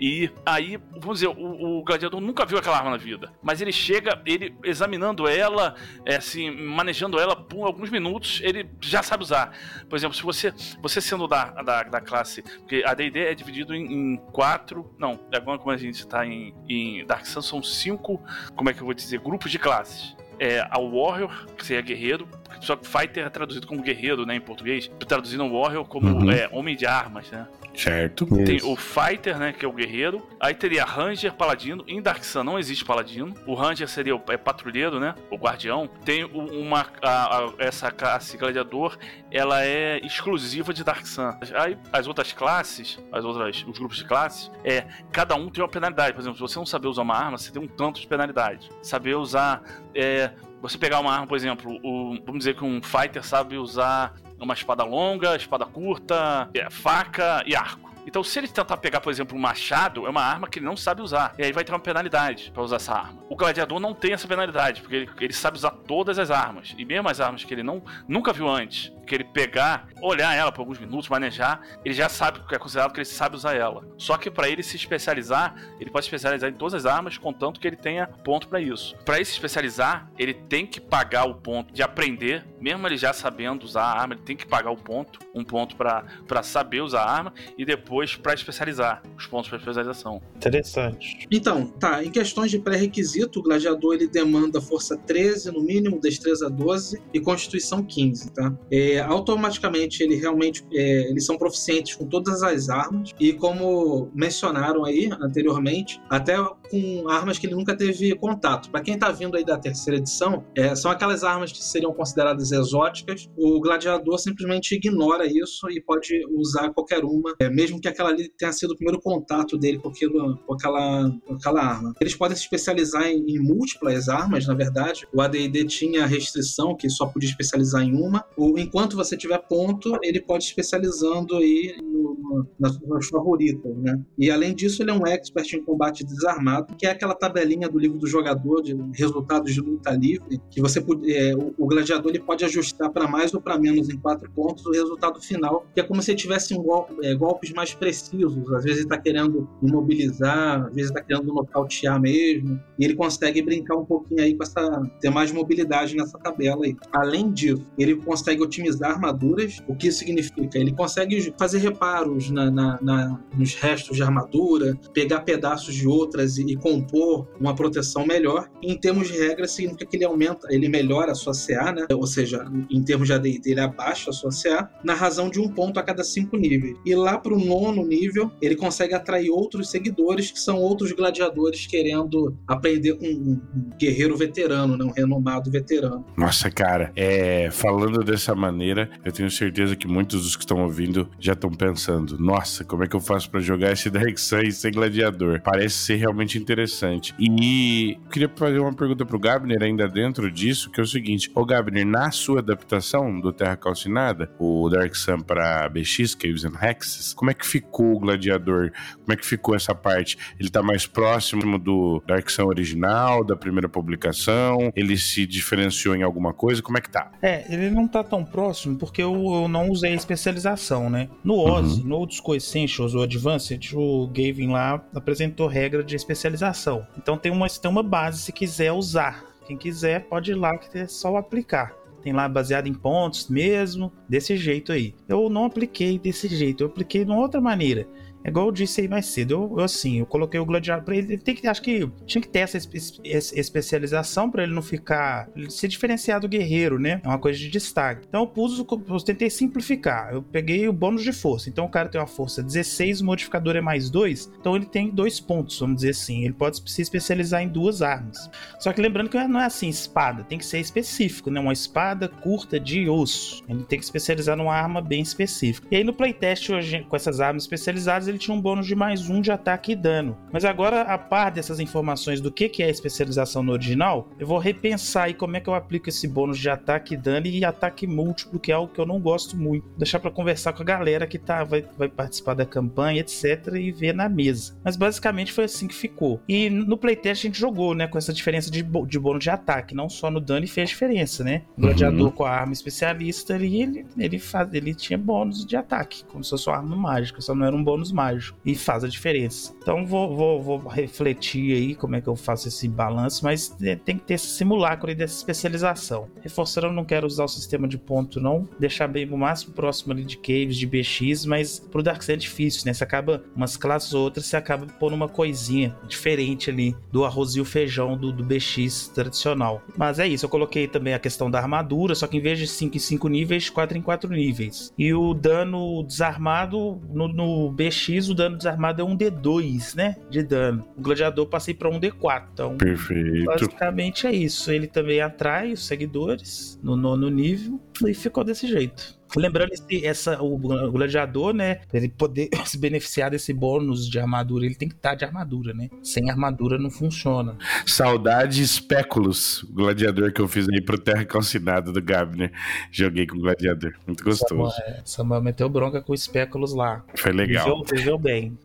E 0.00 0.30
aí, 0.46 0.78
vamos 0.92 1.20
dizer, 1.20 1.28
o, 1.28 1.78
o, 1.78 1.84
gladiador 1.84 2.22
nunca 2.22 2.46
viu 2.46 2.56
aquela 2.56 2.78
arma 2.78 2.90
na 2.90 2.96
vida. 2.96 3.30
Mas 3.42 3.60
ele 3.60 3.70
chega, 3.70 4.22
ele 4.24 4.56
examinando 4.64 5.28
ela, 5.28 5.74
é, 6.06 6.16
assim, 6.16 6.50
manejando 6.50 7.20
ela 7.20 7.36
por 7.36 7.66
alguns 7.66 7.90
minutos, 7.90 8.40
ele 8.42 8.66
já 8.80 9.02
sabe 9.02 9.22
usar. 9.22 9.52
Por 9.90 9.96
exemplo, 9.96 10.16
se 10.16 10.22
você, 10.22 10.54
você 10.80 11.02
sendo 11.02 11.28
da, 11.28 11.50
da, 11.62 11.82
da 11.82 12.00
classe. 12.00 12.40
Porque 12.40 12.82
a 12.86 12.94
DD 12.94 13.26
é 13.26 13.34
dividido 13.34 13.74
em, 13.74 13.92
em, 13.92 14.16
quatro. 14.32 14.90
Não, 14.98 15.20
agora 15.34 15.58
como 15.58 15.70
a 15.70 15.76
gente 15.76 15.96
está 15.96 16.24
em, 16.24 16.54
em 16.66 17.04
Dark 17.04 17.26
Sun, 17.26 17.42
são 17.42 17.62
cinco, 17.62 18.22
como 18.56 18.70
é 18.70 18.72
que 18.72 18.80
eu 18.80 18.86
vou 18.86 18.94
dizer, 18.94 19.20
grupos 19.20 19.50
de 19.50 19.58
classes 19.58 20.16
é, 20.40 20.66
ao 20.70 20.90
Warrior, 20.90 21.46
que 21.54 21.64
seria 21.64 21.82
guerreiro, 21.82 22.26
só 22.62 22.74
que 22.74 22.88
Fighter 22.88 23.26
é 23.26 23.28
traduzido 23.28 23.66
como 23.66 23.82
guerreiro, 23.82 24.24
né, 24.24 24.34
em 24.34 24.40
português, 24.40 24.90
traduzindo 25.06 25.44
o 25.44 25.60
Warrior 25.60 25.84
como 25.84 26.08
uhum. 26.08 26.30
é, 26.30 26.48
homem 26.50 26.74
de 26.74 26.86
armas, 26.86 27.30
né? 27.30 27.46
Certo. 27.74 28.26
Tem 28.26 28.56
Isso. 28.56 28.70
o 28.70 28.76
Fighter, 28.76 29.38
né, 29.38 29.52
que 29.52 29.64
é 29.64 29.68
o 29.68 29.72
guerreiro. 29.72 30.26
Aí 30.38 30.54
teria 30.54 30.84
Ranger, 30.84 31.32
Paladino. 31.34 31.84
Em 31.86 32.00
Dark 32.00 32.22
Sun 32.24 32.44
não 32.44 32.58
existe 32.58 32.84
Paladino. 32.84 33.34
O 33.46 33.54
Ranger 33.54 33.88
seria 33.88 34.16
o 34.16 34.22
é, 34.28 34.36
patrulheiro, 34.36 34.98
né, 34.98 35.14
o 35.30 35.36
guardião. 35.36 35.88
Tem 36.04 36.24
uma 36.24 36.86
a, 37.02 37.38
a, 37.38 37.52
essa 37.58 37.90
classe 37.90 38.36
gladiador, 38.36 38.98
ela 39.30 39.64
é 39.64 39.98
exclusiva 40.04 40.72
de 40.72 40.84
Dark 40.84 41.06
Sun. 41.06 41.32
Aí 41.54 41.76
as 41.92 42.06
outras 42.06 42.32
classes, 42.32 42.98
as 43.12 43.24
outras 43.24 43.64
os 43.66 43.78
grupos 43.78 43.98
de 43.98 44.04
classes, 44.04 44.50
é 44.64 44.84
cada 45.12 45.34
um 45.34 45.48
tem 45.48 45.62
uma 45.62 45.70
penalidade. 45.70 46.12
Por 46.12 46.20
exemplo, 46.20 46.36
se 46.36 46.42
você 46.42 46.58
não 46.58 46.66
saber 46.66 46.88
usar 46.88 47.02
uma 47.02 47.16
arma, 47.16 47.38
você 47.38 47.50
tem 47.50 47.62
um 47.62 47.68
tanto 47.68 48.00
de 48.00 48.06
penalidade. 48.06 48.68
Saber 48.82 49.14
usar 49.14 49.62
é, 49.94 50.30
você 50.60 50.76
pegar 50.76 51.00
uma 51.00 51.12
arma, 51.12 51.26
por 51.26 51.36
exemplo, 51.36 51.78
o, 51.82 52.18
vamos 52.24 52.40
dizer 52.40 52.54
que 52.54 52.64
um 52.64 52.82
fighter 52.82 53.24
sabe 53.24 53.56
usar 53.56 54.14
uma 54.40 54.54
espada 54.54 54.84
longa, 54.84 55.36
espada 55.36 55.64
curta, 55.66 56.48
é, 56.54 56.68
faca 56.70 57.42
e 57.46 57.54
arco. 57.54 57.90
Então, 58.06 58.24
se 58.24 58.38
ele 58.38 58.48
tentar 58.48 58.76
pegar, 58.78 59.00
por 59.00 59.10
exemplo, 59.10 59.36
um 59.36 59.40
machado, 59.40 60.06
é 60.06 60.10
uma 60.10 60.22
arma 60.22 60.48
que 60.48 60.58
ele 60.58 60.66
não 60.66 60.76
sabe 60.76 61.02
usar. 61.02 61.34
E 61.38 61.44
aí 61.44 61.52
vai 61.52 61.64
ter 61.64 61.72
uma 61.72 61.78
penalidade 61.78 62.50
para 62.52 62.62
usar 62.62 62.76
essa 62.76 62.92
arma. 62.92 63.22
O 63.28 63.36
gladiador 63.36 63.78
não 63.78 63.94
tem 63.94 64.12
essa 64.12 64.26
penalidade, 64.26 64.80
porque 64.80 64.96
ele, 64.96 65.10
ele, 65.20 65.32
sabe 65.32 65.56
usar 65.56 65.70
todas 65.70 66.18
as 66.18 66.30
armas. 66.30 66.74
E 66.76 66.84
mesmo 66.84 67.08
as 67.08 67.20
armas 67.20 67.44
que 67.44 67.52
ele 67.52 67.62
não, 67.62 67.82
nunca 68.08 68.32
viu 68.32 68.48
antes, 68.48 68.92
que 69.06 69.14
ele 69.14 69.24
pegar, 69.24 69.88
olhar 70.00 70.34
ela 70.34 70.50
por 70.50 70.62
alguns 70.62 70.78
minutos, 70.78 71.08
manejar, 71.08 71.60
ele 71.84 71.94
já 71.94 72.08
sabe 72.08 72.40
que 72.46 72.54
é 72.54 72.58
considerado 72.58 72.92
que 72.92 72.98
ele 72.98 73.04
sabe 73.04 73.36
usar 73.36 73.54
ela. 73.54 73.84
Só 73.96 74.16
que 74.16 74.30
para 74.30 74.48
ele 74.48 74.62
se 74.62 74.76
especializar, 74.76 75.54
ele 75.78 75.90
pode 75.90 76.04
se 76.04 76.08
especializar 76.08 76.50
em 76.50 76.54
todas 76.54 76.74
as 76.74 76.86
armas, 76.86 77.18
contanto 77.18 77.60
que 77.60 77.66
ele 77.66 77.76
tenha 77.76 78.06
ponto 78.06 78.48
para 78.48 78.60
isso. 78.60 78.96
Para 79.04 79.16
ele 79.16 79.24
se 79.24 79.32
especializar, 79.32 80.10
ele 80.18 80.34
tem 80.34 80.66
que 80.66 80.80
pagar 80.80 81.24
o 81.24 81.34
ponto 81.34 81.72
de 81.72 81.82
aprender, 81.82 82.44
mesmo 82.60 82.86
ele 82.86 82.96
já 82.96 83.12
sabendo 83.12 83.64
usar 83.64 83.82
a 83.82 84.00
arma, 84.00 84.14
ele 84.14 84.22
tem 84.22 84.36
que 84.36 84.46
pagar 84.46 84.70
o 84.70 84.76
ponto, 84.76 85.18
um 85.34 85.44
ponto 85.44 85.76
para 85.76 86.42
saber 86.42 86.80
usar 86.80 87.02
a 87.02 87.10
arma 87.10 87.32
e 87.56 87.64
depois 87.64 88.16
para 88.16 88.34
especializar, 88.34 89.02
os 89.16 89.26
pontos 89.26 89.48
para 89.48 89.58
especialização. 89.58 90.20
Interessante. 90.36 91.26
Então, 91.30 91.66
tá, 91.66 92.04
em 92.04 92.10
questões 92.10 92.50
de 92.50 92.58
pré-requisito, 92.58 93.40
o 93.40 93.42
gladiador 93.42 93.94
ele 93.94 94.06
demanda 94.06 94.60
força 94.60 94.96
13 94.96 95.52
no 95.52 95.62
mínimo, 95.62 96.00
destreza 96.00 96.48
12 96.48 97.00
e 97.12 97.20
constituição 97.20 97.82
15, 97.82 98.32
tá? 98.32 98.52
É, 98.70 99.00
automaticamente 99.00 100.02
ele 100.02 100.16
realmente 100.16 100.64
é, 100.72 101.10
eles 101.10 101.24
são 101.24 101.38
proficientes 101.38 101.94
com 101.94 102.06
todas 102.06 102.42
as 102.42 102.68
armas 102.68 103.12
e 103.18 103.32
como 103.32 104.10
mencionaram 104.14 104.84
aí 104.84 105.10
anteriormente, 105.20 106.00
até 106.08 106.36
com 106.70 107.08
armas 107.08 107.38
que 107.38 107.46
ele 107.46 107.54
nunca 107.54 107.76
teve 107.76 108.14
contato. 108.16 108.70
Para 108.70 108.80
quem 108.80 108.94
está 108.94 109.10
vindo 109.10 109.36
aí 109.36 109.44
da 109.44 109.58
terceira 109.58 109.98
edição, 109.98 110.44
é, 110.54 110.74
são 110.74 110.90
aquelas 110.90 111.24
armas 111.24 111.52
que 111.52 111.62
seriam 111.62 111.92
consideradas 111.92 112.49
exóticas. 112.52 113.28
O 113.36 113.60
gladiador 113.60 114.18
simplesmente 114.18 114.74
ignora 114.74 115.26
isso 115.26 115.68
e 115.70 115.80
pode 115.80 116.24
usar 116.30 116.70
qualquer 116.70 117.04
uma, 117.04 117.34
é, 117.38 117.48
mesmo 117.48 117.80
que 117.80 117.88
aquela 117.88 118.10
ali 118.10 118.28
tenha 118.36 118.52
sido 118.52 118.72
o 118.72 118.76
primeiro 118.76 119.00
contato 119.00 119.56
dele 119.56 119.78
com, 119.78 119.88
aquilo, 119.88 120.38
com, 120.46 120.54
aquela, 120.54 121.10
com 121.26 121.34
aquela 121.34 121.62
arma. 121.62 121.92
Eles 122.00 122.14
podem 122.14 122.36
se 122.36 122.42
especializar 122.42 123.06
em, 123.06 123.24
em 123.28 123.38
múltiplas 123.38 124.08
armas, 124.08 124.46
na 124.46 124.54
verdade. 124.54 125.06
O 125.12 125.20
AD&D 125.20 125.64
tinha 125.64 126.04
a 126.04 126.06
restrição 126.06 126.76
que 126.76 126.88
só 126.88 127.06
podia 127.06 127.28
especializar 127.28 127.82
em 127.82 127.94
uma. 127.94 128.24
O, 128.36 128.58
enquanto 128.58 128.96
você 128.96 129.16
tiver 129.16 129.38
ponto, 129.38 129.96
ele 130.02 130.20
pode 130.20 130.44
especializando 130.44 131.36
aí 131.36 131.76
no, 131.82 132.46
nas, 132.58 132.80
nas 132.80 133.08
favoritas, 133.08 133.76
né? 133.78 134.00
E 134.18 134.30
além 134.30 134.54
disso, 134.54 134.82
ele 134.82 134.90
é 134.90 134.94
um 134.94 135.06
expert 135.06 135.52
em 135.52 135.64
combate 135.64 136.04
desarmado, 136.04 136.74
que 136.76 136.86
é 136.86 136.90
aquela 136.90 137.14
tabelinha 137.14 137.68
do 137.68 137.78
livro 137.78 137.98
do 137.98 138.06
jogador 138.06 138.62
de 138.62 138.76
resultados 138.94 139.52
de 139.52 139.60
luta 139.60 139.90
livre, 139.92 140.40
que 140.50 140.60
você 140.60 140.80
é, 141.08 141.34
o, 141.34 141.54
o, 141.58 141.66
gladiador 141.66 142.10
ele 142.10 142.20
pode 142.20 142.39
ajustar 142.44 142.90
para 142.90 143.06
mais 143.08 143.34
ou 143.34 143.40
para 143.40 143.58
menos 143.58 143.88
em 143.88 143.98
quatro 143.98 144.30
pontos 144.30 144.64
o 144.66 144.72
resultado 144.72 145.20
final, 145.20 145.66
que 145.74 145.80
é 145.80 145.82
como 145.82 146.02
se 146.02 146.14
tivesse 146.14 146.54
um 146.54 146.64
é, 147.02 147.14
golpes 147.14 147.52
mais 147.52 147.74
precisos. 147.74 148.52
Às 148.52 148.64
vezes 148.64 148.80
está 148.80 148.98
querendo 148.98 149.48
imobilizar, 149.62 150.66
às 150.66 150.74
vezes 150.74 150.90
está 150.90 151.02
querendo 151.02 151.32
nocautear 151.32 152.00
mesmo, 152.00 152.60
e 152.78 152.84
ele 152.84 152.94
consegue 152.94 153.42
brincar 153.42 153.76
um 153.76 153.84
pouquinho 153.84 154.22
aí 154.22 154.34
com 154.34 154.42
essa 154.42 154.82
ter 155.00 155.10
mais 155.10 155.32
mobilidade 155.32 155.96
nessa 155.96 156.18
tabela 156.18 156.64
aí. 156.64 156.76
Além 156.92 157.30
disso, 157.32 157.66
ele 157.78 157.96
consegue 157.96 158.42
otimizar 158.42 158.92
armaduras. 158.92 159.62
O 159.66 159.74
que 159.74 159.88
isso 159.88 160.00
significa? 160.00 160.58
Ele 160.58 160.72
consegue 160.72 161.32
fazer 161.38 161.58
reparos 161.58 162.30
na, 162.30 162.50
na, 162.50 162.78
na, 162.82 163.20
nos 163.36 163.54
restos 163.54 163.96
de 163.96 164.02
armadura, 164.02 164.78
pegar 164.92 165.20
pedaços 165.20 165.74
de 165.74 165.86
outras 165.86 166.38
e, 166.38 166.42
e, 166.42 166.56
compor 166.56 167.28
uma 167.38 167.54
proteção 167.54 168.06
melhor. 168.06 168.48
Em 168.62 168.76
termos 168.78 169.08
de 169.08 169.18
regra, 169.18 169.46
significa 169.46 169.86
que 169.86 169.96
ele 169.96 170.04
aumenta, 170.04 170.46
ele 170.50 170.68
melhora 170.68 171.12
a 171.12 171.14
sua 171.14 171.32
CA, 171.32 171.72
né? 171.72 171.86
Ou 171.92 172.06
seja, 172.06 172.29
em 172.70 172.82
termos 172.82 173.08
de 173.08 173.14
AD&D, 173.14 173.50
ele 173.50 173.60
abaixa 173.60 174.10
a 174.10 174.12
sua 174.12 174.30
CA 174.30 174.70
na 174.82 174.94
razão 174.94 175.30
de 175.30 175.40
um 175.40 175.48
ponto 175.48 175.78
a 175.78 175.82
cada 175.82 176.04
cinco 176.04 176.36
níveis. 176.36 176.76
E 176.84 176.94
lá 176.94 177.18
para 177.18 177.34
o 177.34 177.38
nono 177.38 177.84
nível, 177.86 178.30
ele 178.40 178.56
consegue 178.56 178.94
atrair 178.94 179.30
outros 179.30 179.70
seguidores, 179.70 180.30
que 180.30 180.40
são 180.40 180.58
outros 180.58 180.92
gladiadores 180.92 181.66
querendo 181.66 182.36
aprender 182.46 182.94
com 182.94 183.06
um, 183.06 183.40
guerreiro 183.78 184.16
veterano, 184.16 184.76
né? 184.76 184.84
um 184.84 184.90
renomado 184.90 185.50
veterano. 185.50 186.04
Nossa, 186.16 186.50
cara, 186.50 186.92
é, 186.96 187.50
falando 187.50 188.02
dessa 188.04 188.34
maneira, 188.34 188.90
eu 189.04 189.12
tenho 189.12 189.30
certeza 189.30 189.76
que 189.76 189.88
muitos 189.88 190.22
dos 190.22 190.36
que 190.36 190.42
estão 190.42 190.62
ouvindo 190.62 191.08
já 191.18 191.32
estão 191.32 191.50
pensando: 191.50 192.18
nossa, 192.18 192.64
como 192.64 192.84
é 192.84 192.86
que 192.86 192.96
eu 192.96 193.00
faço 193.00 193.30
para 193.30 193.40
jogar 193.40 193.72
esse 193.72 193.90
Dark 193.90 194.18
Sun 194.18 194.50
ser 194.50 194.72
gladiador? 194.72 195.40
Parece 195.42 195.76
ser 195.76 195.96
realmente 195.96 196.38
interessante. 196.38 197.14
E 197.18 197.98
queria 198.10 198.30
fazer 198.34 198.58
uma 198.58 198.72
pergunta 198.72 199.04
pro 199.04 199.18
Gabner 199.18 199.62
ainda 199.62 199.88
dentro 199.88 200.30
disso, 200.30 200.70
que 200.70 200.80
é 200.80 200.82
o 200.82 200.86
seguinte: 200.86 201.30
Ô 201.34 201.44
Gabner, 201.44 201.86
na 201.86 202.10
sua 202.20 202.40
adaptação 202.40 203.18
do 203.18 203.32
Terra 203.32 203.56
Calcinada, 203.56 204.30
o 204.38 204.68
Dark 204.68 204.94
Sun 204.94 205.20
para 205.20 205.68
BX, 205.68 206.14
Caves 206.14 206.44
and 206.44 206.52
Hexes, 206.60 207.14
como 207.14 207.30
é 207.30 207.34
que 207.34 207.46
ficou 207.46 207.94
o 207.94 207.98
gladiador? 207.98 208.70
Como 209.00 209.12
é 209.12 209.16
que 209.16 209.26
ficou 209.26 209.54
essa 209.54 209.74
parte? 209.74 210.18
Ele 210.38 210.50
tá 210.50 210.62
mais 210.62 210.86
próximo 210.86 211.58
do 211.58 212.02
Dark 212.06 212.28
Sun 212.28 212.46
original, 212.46 213.24
da 213.24 213.34
primeira 213.34 213.68
publicação? 213.68 214.70
Ele 214.76 214.96
se 214.96 215.26
diferenciou 215.26 215.96
em 215.96 216.02
alguma 216.02 216.34
coisa? 216.34 216.62
Como 216.62 216.76
é 216.76 216.80
que 216.80 216.90
tá? 216.90 217.10
É, 217.22 217.52
ele 217.52 217.70
não 217.70 217.88
tá 217.88 218.04
tão 218.04 218.24
próximo 218.24 218.76
porque 218.76 219.02
eu, 219.02 219.14
eu 219.14 219.48
não 219.48 219.70
usei 219.70 219.92
a 219.92 219.96
especialização, 219.96 220.90
né? 220.90 221.08
No 221.24 221.38
Oz, 221.38 221.78
uhum. 221.78 221.84
no 221.84 221.96
Old 221.96 222.14
School 222.14 222.36
Essentials, 222.36 222.94
o 222.94 223.02
Advanced, 223.02 223.72
o 223.74 224.06
Gavin 224.08 224.48
lá 224.48 224.82
apresentou 224.94 225.46
regra 225.46 225.82
de 225.82 225.96
especialização. 225.96 226.86
Então 226.98 227.16
tem 227.16 227.32
uma, 227.32 227.48
tem 227.48 227.70
uma 227.70 227.82
base 227.82 228.18
se 228.20 228.32
quiser 228.32 228.72
usar. 228.72 229.24
Quem 229.46 229.56
quiser 229.56 230.04
pode 230.04 230.30
ir 230.30 230.34
lá 230.34 230.56
que 230.56 230.78
é 230.78 230.86
só 230.86 231.16
aplicar. 231.16 231.79
Tem 232.02 232.12
lá 232.12 232.28
baseado 232.28 232.66
em 232.66 232.74
pontos 232.74 233.28
mesmo, 233.28 233.92
desse 234.08 234.36
jeito 234.36 234.72
aí. 234.72 234.94
Eu 235.08 235.28
não 235.28 235.44
apliquei 235.44 235.98
desse 235.98 236.28
jeito, 236.28 236.62
eu 236.62 236.68
apliquei 236.68 237.04
de 237.04 237.10
uma 237.10 237.20
outra 237.20 237.40
maneira. 237.40 237.86
É 238.24 238.28
igual 238.28 238.46
eu 238.46 238.52
disse 238.52 238.80
aí 238.80 238.88
mais 238.88 239.06
cedo. 239.06 239.32
Eu, 239.32 239.58
eu 239.58 239.64
assim, 239.64 239.98
eu 239.98 240.06
coloquei 240.06 240.38
o 240.38 240.44
gladiador 240.44 240.84
pra 240.84 240.96
ele. 240.96 241.14
Ele 241.14 241.22
tem 241.22 241.34
que, 241.34 241.46
acho 241.46 241.62
que 241.62 241.88
tinha 242.06 242.20
que 242.20 242.28
ter 242.28 242.40
essa 242.40 242.56
espe 242.56 242.80
especialização 243.04 244.30
para 244.30 244.42
ele 244.42 244.52
não 244.52 244.62
ficar. 244.62 245.28
Se 245.48 245.66
diferenciar 245.66 246.20
do 246.20 246.28
guerreiro, 246.28 246.78
né? 246.78 247.00
É 247.04 247.08
uma 247.08 247.18
coisa 247.18 247.38
de 247.38 247.48
destaque. 247.48 248.06
Então 248.08 248.22
eu 248.22 248.26
pus, 248.26 248.58
eu 248.58 249.00
tentei 249.00 249.30
simplificar. 249.30 250.12
Eu 250.12 250.22
peguei 250.22 250.68
o 250.68 250.72
bônus 250.72 251.02
de 251.02 251.12
força. 251.12 251.48
Então 251.48 251.64
o 251.64 251.68
cara 251.68 251.88
tem 251.88 252.00
uma 252.00 252.06
força 252.06 252.42
16, 252.42 253.00
o 253.00 253.06
modificador 253.06 253.56
é 253.56 253.60
mais 253.60 253.90
2. 253.90 254.32
Então 254.38 254.56
ele 254.56 254.66
tem 254.66 254.90
dois 254.90 255.20
pontos, 255.20 255.58
vamos 255.58 255.76
dizer 255.76 255.90
assim. 255.90 256.24
Ele 256.24 256.34
pode 256.34 256.62
se 256.70 256.82
especializar 256.82 257.42
em 257.42 257.48
duas 257.48 257.82
armas. 257.82 258.30
Só 258.58 258.72
que 258.72 258.80
lembrando 258.80 259.08
que 259.08 259.18
não 259.24 259.40
é 259.40 259.46
assim, 259.46 259.68
espada. 259.68 260.24
Tem 260.24 260.38
que 260.38 260.46
ser 260.46 260.58
específico, 260.58 261.30
né? 261.30 261.40
Uma 261.40 261.52
espada 261.52 262.08
curta 262.08 262.58
de 262.58 262.88
osso. 262.88 263.42
Ele 263.48 263.64
tem 263.64 263.78
que 263.78 263.84
especializar 263.84 264.36
numa 264.36 264.54
arma 264.54 264.80
bem 264.80 265.02
específica. 265.02 265.66
E 265.70 265.76
aí 265.76 265.84
no 265.84 265.92
playtest, 265.92 266.48
com 266.88 266.96
essas 266.96 267.20
armas 267.20 267.44
especializadas, 267.44 268.08
ele 268.10 268.18
tinha 268.18 268.34
um 268.34 268.40
bônus 268.40 268.66
de 268.66 268.74
mais 268.74 269.08
um 269.08 269.20
de 269.20 269.32
ataque 269.32 269.72
e 269.72 269.76
dano. 269.76 270.16
Mas 270.32 270.44
agora, 270.44 270.82
a 270.82 270.98
par 270.98 271.30
dessas 271.30 271.60
informações 271.60 272.20
do 272.20 272.30
que, 272.30 272.48
que 272.48 272.62
é 272.62 272.66
a 272.66 272.70
especialização 272.70 273.42
no 273.42 273.52
original, 273.52 274.08
eu 274.18 274.26
vou 274.26 274.38
repensar 274.38 275.04
aí 275.04 275.14
como 275.14 275.36
é 275.36 275.40
que 275.40 275.48
eu 275.48 275.54
aplico 275.54 275.88
esse 275.88 276.06
bônus 276.06 276.38
de 276.38 276.50
ataque 276.50 276.94
e 276.94 276.96
dano 276.96 277.26
e 277.26 277.44
ataque 277.44 277.86
múltiplo, 277.86 278.38
que 278.38 278.52
é 278.52 278.54
algo 278.54 278.72
que 278.72 278.80
eu 278.80 278.86
não 278.86 279.00
gosto 279.00 279.36
muito. 279.36 279.66
Deixar 279.78 279.98
para 279.98 280.10
conversar 280.10 280.52
com 280.52 280.62
a 280.62 280.66
galera 280.66 281.06
que 281.06 281.18
tá, 281.18 281.44
vai, 281.44 281.64
vai 281.76 281.88
participar 281.88 282.34
da 282.34 282.44
campanha, 282.44 283.00
etc, 283.00 283.54
e 283.54 283.72
ver 283.72 283.94
na 283.94 284.08
mesa. 284.08 284.58
Mas 284.64 284.76
basicamente 284.76 285.32
foi 285.32 285.44
assim 285.44 285.66
que 285.66 285.74
ficou. 285.74 286.20
E 286.28 286.50
no 286.50 286.76
playtest 286.76 287.24
a 287.24 287.28
gente 287.28 287.38
jogou, 287.38 287.74
né, 287.74 287.86
com 287.86 287.98
essa 287.98 288.12
diferença 288.12 288.50
de, 288.50 288.62
de 288.62 288.98
bônus 288.98 289.22
de 289.22 289.30
ataque, 289.30 289.74
não 289.74 289.88
só 289.88 290.10
no 290.10 290.20
dano 290.20 290.44
e 290.44 290.48
fez 290.48 290.70
diferença, 290.70 291.24
né? 291.24 291.42
O 291.56 291.62
gladiador 291.62 292.06
uhum. 292.06 292.10
com 292.10 292.24
a 292.24 292.30
arma 292.30 292.52
especialista 292.52 293.34
ali, 293.34 293.62
ele, 293.62 293.86
ele, 293.98 294.18
faz, 294.18 294.52
ele 294.52 294.74
tinha 294.74 294.98
bônus 294.98 295.44
de 295.44 295.56
ataque, 295.56 296.04
como 296.04 296.24
se 296.24 296.30
fosse 296.30 296.48
uma 296.48 296.56
arma 296.56 296.76
mágica, 296.76 297.20
só 297.20 297.34
não 297.34 297.46
era 297.46 297.54
um 297.54 297.62
bônus 297.62 297.92
mágico 297.92 297.99
e 298.44 298.54
faz 298.54 298.84
a 298.84 298.88
diferença. 298.88 299.54
Então 299.60 299.86
vou, 299.86 300.16
vou, 300.16 300.42
vou 300.42 300.58
refletir 300.68 301.54
aí 301.54 301.74
como 301.74 301.96
é 301.96 302.00
que 302.00 302.08
eu 302.08 302.16
faço 302.16 302.48
esse 302.48 302.68
balanço, 302.68 303.24
mas 303.24 303.54
é, 303.62 303.76
tem 303.76 303.96
que 303.96 304.04
ter 304.04 304.14
esse 304.14 304.28
simulacro 304.28 304.94
dessa 304.94 305.16
especialização. 305.16 306.08
Reforçando, 306.22 306.68
eu 306.68 306.72
não 306.72 306.84
quero 306.84 307.06
usar 307.06 307.24
o 307.24 307.28
sistema 307.28 307.68
de 307.68 307.78
ponto, 307.78 308.20
não. 308.20 308.48
Deixar 308.58 308.88
bem 308.88 309.08
o 309.08 309.16
máximo 309.16 309.52
próximo 309.52 309.92
ali 309.92 310.04
de 310.04 310.16
caves, 310.16 310.56
de 310.56 310.66
BX, 310.66 311.26
mas 311.26 311.58
pro 311.58 311.82
Darkseid 311.82 312.18
é 312.18 312.20
difícil, 312.20 312.62
né? 312.66 312.72
Você 312.72 312.84
acaba, 312.84 313.22
umas 313.34 313.56
classes 313.56 313.92
ou 313.94 314.02
outras, 314.02 314.26
você 314.26 314.36
acaba 314.36 314.66
pondo 314.66 314.94
uma 314.94 315.08
coisinha 315.08 315.76
diferente 315.86 316.50
ali 316.50 316.74
do 316.90 317.04
arroz 317.04 317.34
e 317.36 317.40
o 317.40 317.44
feijão 317.44 317.96
do, 317.96 318.12
do 318.12 318.24
BX 318.24 318.88
tradicional. 318.88 319.62
Mas 319.76 319.98
é 319.98 320.06
isso, 320.06 320.24
eu 320.24 320.30
coloquei 320.30 320.66
também 320.66 320.94
a 320.94 320.98
questão 320.98 321.30
da 321.30 321.38
armadura, 321.38 321.94
só 321.94 322.06
que 322.06 322.16
em 322.16 322.20
vez 322.20 322.38
de 322.38 322.46
5 322.46 322.76
em 322.76 322.80
5 322.80 323.08
níveis, 323.08 323.50
4 323.50 323.76
em 323.76 323.82
4 323.82 324.10
níveis. 324.10 324.72
E 324.78 324.92
o 324.94 325.14
dano 325.14 325.82
desarmado 325.82 326.80
no, 326.90 327.08
no 327.08 327.50
BX 327.50 327.89
o 327.98 328.14
dano 328.14 328.36
desarmado 328.36 328.82
é 328.82 328.84
um 328.84 328.96
D2, 328.96 329.74
né? 329.74 329.96
De 330.08 330.22
dano. 330.22 330.64
O 330.76 330.82
gladiador 330.82 331.26
passei 331.26 331.54
para 331.54 331.68
um 331.68 331.80
D4. 331.80 332.24
Então, 332.32 332.56
Perfeito. 332.56 333.24
basicamente 333.24 334.06
é 334.06 334.12
isso. 334.12 334.50
Ele 334.50 334.66
também 334.66 335.00
atrai 335.00 335.52
os 335.52 335.66
seguidores 335.66 336.58
no 336.62 336.76
nono 336.76 337.08
nível 337.08 337.60
e 337.88 337.94
ficou 337.94 338.24
desse 338.24 338.46
jeito. 338.46 338.98
Lembrando 339.16 339.52
esse, 339.52 339.84
essa, 339.84 340.22
o 340.22 340.38
gladiador, 340.38 341.32
né? 341.34 341.60
Ele 341.72 341.88
poder 341.88 342.28
se 342.46 342.56
beneficiar 342.56 343.10
desse 343.10 343.32
bônus 343.32 343.88
de 343.88 343.98
armadura, 343.98 344.46
ele 344.46 344.54
tem 344.54 344.68
que 344.68 344.74
estar 344.76 344.94
de 344.94 345.04
armadura, 345.04 345.52
né? 345.52 345.68
Sem 345.82 346.08
armadura 346.10 346.58
não 346.58 346.70
funciona. 346.70 347.36
Saudade 347.66 348.40
Espéculos, 348.40 349.42
o 349.42 349.52
gladiador 349.52 350.12
que 350.12 350.20
eu 350.20 350.28
fiz 350.28 350.48
aí 350.48 350.60
pro 350.60 350.78
Terra 350.78 351.04
Calcinada 351.04 351.72
do 351.72 351.82
Gabner. 351.82 352.30
Joguei 352.70 353.04
com 353.04 353.16
o 353.16 353.20
gladiador. 353.20 353.72
Muito 353.84 354.04
gostoso. 354.04 354.28
Samuel, 354.28 354.82
Samuel 354.84 355.22
meteu 355.22 355.48
bronca 355.48 355.82
com 355.82 355.90
o 355.90 355.94
Espéculos 355.94 356.54
lá. 356.54 356.84
Foi 356.94 357.12
legal. 357.12 357.64
Viveu, 357.64 357.76
viveu 357.76 357.98
bem. 357.98 358.38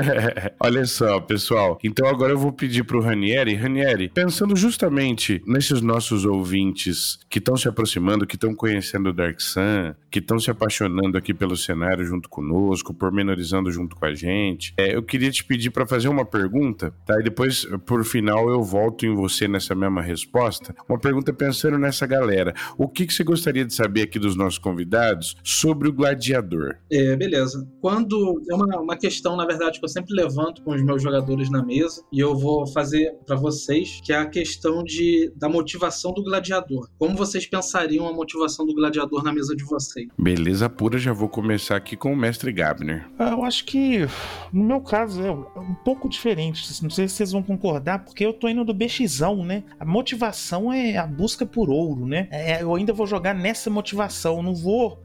Olha 0.60 0.84
só, 0.84 1.18
pessoal. 1.20 1.78
Então 1.82 2.06
agora 2.06 2.32
eu 2.32 2.38
vou 2.38 2.52
pedir 2.52 2.84
pro 2.84 3.00
Ranieri. 3.00 3.54
Ranieri, 3.54 4.10
pensando 4.10 4.54
justamente 4.54 5.42
nesses 5.46 5.80
nossos 5.80 6.26
ouvintes 6.26 7.18
que 7.30 7.38
estão 7.38 7.56
se 7.56 7.68
aproximando, 7.68 8.26
que 8.26 8.34
estão 8.34 8.54
conhecendo 8.54 8.79
o 9.08 9.12
Dark 9.12 9.40
Sun, 9.40 9.94
que 10.10 10.18
estão 10.18 10.38
se 10.38 10.50
apaixonando 10.50 11.16
aqui 11.16 11.32
pelo 11.32 11.56
cenário 11.56 12.04
junto 12.04 12.28
conosco, 12.28 12.92
pormenorizando 12.92 13.70
junto 13.70 13.96
com 13.96 14.04
a 14.04 14.14
gente. 14.14 14.74
É, 14.76 14.94
eu 14.94 15.02
queria 15.02 15.30
te 15.30 15.44
pedir 15.44 15.70
para 15.70 15.86
fazer 15.86 16.08
uma 16.08 16.24
pergunta, 16.24 16.92
tá? 17.06 17.18
E 17.20 17.22
depois, 17.22 17.64
por 17.86 18.04
final, 18.04 18.48
eu 18.48 18.62
volto 18.62 19.06
em 19.06 19.14
você 19.14 19.46
nessa 19.46 19.74
mesma 19.74 20.02
resposta. 20.02 20.74
Uma 20.88 20.98
pergunta 20.98 21.32
pensando 21.32 21.78
nessa 21.78 22.06
galera. 22.06 22.54
O 22.76 22.88
que, 22.88 23.06
que 23.06 23.14
você 23.14 23.24
gostaria 23.24 23.64
de 23.64 23.74
saber 23.74 24.02
aqui 24.02 24.18
dos 24.18 24.36
nossos 24.36 24.58
convidados 24.58 25.36
sobre 25.42 25.88
o 25.88 25.92
gladiador? 25.92 26.76
É, 26.90 27.16
beleza. 27.16 27.66
Quando 27.80 28.42
é 28.50 28.54
uma, 28.54 28.80
uma 28.80 28.96
questão, 28.96 29.36
na 29.36 29.46
verdade, 29.46 29.78
que 29.78 29.84
eu 29.84 29.88
sempre 29.88 30.14
levanto 30.14 30.62
com 30.62 30.72
os 30.74 30.82
meus 30.82 31.02
jogadores 31.02 31.50
na 31.50 31.64
mesa 31.64 32.02
e 32.12 32.20
eu 32.20 32.36
vou 32.36 32.66
fazer 32.66 33.14
para 33.26 33.36
vocês, 33.36 34.00
que 34.04 34.12
é 34.12 34.16
a 34.16 34.26
questão 34.26 34.82
de, 34.82 35.32
da 35.36 35.48
motivação 35.48 36.12
do 36.12 36.22
gladiador. 36.22 36.88
Como 36.98 37.16
vocês 37.16 37.46
pensariam 37.46 38.08
a 38.08 38.12
motivação 38.12 38.66
do 38.66 38.69
gladiador 38.74 39.22
na 39.22 39.32
mesa 39.32 39.54
de 39.54 39.64
vocês? 39.64 40.08
Beleza 40.18 40.68
pura, 40.68 40.98
já 40.98 41.12
vou 41.12 41.28
começar 41.28 41.76
aqui 41.76 41.96
com 41.96 42.12
o 42.12 42.16
mestre 42.16 42.52
Gabner. 42.52 43.06
Ah, 43.18 43.30
eu 43.30 43.44
acho 43.44 43.64
que, 43.64 44.06
no 44.52 44.64
meu 44.64 44.80
caso, 44.80 45.22
é 45.22 45.30
um 45.60 45.74
pouco 45.84 46.08
diferente. 46.08 46.82
Não 46.82 46.90
sei 46.90 47.08
se 47.08 47.14
vocês 47.14 47.32
vão 47.32 47.42
concordar, 47.42 48.04
porque 48.04 48.24
eu 48.24 48.32
tô 48.32 48.48
indo 48.48 48.64
do 48.64 48.74
BXão, 48.74 49.44
né? 49.44 49.64
A 49.78 49.84
motivação 49.84 50.72
é 50.72 50.96
a 50.96 51.06
busca 51.06 51.44
por 51.46 51.70
ouro, 51.70 52.06
né? 52.06 52.28
É, 52.30 52.62
eu 52.62 52.74
ainda 52.74 52.92
vou 52.92 53.06
jogar 53.06 53.34
nessa 53.34 53.70
motivação. 53.70 54.42
não 54.42 54.54
vou 54.54 55.02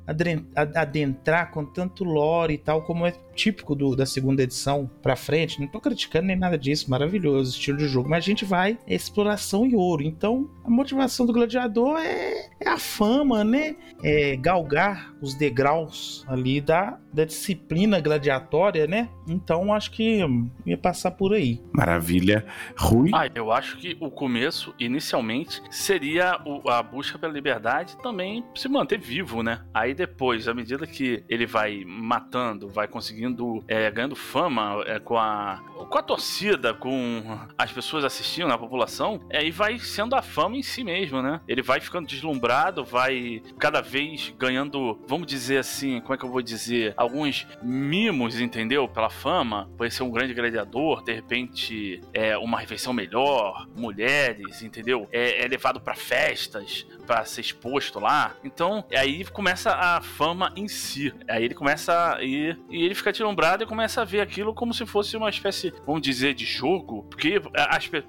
adentrar 0.76 1.52
com 1.52 1.66
tanto 1.66 2.04
lore 2.04 2.54
e 2.54 2.58
tal, 2.58 2.82
como 2.84 3.06
é 3.06 3.14
típico 3.36 3.76
do, 3.76 3.96
da 3.96 4.06
segunda 4.06 4.44
edição 4.44 4.90
pra 5.02 5.16
frente. 5.16 5.60
Não 5.60 5.68
tô 5.68 5.80
criticando 5.80 6.28
nem 6.28 6.36
nada 6.36 6.58
disso, 6.58 6.90
maravilhoso 6.90 7.52
estilo 7.52 7.78
de 7.78 7.88
jogo. 7.88 8.10
Mas 8.10 8.24
a 8.24 8.28
gente 8.28 8.46
vai 8.46 8.78
exploração 8.88 9.66
e 9.66 9.76
ouro. 9.76 10.04
Então, 10.04 10.50
a 10.64 10.70
motivação 10.70 11.26
do 11.26 11.34
gladiador 11.34 11.98
é, 11.98 12.50
é 12.60 12.70
a 12.70 12.78
fama, 12.78 13.44
né? 13.44 13.56
né, 13.56 13.76
é, 14.04 14.36
galgar 14.36 15.14
os 15.22 15.34
degraus 15.34 16.24
ali 16.28 16.60
da, 16.60 17.00
da 17.14 17.24
disciplina 17.24 18.00
gladiatória, 18.02 18.86
né? 18.86 19.10
Então 19.28 19.74
acho 19.74 19.92
que 19.92 20.20
ia 20.66 20.78
passar 20.78 21.12
por 21.12 21.34
aí. 21.34 21.62
Maravilha. 21.72 22.46
Rui? 22.78 23.10
Ah, 23.14 23.30
eu 23.34 23.52
acho 23.52 23.78
que 23.78 23.98
o 24.00 24.12
começo, 24.12 24.74
inicialmente, 24.78 25.62
seria 25.72 26.40
o, 26.46 26.70
a 26.70 26.84
busca 26.84 27.18
pela 27.18 27.34
liberdade 27.34 27.98
também 28.04 28.44
se 28.54 28.68
manter 28.68 29.00
vivo, 29.00 29.42
né? 29.42 29.62
Aí 29.74 29.94
depois, 29.94 30.48
à 30.48 30.54
medida 30.54 30.86
que 30.86 31.24
ele 31.30 31.46
vai 31.46 31.84
matando, 31.86 32.68
vai 32.68 32.88
conseguindo, 32.88 33.25
é, 33.68 33.90
ganhando 33.92 34.16
fama 34.16 34.84
é, 34.86 35.00
com, 35.00 35.18
a, 35.18 35.62
com 35.90 35.98
a 35.98 36.02
torcida, 36.02 36.74
com 36.74 37.40
as 37.58 37.72
pessoas 37.72 38.04
assistindo, 38.04 38.52
a 38.52 38.58
população, 38.58 39.22
aí 39.32 39.52
vai 39.52 39.80
sendo 39.80 40.16
a 40.16 40.22
fama 40.22 40.58
em 40.58 40.64
si 40.64 40.84
mesmo, 40.84 41.22
né? 41.22 41.42
Ele 41.48 41.62
vai 41.62 41.80
ficando 41.80 42.08
deslumbrado, 42.08 42.84
vai 42.84 43.42
cada 43.60 43.82
vez 43.82 44.34
ganhando, 44.38 45.00
vamos 45.08 45.28
dizer 45.28 45.58
assim, 45.58 46.00
como 46.02 46.14
é 46.14 46.18
que 46.18 46.26
eu 46.26 46.30
vou 46.30 46.42
dizer, 46.42 46.94
alguns 46.98 47.48
mimos, 47.62 48.40
entendeu? 48.40 48.88
Pela 48.88 49.10
fama, 49.10 49.70
pode 49.78 49.94
ser 49.94 50.04
um 50.04 50.12
grande 50.12 50.34
gladiador, 50.34 51.04
de 51.04 51.14
repente 51.14 52.02
é 52.14 52.38
uma 52.38 52.60
refeição 52.60 52.94
melhor, 52.94 53.68
mulheres, 53.76 54.62
entendeu? 54.62 55.08
É, 55.12 55.44
é 55.44 55.48
levado 55.48 55.80
para 55.80 55.96
festas, 55.96 56.86
para 57.06 57.24
ser 57.26 57.42
exposto 57.42 58.00
lá. 58.00 58.36
Então, 58.44 58.84
aí 58.96 59.24
começa 59.26 59.72
a 59.72 60.02
fama 60.02 60.52
em 60.56 60.68
si. 60.68 61.14
Aí 61.28 61.44
ele 61.44 61.54
começa 61.54 62.16
a 62.16 62.24
ir 62.24 62.60
e 62.70 62.86
ele 62.86 62.96
fica 62.96 63.12
deslumbrado 63.18 63.64
e 63.64 63.68
começa 63.68 64.02
a 64.02 64.06
ver 64.06 64.22
aquilo 64.22 64.54
como 64.54 64.74
se 64.74 64.86
fosse 64.86 65.16
uma 65.18 65.30
espécie, 65.30 65.74
vamos 65.86 66.02
dizer, 66.02 66.34
de 66.34 66.46
jogo, 66.46 67.04
porque 67.10 67.40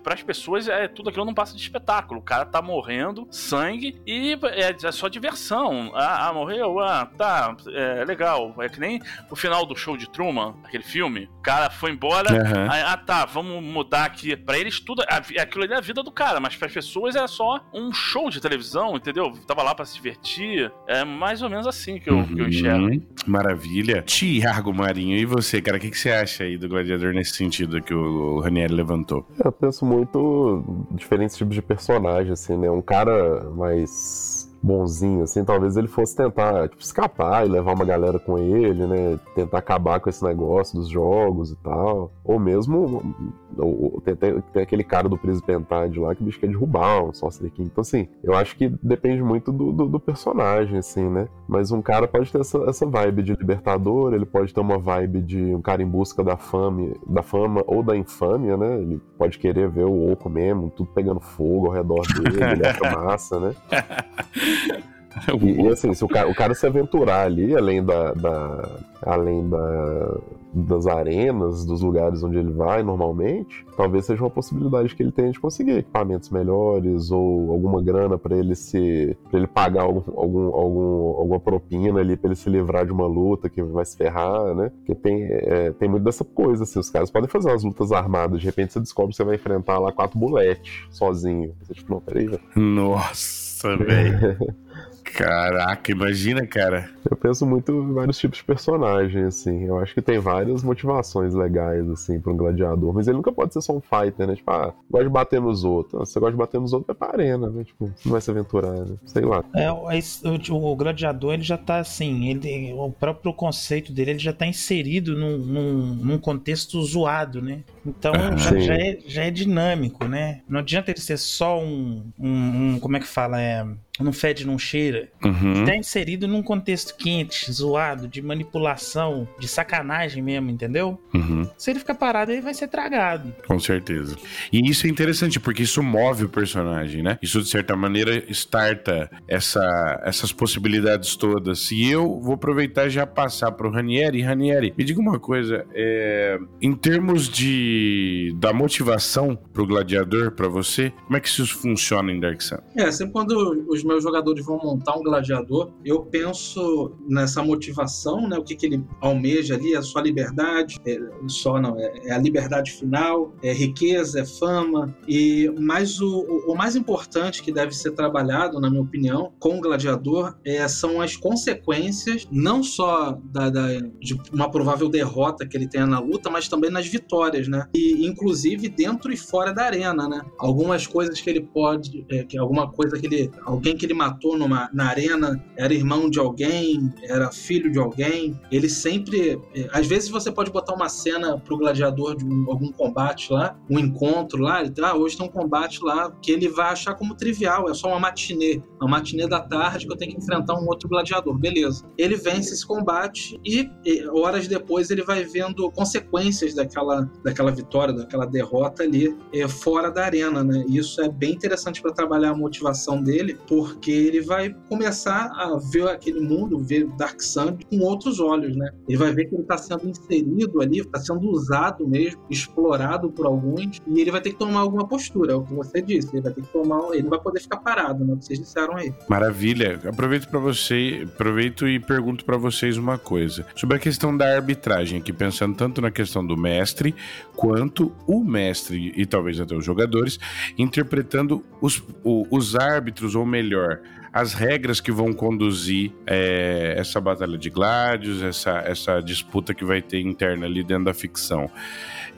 para 0.03 0.14
as 0.14 0.23
pessoas 0.23 0.69
é 0.69 0.88
tudo 0.88 1.11
aquilo 1.11 1.25
não 1.25 1.35
passa 1.35 1.55
de 1.57 1.62
espetáculo. 1.62 2.21
O 2.21 2.23
cara 2.23 2.45
tá 2.45 2.61
morrendo, 2.62 3.27
sangue 3.31 4.01
e 4.07 4.38
é, 4.53 4.77
é 4.87 4.92
só 4.92 5.09
diversão. 5.09 5.92
Ah, 5.95 6.29
ah, 6.29 6.33
morreu, 6.33 6.81
ah, 6.81 7.07
tá, 7.16 7.57
é 7.69 8.05
legal. 8.05 8.55
É 8.61 8.69
que 8.69 8.81
nem 8.81 9.01
o 9.31 9.37
final 9.37 9.64
do 9.66 9.77
show 9.77 9.97
de 9.97 10.09
Truman, 10.11 10.55
aquele 10.64 10.85
filme. 10.85 11.29
O 11.38 11.42
cara 11.42 11.71
foi 11.71 11.90
embora, 11.90 12.27
Uhum. 12.33 12.69
ah 12.71 12.97
tá, 12.97 13.25
vamos 13.25 13.62
mudar 13.62 14.05
aqui. 14.05 14.37
Para 14.37 14.59
eles 14.59 14.81
tudo, 14.81 15.03
aquilo 15.09 15.64
ali 15.64 15.73
é 15.73 15.77
a 15.77 15.81
vida 15.81 16.03
do 16.03 16.11
cara, 16.11 16.40
mas 16.40 16.57
para 16.57 16.66
as 16.69 16.75
pessoas 16.75 17.16
é 17.16 17.27
só 17.27 17.61
um 17.73 17.92
show 17.92 18.29
de 18.31 18.40
televisão, 18.40 18.97
entendeu? 18.97 19.33
Tava 19.47 19.62
lá 19.62 19.75
para 19.75 19.85
se 19.85 19.95
divertir. 19.95 20.71
É 20.87 21.05
mais 21.05 21.42
ou 21.42 21.49
menos 21.51 21.66
assim 21.66 21.99
que 21.99 22.11
eu, 22.11 22.25
que 22.25 22.40
eu 22.40 22.49
enxergo. 22.49 22.87
Uhum. 22.87 23.03
Maravilha. 23.27 24.03
Tiago 24.03 24.73
Marinho, 24.97 25.19
e 25.19 25.27
você, 25.27 25.61
cara, 25.61 25.77
o 25.77 25.81
que, 25.81 25.91
que 25.91 25.99
você 25.99 26.11
acha 26.11 26.45
aí 26.45 26.57
do 26.57 26.71
Gladiador 26.71 27.13
nesse 27.13 27.35
sentido 27.35 27.83
que 27.83 27.93
o, 27.93 28.41
Ranieri 28.41 28.73
levantou? 28.73 29.27
Eu 29.45 29.53
penso 29.53 29.85
muito 29.85 30.65
diferentes 30.93 31.37
tipos 31.37 31.55
de 31.55 31.61
personagem, 31.61 32.33
assim, 32.33 32.57
né? 32.57 32.71
Um 32.71 32.81
cara 32.81 33.45
mais 33.51 34.51
bonzinho, 34.63 35.23
assim, 35.23 35.45
talvez 35.45 35.77
ele 35.77 35.87
fosse 35.87 36.17
tentar, 36.17 36.71
tipo, 36.71 36.83
escapar 36.83 37.47
e 37.47 37.51
levar 37.51 37.75
uma 37.75 37.85
galera 37.85 38.19
com 38.19 38.39
ele, 38.39 38.87
né? 38.87 39.21
Tentar 39.35 39.59
acabar 39.59 40.01
com 40.01 40.09
esse 40.09 40.25
negócio 40.25 40.79
dos 40.79 40.89
jogos 40.89 41.51
e 41.51 41.57
tal. 41.57 42.11
Ou 42.25 42.41
mesmo 42.41 43.15
ou 43.59 44.01
tem, 44.05 44.14
tem- 44.16 44.40
tem 44.53 44.62
aquele 44.62 44.85
cara 44.85 45.09
do 45.09 45.16
Príncipe 45.19 45.47
Pentade 45.47 45.99
lá 45.99 46.14
que 46.14 46.23
o 46.23 46.25
bicho 46.25 46.38
quer 46.40 46.49
derrubar 46.49 47.05
um 47.05 47.12
Sorcerer 47.12 47.51
King. 47.53 47.69
Então, 47.73 47.83
assim, 47.83 48.09
eu 48.23 48.35
acho 48.35 48.57
que 48.57 48.69
depende 48.83 49.23
muito 49.23 49.53
do, 49.53 49.73
do, 49.73 49.87
do 49.87 50.01
personagem, 50.01 50.79
assim, 50.79 51.09
né? 51.09 51.29
Mas 51.49 51.71
um 51.73 51.81
cara 51.83 52.07
pode 52.09 52.31
ter 52.33 52.40
essa, 52.40 52.59
essa 52.69 52.87
vibe 52.87 53.23
de 53.23 53.33
libertador, 53.35 54.12
ele 54.14 54.27
pode 54.27 54.53
ter 54.53 54.61
uma 54.61 54.79
vibe 54.79 55.23
de 55.23 55.55
um 55.55 55.61
cara 55.62 55.83
em 55.83 55.87
busca 55.87 56.23
da 56.25 56.37
fama, 56.37 56.92
da 57.07 57.23
fama 57.23 57.62
ou 57.66 57.83
da 57.83 57.97
infâmia, 57.97 58.57
né? 58.57 58.81
Ele 58.81 59.01
pode 59.19 59.38
querer 59.38 59.69
ver 59.69 59.85
o 59.85 60.12
oco 60.12 60.29
mesmo, 60.29 60.71
tudo 60.71 60.90
pegando 60.95 61.21
fogo 61.21 61.66
ao 61.66 61.73
redor 61.73 62.03
dele, 62.14 62.53
ele 62.53 62.66
acha 62.66 62.85
massa, 62.90 63.40
né? 63.40 63.55
E, 65.42 65.62
e, 65.62 65.68
assim, 65.68 65.92
se 65.94 66.05
o 66.05 66.09
cara, 66.09 66.29
o 66.31 66.35
cara 66.35 66.55
se 66.55 66.66
aventurar 66.66 67.24
ali, 67.26 67.57
além 67.57 67.83
da, 67.85 68.12
da- 68.12 68.68
além 69.02 69.48
da, 69.48 70.18
das 70.52 70.87
arenas, 70.87 71.64
dos 71.64 71.81
lugares 71.83 72.22
onde 72.22 72.38
ele 72.38 72.50
vai 72.52 72.83
normalmente, 72.83 73.64
talvez 73.76 74.05
seja 74.07 74.22
uma 74.22 74.31
possibilidade 74.31 74.94
que 74.94 75.02
ele 75.02 75.12
tenha 75.12 75.31
de 75.31 75.38
conseguir 75.40 75.72
equipamentos 75.79 76.31
melhores 76.31 77.11
ou 77.11 77.50
alguma 77.52 77.83
grana 77.83 78.18
pra 78.18 78.37
ele 78.37 78.55
se 78.55 79.16
para 79.31 79.38
ele 79.38 79.46
pagar 79.46 79.83
algum, 79.83 80.02
algum, 80.18 80.46
algum- 80.55 81.16
alguma 81.18 81.40
propina 81.40 82.00
ali 82.00 82.16
pra 82.16 82.29
ele 82.29 82.37
se 82.37 82.48
livrar 82.50 82.85
de 82.87 82.92
uma 82.92 83.07
luta 83.07 83.48
que 83.48 83.62
vai 83.62 83.85
se 83.85 83.96
ferrar, 83.96 84.55
né? 84.55 84.70
Porque 84.79 84.94
tem, 84.94 85.24
é, 85.31 85.72
tem 85.72 85.88
muito 85.88 86.05
dessa 86.05 86.24
coisa, 86.24 86.64
assim, 86.64 86.79
os 86.79 86.90
caras 86.90 87.11
podem 87.11 87.29
fazer 87.29 87.48
umas 87.50 87.64
lutas 87.64 87.92
armadas, 87.92 88.40
de 88.40 88.46
repente 88.46 88.72
você 88.72 88.81
descobre 88.81 89.11
que 89.12 89.16
você 89.16 89.24
vai 89.24 89.37
enfrentar 89.37 89.79
lá 89.79 89.92
quatro 89.92 90.18
buletes 90.18 90.85
sozinho. 90.90 91.52
Você 91.62 91.74
tipo, 91.74 91.92
não, 91.92 92.00
peraí, 92.00 92.26
velho. 92.26 92.40
Nossa, 92.55 93.76
velho. 93.76 94.37
Caraca, 95.14 95.90
imagina, 95.92 96.47
cara. 96.47 96.90
Eu 97.09 97.16
penso 97.16 97.47
muito 97.47 97.73
em 97.73 97.92
vários 97.92 98.19
tipos 98.19 98.38
de 98.38 98.45
personagem, 98.45 99.23
assim. 99.25 99.64
Eu 99.64 99.79
acho 99.79 99.95
que 99.95 100.03
tem 100.03 100.19
várias 100.19 100.62
motivações 100.62 101.33
legais, 101.35 101.88
assim, 101.88 102.21
pra 102.21 102.33
um 102.33 102.37
gladiador. 102.37 102.92
Mas 102.92 103.07
ele 103.07 103.16
nunca 103.16 103.31
pode 103.33 103.53
ser 103.53 103.61
só 103.62 103.73
um 103.77 103.81
fighter, 103.81 104.27
né? 104.27 104.35
Tipo, 104.35 104.51
ah, 104.51 104.75
gosta 104.90 105.05
de 105.07 105.12
bater 105.12 105.40
nos 105.40 105.64
outros. 105.64 105.95
Ah, 105.95 106.05
você 106.05 106.19
gosta 106.19 106.33
de 106.33 106.38
bater 106.38 106.61
nos 106.61 106.73
outros, 106.73 106.87
vai 106.88 106.97
pra 107.09 107.16
arena, 107.23 107.49
né? 107.49 107.64
Tipo, 107.64 107.90
não 108.05 108.12
vai 108.12 108.21
se 108.21 108.31
aventurar, 108.31 108.73
né? 108.73 108.97
Sei 109.07 109.23
lá. 109.25 109.45
É, 109.55 109.71
o- 109.71 109.87
o, 109.88 110.73
o 110.73 110.77
gladiador 110.77 111.35
ele 111.35 111.42
já 111.42 111.57
tá 111.57 111.79
assim, 111.79 112.29
ele, 112.29 112.73
o 112.75 112.90
próprio 112.90 113.33
conceito 113.33 113.92
dele 113.92 114.11
ele 114.12 114.19
já 114.19 114.33
tá 114.33 114.47
inserido 114.47 115.16
num, 115.16 115.38
num, 115.38 115.95
num 115.95 116.19
contexto 116.19 116.83
zoado, 116.83 117.40
né? 117.40 117.61
Então 117.87 118.12
Ah, 118.14 118.37
já, 118.37 118.59
já 118.59 118.75
é, 118.75 118.99
já 119.07 119.25
é 119.25 119.31
dinâmico, 119.31 120.07
né? 120.09 120.40
Não 120.49 120.59
adianta 120.61 120.90
ele 120.90 121.01
ser 121.01 121.16
só 121.16 121.61
um, 121.61 122.03
um, 122.19 122.75
um- 122.75 122.81
como 122.81 122.97
é 122.97 123.01
que 123.01 123.07
fala, 123.07 123.40
é, 123.40 123.64
não 124.01 124.13
fede, 124.13 124.47
não 124.47 124.59
cheira. 124.59 125.09
Uhum. 125.25 125.65
Tá 125.65 125.77
inserido 125.77 126.27
num 126.29 126.43
contexto 126.43 126.95
quente, 126.97 127.51
zoado, 127.51 128.07
de 128.09 128.21
manipulação, 128.23 129.29
de 129.39 129.49
sacanagem 129.49 130.23
mesmo, 130.23 130.51
entendeu? 130.51 131.01
Uhum, 131.15 131.49
Se 131.57 131.71
ele 131.71 131.79
ficar 131.79 131.95
parado, 131.95 132.33
ele 132.33 132.41
vai 132.41 132.55
ser 132.55 132.69
tragado. 132.69 133.33
com 133.47 133.59
certeza. 133.59 134.17
E 134.53 134.69
isso 134.69 134.87
é 134.87 134.91
interessante, 134.91 135.39
porque 135.41 135.63
isso 135.63 135.83
move 135.83 136.25
o 136.25 136.29
personagem, 136.29 137.03
né? 137.03 137.19
Isso, 137.23 137.41
de 137.43 137.49
certa 137.49 137.77
maneira, 137.77 138.23
starta 138.33 139.11
essa, 139.29 140.01
essas 140.05 140.33
possibilidades 140.33 141.17
todas. 141.17 141.71
E 141.71 141.91
eu 141.91 142.21
vou 142.21 142.35
aproveitar 142.35 142.87
e 142.87 142.91
já 142.91 143.07
passar 143.07 143.53
pro 143.53 143.71
Ranieri. 143.71 144.21
Ranieri, 144.23 144.73
me 144.77 144.85
diga 144.85 145.01
uma 145.01 145.19
coisa. 145.19 145.65
é, 145.75 146.39
em 146.61 146.73
termos 146.75 147.29
de 147.29 148.35
da 148.39 148.53
motivação 148.53 149.37
pro 149.53 149.67
gladiador, 149.67 150.33
pra 150.33 150.49
você, 150.49 150.93
como 151.05 151.17
é 151.17 151.21
que 151.21 151.29
isso 151.29 151.47
funciona 151.59 152.13
em 152.13 152.21
Dark 152.21 152.41
Sun? 152.41 152.57
É, 152.77 152.91
sempre 152.91 153.13
quando 153.13 153.65
os 153.69 153.83
meus 153.87 154.03
jogadores 154.03 154.44
vão 154.44 154.59
montar 154.59 154.96
um 154.96 155.03
gladiador, 155.03 155.70
eu 155.85 156.03
penso 156.03 156.92
nessa 157.09 157.42
motivação, 157.42 158.29
né? 158.29 158.37
O 158.38 158.42
que, 158.44 158.55
que 158.57 158.66
ele 158.66 158.85
almeja 159.01 159.55
ali, 159.55 159.75
é 159.75 159.83
só 159.83 160.01
liberdade, 160.01 160.77
é, 160.87 160.99
só 161.29 161.61
não, 161.61 161.79
é, 161.79 161.92
é 162.07 162.12
a 162.12 162.18
liberdade 162.18 162.72
final, 162.72 163.35
é 163.42 163.53
riqueza, 163.53 164.20
é 164.20 164.25
fama. 164.25 164.94
E 165.09 165.51
mais 165.59 166.01
o- 166.01 166.44
o 166.49 166.55
mais 166.55 166.77
importante 166.77 167.42
que 167.42 167.53
deve 167.53 167.72
ser 167.72 167.92
trabalhado, 167.92 168.61
na 168.61 168.68
minha 168.70 168.83
opinião, 168.83 169.33
com 169.38 169.59
o 169.59 169.61
gladiador 169.61 170.35
é, 170.44 170.66
são 170.68 171.01
as 171.01 171.16
consequências, 171.16 172.27
não 172.31 172.62
só 172.62 173.18
da, 173.25 173.51
da- 173.51 173.79
de 174.01 174.18
uma 174.33 174.51
provável 174.51 174.88
derrota 174.88 175.46
que 175.46 175.57
ele 175.57 175.68
tenha 175.68 175.87
na 175.87 175.99
luta, 176.01 176.31
mas 176.31 176.49
também 176.49 176.70
nas 176.70 176.87
vitórias, 176.87 177.49
né? 177.49 177.66
E 177.75 178.07
inclusive 178.07 178.68
dentro 178.68 179.12
e 179.12 179.16
fora 179.16 179.53
da 179.53 179.64
arena, 179.64 180.09
né? 180.09 180.20
Algumas 180.38 180.87
coisas 180.87 181.20
que 181.20 181.29
ele 181.31 181.40
pode, 181.42 182.05
é, 182.11 182.25
que 182.25 182.37
alguma 182.38 182.70
coisa 182.70 182.99
que 182.99 183.07
ele, 183.07 183.31
alguém 183.44 183.76
que 183.77 183.85
ele 183.87 183.95
matou 183.95 184.37
numa, 184.39 184.69
na 184.73 184.87
arena 184.89 185.43
era 185.57 185.73
irmão 185.73 186.09
de 186.11 186.19
alguém, 186.19 186.93
era 187.05 187.31
filho 187.31 187.71
de 187.71 187.79
alguém. 187.79 188.39
Ele 188.51 188.69
sempre, 188.69 189.41
é, 189.55 189.69
às 189.73 189.87
vezes 189.87 190.09
você 190.09 190.31
pode 190.31 190.51
botar 190.51 190.75
uma 190.75 190.89
cena 190.89 191.39
pro 191.39 191.57
gladiador 191.57 192.17
de 192.17 192.25
um- 192.25 192.47
algum 192.51 192.71
combate 192.73 193.33
lá, 193.33 193.57
um 193.71 193.79
encontro 193.79 194.41
lá, 194.43 194.62
ele, 194.62 194.73
ah, 194.83 194.95
hoje 194.97 195.17
tem 195.17 195.27
um 195.27 195.31
combate 195.31 195.81
lá 195.83 196.11
que 196.23 196.31
ele 196.33 196.49
vai 196.49 196.73
achar 196.73 196.95
como 196.95 197.15
trivial, 197.15 197.69
é 197.71 197.75
só 197.75 197.89
uma 197.89 198.01
matinê, 198.01 198.62
uma 198.81 198.89
matinê 198.91 199.27
da 199.27 199.41
tarde 199.41 199.87
que 199.87 199.93
eu 199.93 199.97
tenho 199.97 200.12
que 200.12 200.19
enfrentar 200.19 200.55
um 200.55 200.67
outro 200.67 200.89
gladiador, 200.89 201.37
beleza. 201.39 201.85
Ele 201.99 202.17
vence 202.17 202.55
esse 202.55 202.67
combate 202.67 203.39
e, 203.45 203.69
e 203.85 204.07
horas 204.09 204.47
depois 204.49 204.91
ele 204.91 205.03
vai 205.03 205.25
vendo 205.25 205.71
consequências 205.73 206.55
daquela, 206.55 207.09
daquela 207.25 207.51
vitória, 207.51 207.93
daquela 207.95 208.27
derrota 208.27 208.83
ali 208.83 209.17
é, 209.33 209.47
fora 209.49 209.91
da 209.91 210.05
arena, 210.05 210.43
né? 210.45 210.65
E 210.69 210.79
isso 210.79 211.01
é 211.01 211.09
bem 211.09 211.33
interessante 211.33 211.81
para 211.83 211.93
trabalhar 211.93 212.31
a 212.31 212.35
motivação 212.37 213.03
dele, 213.03 213.39
porque 213.49 213.65
ele 213.87 214.20
vai 214.20 214.55
começar 214.68 215.31
a 215.35 215.59
ver 215.72 215.88
aquele 215.88 216.20
mundo, 216.20 216.59
ver 216.59 216.87
Dark 216.96 217.20
Sun 217.20 217.59
com 217.70 217.79
outros 217.81 218.20
olhos, 218.20 218.57
né? 218.57 218.70
Ele 218.88 218.98
vai 218.98 219.12
ver 219.12 219.26
que 219.26 219.35
ele 219.35 219.42
está 219.42 219.57
sendo 219.57 219.88
inserido 219.88 220.61
ali, 220.61 220.81
está 220.81 220.98
sendo 220.98 221.29
usado 221.31 221.87
mesmo, 221.87 222.22
explorado 222.31 223.11
por 223.11 223.26
alguns, 223.26 223.81
e 223.87 224.00
ele 224.00 224.11
vai 224.11 224.20
ter 224.20 224.31
que 224.31 224.38
tomar 224.38 224.61
alguma 224.61 224.87
postura, 224.87 225.33
é 225.33 225.37
o 225.37 225.42
que 225.42 225.55
você 225.55 225.81
disse. 225.83 226.09
Ele 226.12 226.22
vai 226.22 226.33
ter 226.33 226.42
que 226.42 226.48
tomar, 226.48 226.92
ele 226.92 227.02
não 227.02 227.11
vai 227.11 227.20
poder 227.20 227.40
ficar 227.40 227.59
parado, 227.59 228.05
né? 228.05 228.14
O 228.14 228.16
que 228.18 228.26
vocês 228.26 228.38
disseram 228.38 228.76
aí. 228.76 228.92
Maravilha. 229.09 229.81
Aproveito 229.87 230.29
para 230.29 230.38
você, 230.38 231.07
aproveito 231.14 231.66
e 231.68 231.79
pergunto 231.79 232.24
para 232.24 232.37
vocês 232.37 232.76
uma 232.76 232.98
coisa 232.98 233.46
sobre 233.55 233.76
a 233.76 233.81
questão 233.81 234.16
da 234.16 234.35
arbitragem, 234.35 234.98
aqui 234.98 235.12
pensando 235.12 235.57
tanto 235.57 235.81
na 235.81 235.90
questão 235.90 236.24
do 236.24 236.37
mestre 236.37 236.94
quanto 237.35 237.92
o 238.07 238.22
mestre 238.24 238.92
e 238.96 239.07
talvez 239.07 239.40
até 239.40 239.55
os 239.55 239.64
jogadores 239.64 240.18
interpretando 240.59 241.44
os, 241.61 241.83
os 242.05 242.57
árbitros 242.57 243.14
ou 243.14 243.26
melhor 243.26 243.56
your 243.57 243.83
as 244.16 244.33
regras 244.33 244.81
que 244.81 244.90
vão 244.90 245.12
conduzir 245.12 245.92
é, 246.07 246.74
essa 246.79 246.98
batalha 246.98 247.37
de 247.37 247.50
Gladios, 247.50 248.22
essa, 248.22 248.62
essa 248.64 249.00
disputa 249.02 249.52
que 249.52 249.62
vai 249.62 249.83
ter 249.83 250.00
interna 250.00 250.46
ali 250.46 250.64
dentro 250.64 250.87
da 250.87 250.94
ficção. 250.94 251.50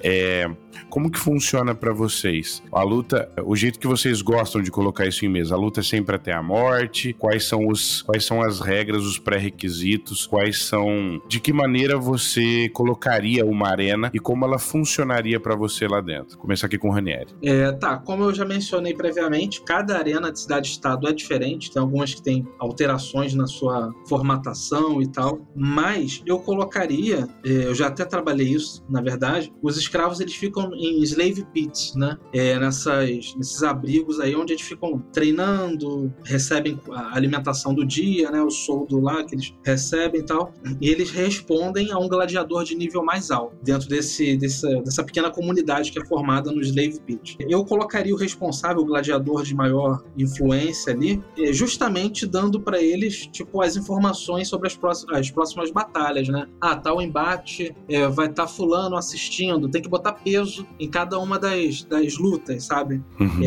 É, 0.00 0.48
como 0.88 1.10
que 1.10 1.18
funciona 1.18 1.74
para 1.74 1.92
vocês? 1.92 2.62
A 2.72 2.82
luta, 2.82 3.30
o 3.44 3.54
jeito 3.56 3.78
que 3.78 3.86
vocês 3.86 4.22
gostam 4.22 4.62
de 4.62 4.70
colocar 4.70 5.06
isso 5.06 5.24
em 5.24 5.28
mesa, 5.28 5.54
a 5.54 5.58
luta 5.58 5.80
é 5.80 5.82
sempre 5.82 6.16
até 6.16 6.32
a 6.32 6.42
morte? 6.42 7.12
Quais 7.12 7.44
são 7.44 7.66
os, 7.66 8.02
quais 8.02 8.24
são 8.24 8.40
as 8.40 8.60
regras, 8.60 9.02
os 9.02 9.18
pré-requisitos? 9.18 10.26
Quais 10.26 10.62
são, 10.62 11.20
de 11.28 11.40
que 11.40 11.52
maneira 11.52 11.98
você 11.98 12.68
colocaria 12.70 13.44
uma 13.44 13.68
arena 13.68 14.10
e 14.14 14.18
como 14.18 14.44
ela 14.44 14.58
funcionaria 14.58 15.38
para 15.38 15.54
você 15.54 15.86
lá 15.86 16.00
dentro? 16.00 16.38
Começar 16.38 16.66
aqui 16.66 16.78
com 16.78 16.88
o 16.88 16.92
Ranieri. 16.92 17.34
É, 17.42 17.72
tá, 17.72 17.96
como 17.98 18.24
eu 18.24 18.34
já 18.34 18.44
mencionei 18.44 18.94
previamente, 18.94 19.62
cada 19.62 19.98
arena 19.98 20.32
de 20.32 20.40
cidade-estado 20.40 21.08
é 21.08 21.12
diferente, 21.12 21.70
tem 21.70 21.82
algumas 21.88 22.14
que 22.14 22.22
têm 22.22 22.46
alterações 22.58 23.34
na 23.34 23.46
sua 23.46 23.92
formatação 24.06 25.00
e 25.00 25.08
tal, 25.08 25.40
mas 25.56 26.22
eu 26.26 26.38
colocaria, 26.38 27.26
é, 27.44 27.50
eu 27.66 27.74
já 27.74 27.86
até 27.86 28.04
trabalhei 28.04 28.48
isso, 28.48 28.84
na 28.88 29.00
verdade, 29.00 29.52
os 29.62 29.78
escravos 29.78 30.20
eles 30.20 30.34
ficam 30.34 30.70
em 30.74 31.02
slave 31.02 31.44
pits, 31.52 31.94
né? 31.94 32.16
É, 32.32 32.58
nessas, 32.58 33.34
nesses 33.36 33.62
abrigos 33.62 34.20
aí 34.20 34.36
onde 34.36 34.52
eles 34.52 34.62
ficam 34.62 34.98
treinando, 35.12 36.12
recebem 36.24 36.78
a 36.92 37.16
alimentação 37.16 37.72
do 37.74 37.84
dia, 37.84 38.30
né? 38.30 38.42
O 38.42 38.50
soldo 38.50 39.00
lá 39.00 39.24
que 39.24 39.34
eles 39.34 39.54
recebem 39.64 40.20
e 40.20 40.24
tal. 40.24 40.52
E 40.80 40.88
eles 40.88 41.10
respondem 41.10 41.90
a 41.90 41.98
um 41.98 42.08
gladiador 42.08 42.64
de 42.64 42.74
nível 42.74 43.02
mais 43.02 43.30
alto 43.30 43.56
dentro 43.62 43.88
desse, 43.88 44.36
dessa, 44.36 44.68
dessa 44.82 45.02
pequena 45.02 45.30
comunidade 45.30 45.90
que 45.90 45.98
é 45.98 46.04
formada 46.04 46.52
no 46.52 46.60
slave 46.60 47.00
pit. 47.00 47.36
Eu 47.40 47.64
colocaria 47.64 48.14
o 48.14 48.18
responsável, 48.18 48.82
o 48.82 48.84
gladiador 48.84 49.42
de 49.42 49.54
maior 49.54 50.02
influência 50.16 50.92
ali, 50.92 51.22
é, 51.38 51.52
justamente 51.52 51.77
dando 52.26 52.60
para 52.60 52.80
eles 52.82 53.26
tipo 53.26 53.62
as 53.62 53.76
informações 53.76 54.48
sobre 54.48 54.66
as 54.66 54.76
próximas, 54.76 55.18
as 55.18 55.30
próximas 55.30 55.70
batalhas, 55.70 56.28
né? 56.28 56.46
Ah, 56.60 56.76
tal 56.76 57.00
embate 57.00 57.74
é, 57.88 58.06
vai 58.08 58.26
estar 58.26 58.44
tá 58.44 58.48
fulano 58.48 58.96
assistindo, 58.96 59.68
tem 59.68 59.82
que 59.82 59.88
botar 59.88 60.12
peso 60.12 60.66
em 60.78 60.88
cada 60.88 61.18
uma 61.18 61.38
das, 61.38 61.84
das 61.84 62.16
lutas, 62.16 62.64
sabe? 62.64 63.02
Uhum. 63.18 63.42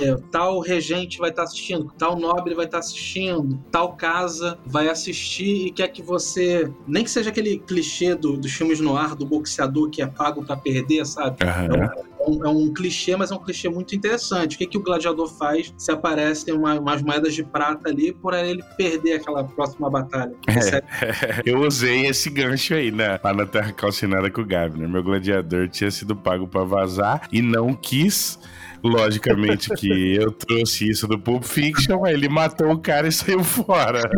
É, 0.00 0.04
é, 0.04 0.16
tal 0.30 0.60
regente 0.60 1.18
vai 1.18 1.30
estar 1.30 1.42
tá 1.42 1.48
assistindo, 1.48 1.92
tal 1.96 2.18
nobre 2.18 2.54
vai 2.54 2.64
estar 2.64 2.78
tá 2.78 2.84
assistindo, 2.84 3.62
tal 3.70 3.96
casa 3.96 4.58
vai 4.66 4.88
assistir 4.88 5.66
e 5.66 5.70
quer 5.70 5.88
que 5.88 6.02
você. 6.02 6.70
Nem 6.86 7.04
que 7.04 7.10
seja 7.10 7.30
aquele 7.30 7.58
clichê 7.58 8.14
do, 8.14 8.36
dos 8.36 8.52
filmes 8.52 8.80
no 8.80 8.96
ar 8.96 9.14
do 9.14 9.26
boxeador 9.26 9.90
que 9.90 10.02
é 10.02 10.06
pago 10.06 10.44
para 10.44 10.56
perder, 10.56 11.06
sabe? 11.06 11.36
Uhum 11.44 12.09
um, 12.26 12.44
é 12.44 12.48
um 12.48 12.72
clichê, 12.72 13.16
mas 13.16 13.30
é 13.30 13.34
um 13.34 13.38
clichê 13.38 13.68
muito 13.68 13.94
interessante. 13.94 14.56
O 14.56 14.58
que, 14.58 14.66
que 14.66 14.78
o 14.78 14.82
gladiador 14.82 15.28
faz 15.28 15.72
se 15.76 15.90
aparecem 15.90 16.54
uma, 16.54 16.78
umas 16.78 17.02
moedas 17.02 17.34
de 17.34 17.44
prata 17.44 17.88
ali 17.88 18.12
por 18.12 18.34
ele 18.34 18.62
perder 18.76 19.14
aquela 19.14 19.44
próxima 19.44 19.90
batalha? 19.90 20.34
É, 20.46 21.42
eu 21.50 21.60
usei 21.60 22.06
esse 22.06 22.30
gancho 22.30 22.74
aí 22.74 22.90
né, 22.90 23.18
lá 23.22 23.32
na 23.32 23.46
Terra 23.46 23.72
Calcinada 23.72 24.30
com 24.30 24.40
o 24.40 24.46
Gabner. 24.46 24.88
Meu 24.88 25.02
gladiador 25.02 25.68
tinha 25.68 25.90
sido 25.90 26.14
pago 26.14 26.46
para 26.46 26.64
vazar 26.64 27.28
e 27.32 27.40
não 27.40 27.74
quis 27.74 28.38
Logicamente 28.82 29.68
que 29.74 30.16
eu 30.16 30.32
trouxe 30.32 30.88
isso 30.88 31.06
do 31.06 31.18
Pulp 31.18 31.44
Fiction, 31.44 32.06
ele 32.06 32.28
matou 32.28 32.72
o 32.72 32.78
cara 32.78 33.08
e 33.08 33.12
saiu 33.12 33.44
fora. 33.44 34.08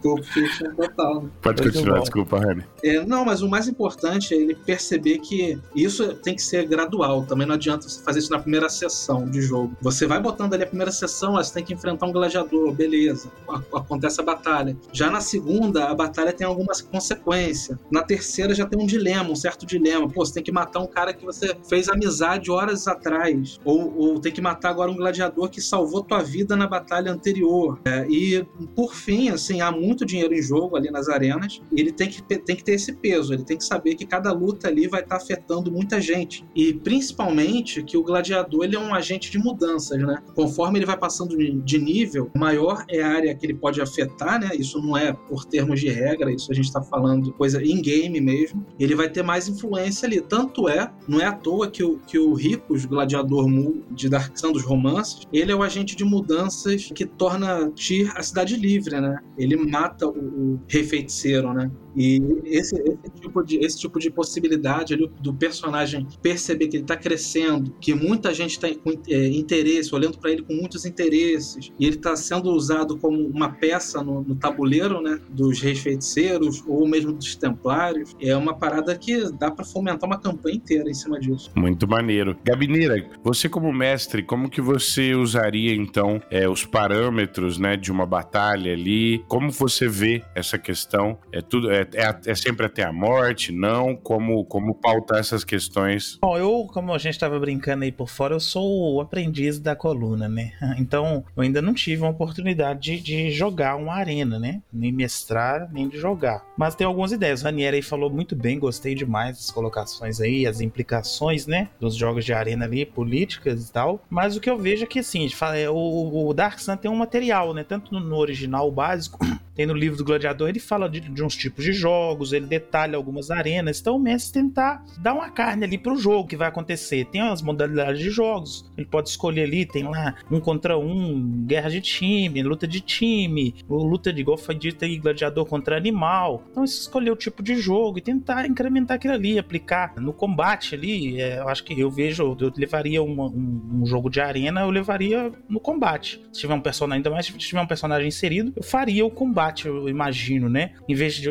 Pulp 0.00 0.22
Fiction 0.24 0.74
total. 0.74 1.22
Né? 1.22 1.30
Pode 1.42 1.62
continuar, 1.62 1.96
bom. 1.96 2.00
desculpa, 2.02 2.38
Rani. 2.38 2.64
É, 2.84 3.04
não, 3.04 3.24
mas 3.24 3.42
o 3.42 3.48
mais 3.48 3.66
importante 3.66 4.32
é 4.32 4.36
ele 4.36 4.54
perceber 4.54 5.18
que 5.18 5.58
isso 5.74 6.14
tem 6.14 6.34
que 6.34 6.42
ser 6.42 6.66
gradual. 6.66 7.24
Também 7.24 7.46
não 7.46 7.56
adianta 7.56 7.88
você 7.88 8.02
fazer 8.02 8.20
isso 8.20 8.30
na 8.30 8.38
primeira 8.38 8.68
sessão 8.68 9.28
de 9.28 9.42
jogo. 9.42 9.76
Você 9.80 10.06
vai 10.06 10.20
botando 10.20 10.54
ali 10.54 10.62
a 10.62 10.66
primeira 10.66 10.92
sessão, 10.92 11.32
você 11.32 11.52
tem 11.52 11.64
que 11.64 11.74
enfrentar 11.74 12.06
um 12.06 12.12
gladiador, 12.12 12.72
beleza. 12.72 13.30
Acontece 13.74 14.20
a 14.20 14.24
batalha. 14.24 14.76
Já 14.92 15.10
na 15.10 15.20
segunda, 15.20 15.88
a 15.88 15.94
batalha 15.94 16.32
tem 16.32 16.46
algumas 16.46 16.80
consequências. 16.80 17.76
Na 17.90 18.02
terceira 18.02 18.54
já 18.54 18.66
tem 18.66 18.80
um 18.80 18.86
dilema, 18.86 19.30
um 19.30 19.36
certo 19.36 19.66
dilema. 19.66 20.08
Pô, 20.08 20.24
você 20.24 20.34
tem 20.34 20.42
que 20.42 20.52
matar 20.52 20.78
um 20.80 20.86
cara 20.86 21.12
que 21.12 21.24
você 21.24 21.56
fez 21.68 21.88
amizade 21.88 22.50
horas 22.50 22.86
atrás 22.86 22.99
atrás, 23.00 23.58
ou, 23.64 23.96
ou 23.96 24.20
que 24.20 24.40
matar 24.40 24.70
agora 24.70 24.90
um 24.90 24.96
gladiador 24.96 25.48
que 25.48 25.60
salvou 25.60 26.02
tua 26.02 26.22
vida 26.22 26.54
na 26.54 26.66
batalha 26.66 27.10
anterior. 27.10 27.80
É, 27.84 28.06
e 28.08 28.46
por 28.76 28.94
fim, 28.94 29.30
assim, 29.30 29.60
há 29.60 29.72
muito 29.72 30.04
dinheiro 30.04 30.34
em 30.34 30.42
jogo 30.42 30.76
ali 30.76 30.90
nas 30.90 31.08
arenas, 31.08 31.60
e 31.72 31.80
ele 31.80 31.90
tem 31.90 32.08
que, 32.08 32.22
tem 32.22 32.54
que 32.54 32.62
ter 32.62 32.74
esse 32.74 32.92
peso, 32.92 33.32
ele 33.32 33.44
tem 33.44 33.56
que 33.56 33.64
saber 33.64 33.94
que 33.96 34.06
cada 34.06 34.32
luta 34.32 34.68
ali 34.68 34.86
vai 34.86 35.00
estar 35.00 35.16
tá 35.16 35.22
afetando 35.22 35.72
muita 35.72 36.00
gente. 36.00 36.44
E 36.54 36.72
principalmente 36.72 37.82
que 37.82 37.96
o 37.96 38.04
gladiador 38.04 38.64
ele 38.64 38.76
é 38.76 38.78
um 38.78 38.94
agente 38.94 39.30
de 39.30 39.38
mudanças, 39.38 39.98
né? 40.00 40.22
Conforme 40.34 40.78
ele 40.78 40.86
vai 40.86 40.96
passando 40.96 41.36
de 41.36 41.78
nível, 41.78 42.30
maior 42.36 42.84
é 42.88 43.02
a 43.02 43.08
área 43.08 43.34
que 43.34 43.46
ele 43.46 43.54
pode 43.54 43.80
afetar, 43.80 44.40
né? 44.40 44.50
Isso 44.54 44.80
não 44.80 44.96
é 44.96 45.12
por 45.12 45.44
termos 45.44 45.80
de 45.80 45.88
regra, 45.88 46.32
isso 46.32 46.50
a 46.52 46.54
gente 46.54 46.66
está 46.66 46.82
falando 46.82 47.32
coisa 47.32 47.64
in-game 47.64 48.20
mesmo. 48.20 48.66
Ele 48.78 48.94
vai 48.94 49.08
ter 49.08 49.22
mais 49.22 49.48
influência 49.48 50.06
ali. 50.06 50.20
Tanto 50.20 50.68
é, 50.68 50.92
não 51.08 51.20
é 51.20 51.26
à 51.26 51.32
toa 51.32 51.70
que 51.70 51.82
o, 51.82 51.98
que 51.98 52.18
o 52.18 52.34
Ricos 52.34 52.84
gladiador 52.90 53.48
Mu 53.48 53.82
de 53.90 54.08
Dark 54.08 54.36
Sun 54.36 54.52
dos 54.52 54.64
romances, 54.64 55.26
ele 55.32 55.52
é 55.52 55.54
o 55.54 55.62
agente 55.62 55.96
de 55.96 56.04
mudanças 56.04 56.90
que 56.94 57.06
torna 57.06 57.70
Tyr 57.70 58.12
a 58.16 58.22
cidade 58.22 58.56
livre, 58.56 59.00
né? 59.00 59.18
Ele 59.38 59.56
mata 59.56 60.06
o, 60.06 60.10
o 60.10 60.60
rei 60.68 60.82
feiticeiro, 60.82 61.54
né? 61.54 61.70
E 61.96 62.20
esse, 62.44 62.74
esse, 62.76 63.20
tipo, 63.20 63.42
de, 63.42 63.58
esse 63.58 63.78
tipo 63.78 63.98
de 63.98 64.10
possibilidade 64.10 64.94
ali, 64.94 65.10
do 65.20 65.34
personagem 65.34 66.06
perceber 66.22 66.68
que 66.68 66.76
ele 66.76 66.84
está 66.84 66.96
crescendo, 66.96 67.74
que 67.80 67.94
muita 67.94 68.32
gente 68.32 68.52
está 68.52 68.68
com 68.74 68.90
é, 69.08 69.28
interesse, 69.28 69.94
olhando 69.94 70.18
para 70.18 70.30
ele 70.30 70.42
com 70.42 70.54
muitos 70.54 70.84
interesses, 70.84 71.70
e 71.78 71.86
ele 71.86 71.96
está 71.96 72.14
sendo 72.16 72.50
usado 72.50 72.96
como 72.98 73.26
uma 73.26 73.50
peça 73.50 74.02
no, 74.02 74.22
no, 74.22 74.34
tabuleiro 74.34 75.00
né, 75.00 75.20
dos 75.30 75.60
reis 75.60 75.80
feiticeiros 75.80 76.62
ou 76.66 76.86
mesmo 76.88 77.12
dos 77.12 77.34
templários, 77.34 78.16
é 78.20 78.36
uma 78.36 78.54
parada 78.54 78.96
que 78.96 79.30
dá 79.32 79.50
para 79.50 79.64
fomentar 79.64 80.08
uma 80.08 80.18
campanha 80.18 80.56
inteira 80.56 80.88
em 80.88 80.94
cima 80.94 81.18
disso. 81.18 81.50
Muito 81.54 81.88
maneiro. 81.88 82.36
Gabineira, 82.44 83.08
você 83.22 83.48
como 83.48 83.72
mestre, 83.72 84.22
como 84.22 84.48
que 84.48 84.60
você 84.60 85.14
usaria 85.14 85.74
então 85.74 86.20
é, 86.30 86.48
os 86.48 86.64
parâmetros 86.64 87.58
né, 87.58 87.76
de 87.76 87.90
uma 87.90 88.06
batalha 88.06 88.72
ali? 88.72 89.24
Como 89.28 89.50
você 89.50 89.88
vê 89.88 90.22
essa 90.34 90.58
questão? 90.58 91.18
É 91.32 91.40
tudo. 91.40 91.70
É, 91.70 91.79
é, 91.80 91.88
é, 91.94 92.30
é, 92.30 92.34
sempre 92.34 92.66
até 92.66 92.82
a 92.82 92.92
morte? 92.92 93.52
Não? 93.52 93.96
Como, 93.96 94.44
como 94.44 94.74
pautar 94.74 95.18
essas 95.18 95.44
questões? 95.44 96.18
Bom, 96.20 96.36
eu, 96.36 96.68
como 96.72 96.92
a 96.92 96.98
gente 96.98 97.14
estava 97.14 97.38
brincando 97.38 97.84
aí 97.84 97.92
por 97.92 98.08
fora, 98.08 98.34
eu 98.34 98.40
sou 98.40 98.94
o 98.94 99.00
aprendiz 99.00 99.58
da 99.58 99.74
coluna, 99.74 100.28
né? 100.28 100.52
Então, 100.80 101.24
eu 101.36 101.42
ainda 101.42 101.60
não 101.60 101.74
tive 101.74 102.02
uma 102.02 102.10
oportunidade 102.10 102.80
de, 102.80 103.00
de 103.00 103.30
jogar 103.30 103.76
uma 103.76 103.94
arena, 103.94 104.38
né? 104.38 104.62
Nem 104.72 104.90
mestrar, 104.90 105.70
nem 105.70 105.88
de 105.88 105.98
jogar. 105.98 106.42
Mas 106.56 106.74
tem 106.74 106.86
algumas 106.86 107.12
ideias. 107.12 107.42
O 107.42 107.44
Ranieri 107.44 107.76
aí 107.76 107.82
falou 107.82 108.08
muito 108.08 108.34
bem, 108.34 108.58
gostei 108.58 108.94
demais 108.94 109.36
das 109.36 109.50
colocações 109.50 110.20
aí, 110.20 110.46
as 110.46 110.60
implicações, 110.60 111.46
né? 111.46 111.68
Dos 111.78 111.94
jogos 111.96 112.24
de 112.24 112.32
arena 112.32 112.64
ali, 112.64 112.86
políticas 112.86 113.68
e 113.68 113.72
tal. 113.72 114.02
Mas 114.08 114.36
o 114.36 114.40
que 114.40 114.48
eu 114.48 114.56
vejo 114.56 114.84
é 114.84 114.86
que, 114.86 115.00
assim, 115.00 115.28
é, 115.54 115.68
o, 115.68 116.28
o 116.28 116.32
Dark 116.32 116.58
Sun 116.58 116.76
tem 116.76 116.90
um 116.90 116.96
material, 116.96 117.52
né? 117.52 117.62
Tanto 117.62 117.92
no, 117.92 118.00
no 118.00 118.16
original 118.16 118.70
básico, 118.70 119.18
tem 119.60 119.66
no 119.66 119.74
livro 119.74 119.98
do 119.98 120.06
Gladiador, 120.06 120.48
ele 120.48 120.58
fala 120.58 120.88
de, 120.88 121.00
de 121.00 121.22
uns 121.22 121.36
tipos 121.36 121.62
de 121.62 121.74
jogos, 121.74 122.32
ele 122.32 122.46
detalha 122.46 122.96
algumas 122.96 123.30
arenas. 123.30 123.78
Então 123.78 123.96
o 123.96 123.98
Messi 123.98 124.32
tentar 124.32 124.82
dar 124.96 125.12
uma 125.12 125.28
carne 125.28 125.64
ali 125.64 125.76
pro 125.76 125.98
jogo 125.98 126.26
que 126.26 126.34
vai 126.34 126.48
acontecer. 126.48 127.04
Tem 127.04 127.20
as 127.20 127.42
modalidades 127.42 128.00
de 128.00 128.08
jogos, 128.08 128.64
ele 128.74 128.86
pode 128.86 129.10
escolher 129.10 129.42
ali, 129.42 129.66
tem 129.66 129.82
lá 129.82 130.14
um 130.30 130.40
contra 130.40 130.78
um, 130.78 131.44
guerra 131.46 131.68
de 131.68 131.82
time, 131.82 132.42
luta 132.42 132.66
de 132.66 132.80
time, 132.80 133.54
luta 133.68 134.10
de 134.10 134.22
igual 134.22 134.38
foi 134.38 134.54
dito 134.54 134.82
aí, 134.82 134.96
gladiador 134.96 135.44
contra 135.44 135.76
animal. 135.76 136.42
Então 136.50 136.66
você 136.66 136.80
escolher 136.80 137.10
o 137.10 137.16
tipo 137.16 137.42
de 137.42 137.56
jogo 137.56 137.98
e 137.98 138.00
tentar 138.00 138.46
incrementar 138.46 138.94
aquilo 138.94 139.12
ali, 139.12 139.38
aplicar 139.38 139.92
no 139.96 140.14
combate 140.14 140.74
ali. 140.74 141.20
É, 141.20 141.40
eu 141.40 141.50
acho 141.50 141.64
que 141.64 141.78
eu 141.78 141.90
vejo, 141.90 142.34
eu 142.40 142.50
levaria 142.56 143.02
uma, 143.02 143.26
um, 143.26 143.80
um, 143.82 143.84
jogo 143.84 144.08
de 144.08 144.22
arena, 144.22 144.62
eu 144.62 144.70
levaria 144.70 145.30
no 145.50 145.60
combate. 145.60 146.18
Se 146.32 146.40
tiver 146.40 146.54
um 146.54 146.62
personagem, 146.62 147.00
ainda 147.00 147.10
mais 147.10 147.26
se 147.26 147.32
tiver 147.34 147.60
um 147.60 147.66
personagem 147.66 148.08
inserido, 148.08 148.54
eu 148.56 148.62
faria 148.62 149.04
o 149.04 149.10
combate, 149.10 149.49
eu 149.66 149.88
imagino, 149.88 150.48
né? 150.48 150.72
Em 150.88 150.94
vez 150.94 151.14
de 151.14 151.30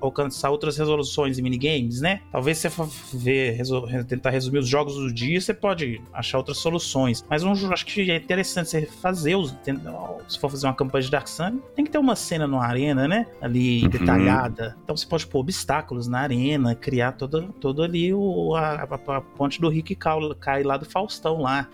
alcançar 0.00 0.50
outras 0.50 0.76
resoluções 0.76 1.38
e 1.38 1.42
minigames, 1.42 2.00
né? 2.00 2.20
Talvez 2.30 2.58
você 2.58 2.70
for 2.70 2.88
ver, 3.12 3.52
resol 3.52 3.88
tentar 4.04 4.30
resumir 4.30 4.58
os 4.58 4.68
jogos 4.68 4.94
do 4.94 5.12
dia, 5.12 5.40
você 5.40 5.54
pode 5.54 6.00
achar 6.12 6.38
outras 6.38 6.58
soluções. 6.58 7.24
Mas 7.28 7.42
um, 7.42 7.52
acho 7.72 7.86
que 7.86 8.10
é 8.10 8.16
interessante 8.16 8.70
você 8.70 8.86
fazer 8.86 9.36
os. 9.36 9.56
Se 10.28 10.38
for 10.38 10.50
fazer 10.50 10.66
uma 10.66 10.74
campanha 10.74 11.02
de 11.02 11.10
Dark 11.10 11.28
Sun, 11.28 11.58
tem 11.74 11.84
que 11.84 11.90
ter 11.90 11.98
uma 11.98 12.16
cena 12.16 12.46
numa 12.46 12.64
arena, 12.64 13.06
né? 13.06 13.26
Ali 13.40 13.82
uhum. 13.82 13.88
detalhada. 13.88 14.76
Então 14.84 14.96
você 14.96 15.06
pode 15.06 15.26
pôr 15.26 15.40
obstáculos 15.40 16.06
na 16.06 16.20
arena, 16.20 16.74
criar 16.74 17.12
todo, 17.12 17.52
todo 17.60 17.82
ali 17.82 18.12
o, 18.12 18.54
a, 18.54 18.82
a, 18.82 19.16
a 19.16 19.20
ponte 19.20 19.60
do 19.60 19.68
Rick 19.68 19.94
cai, 19.94 20.18
cai 20.38 20.62
lá 20.62 20.76
do 20.76 20.84
Faustão 20.84 21.40
lá. 21.40 21.68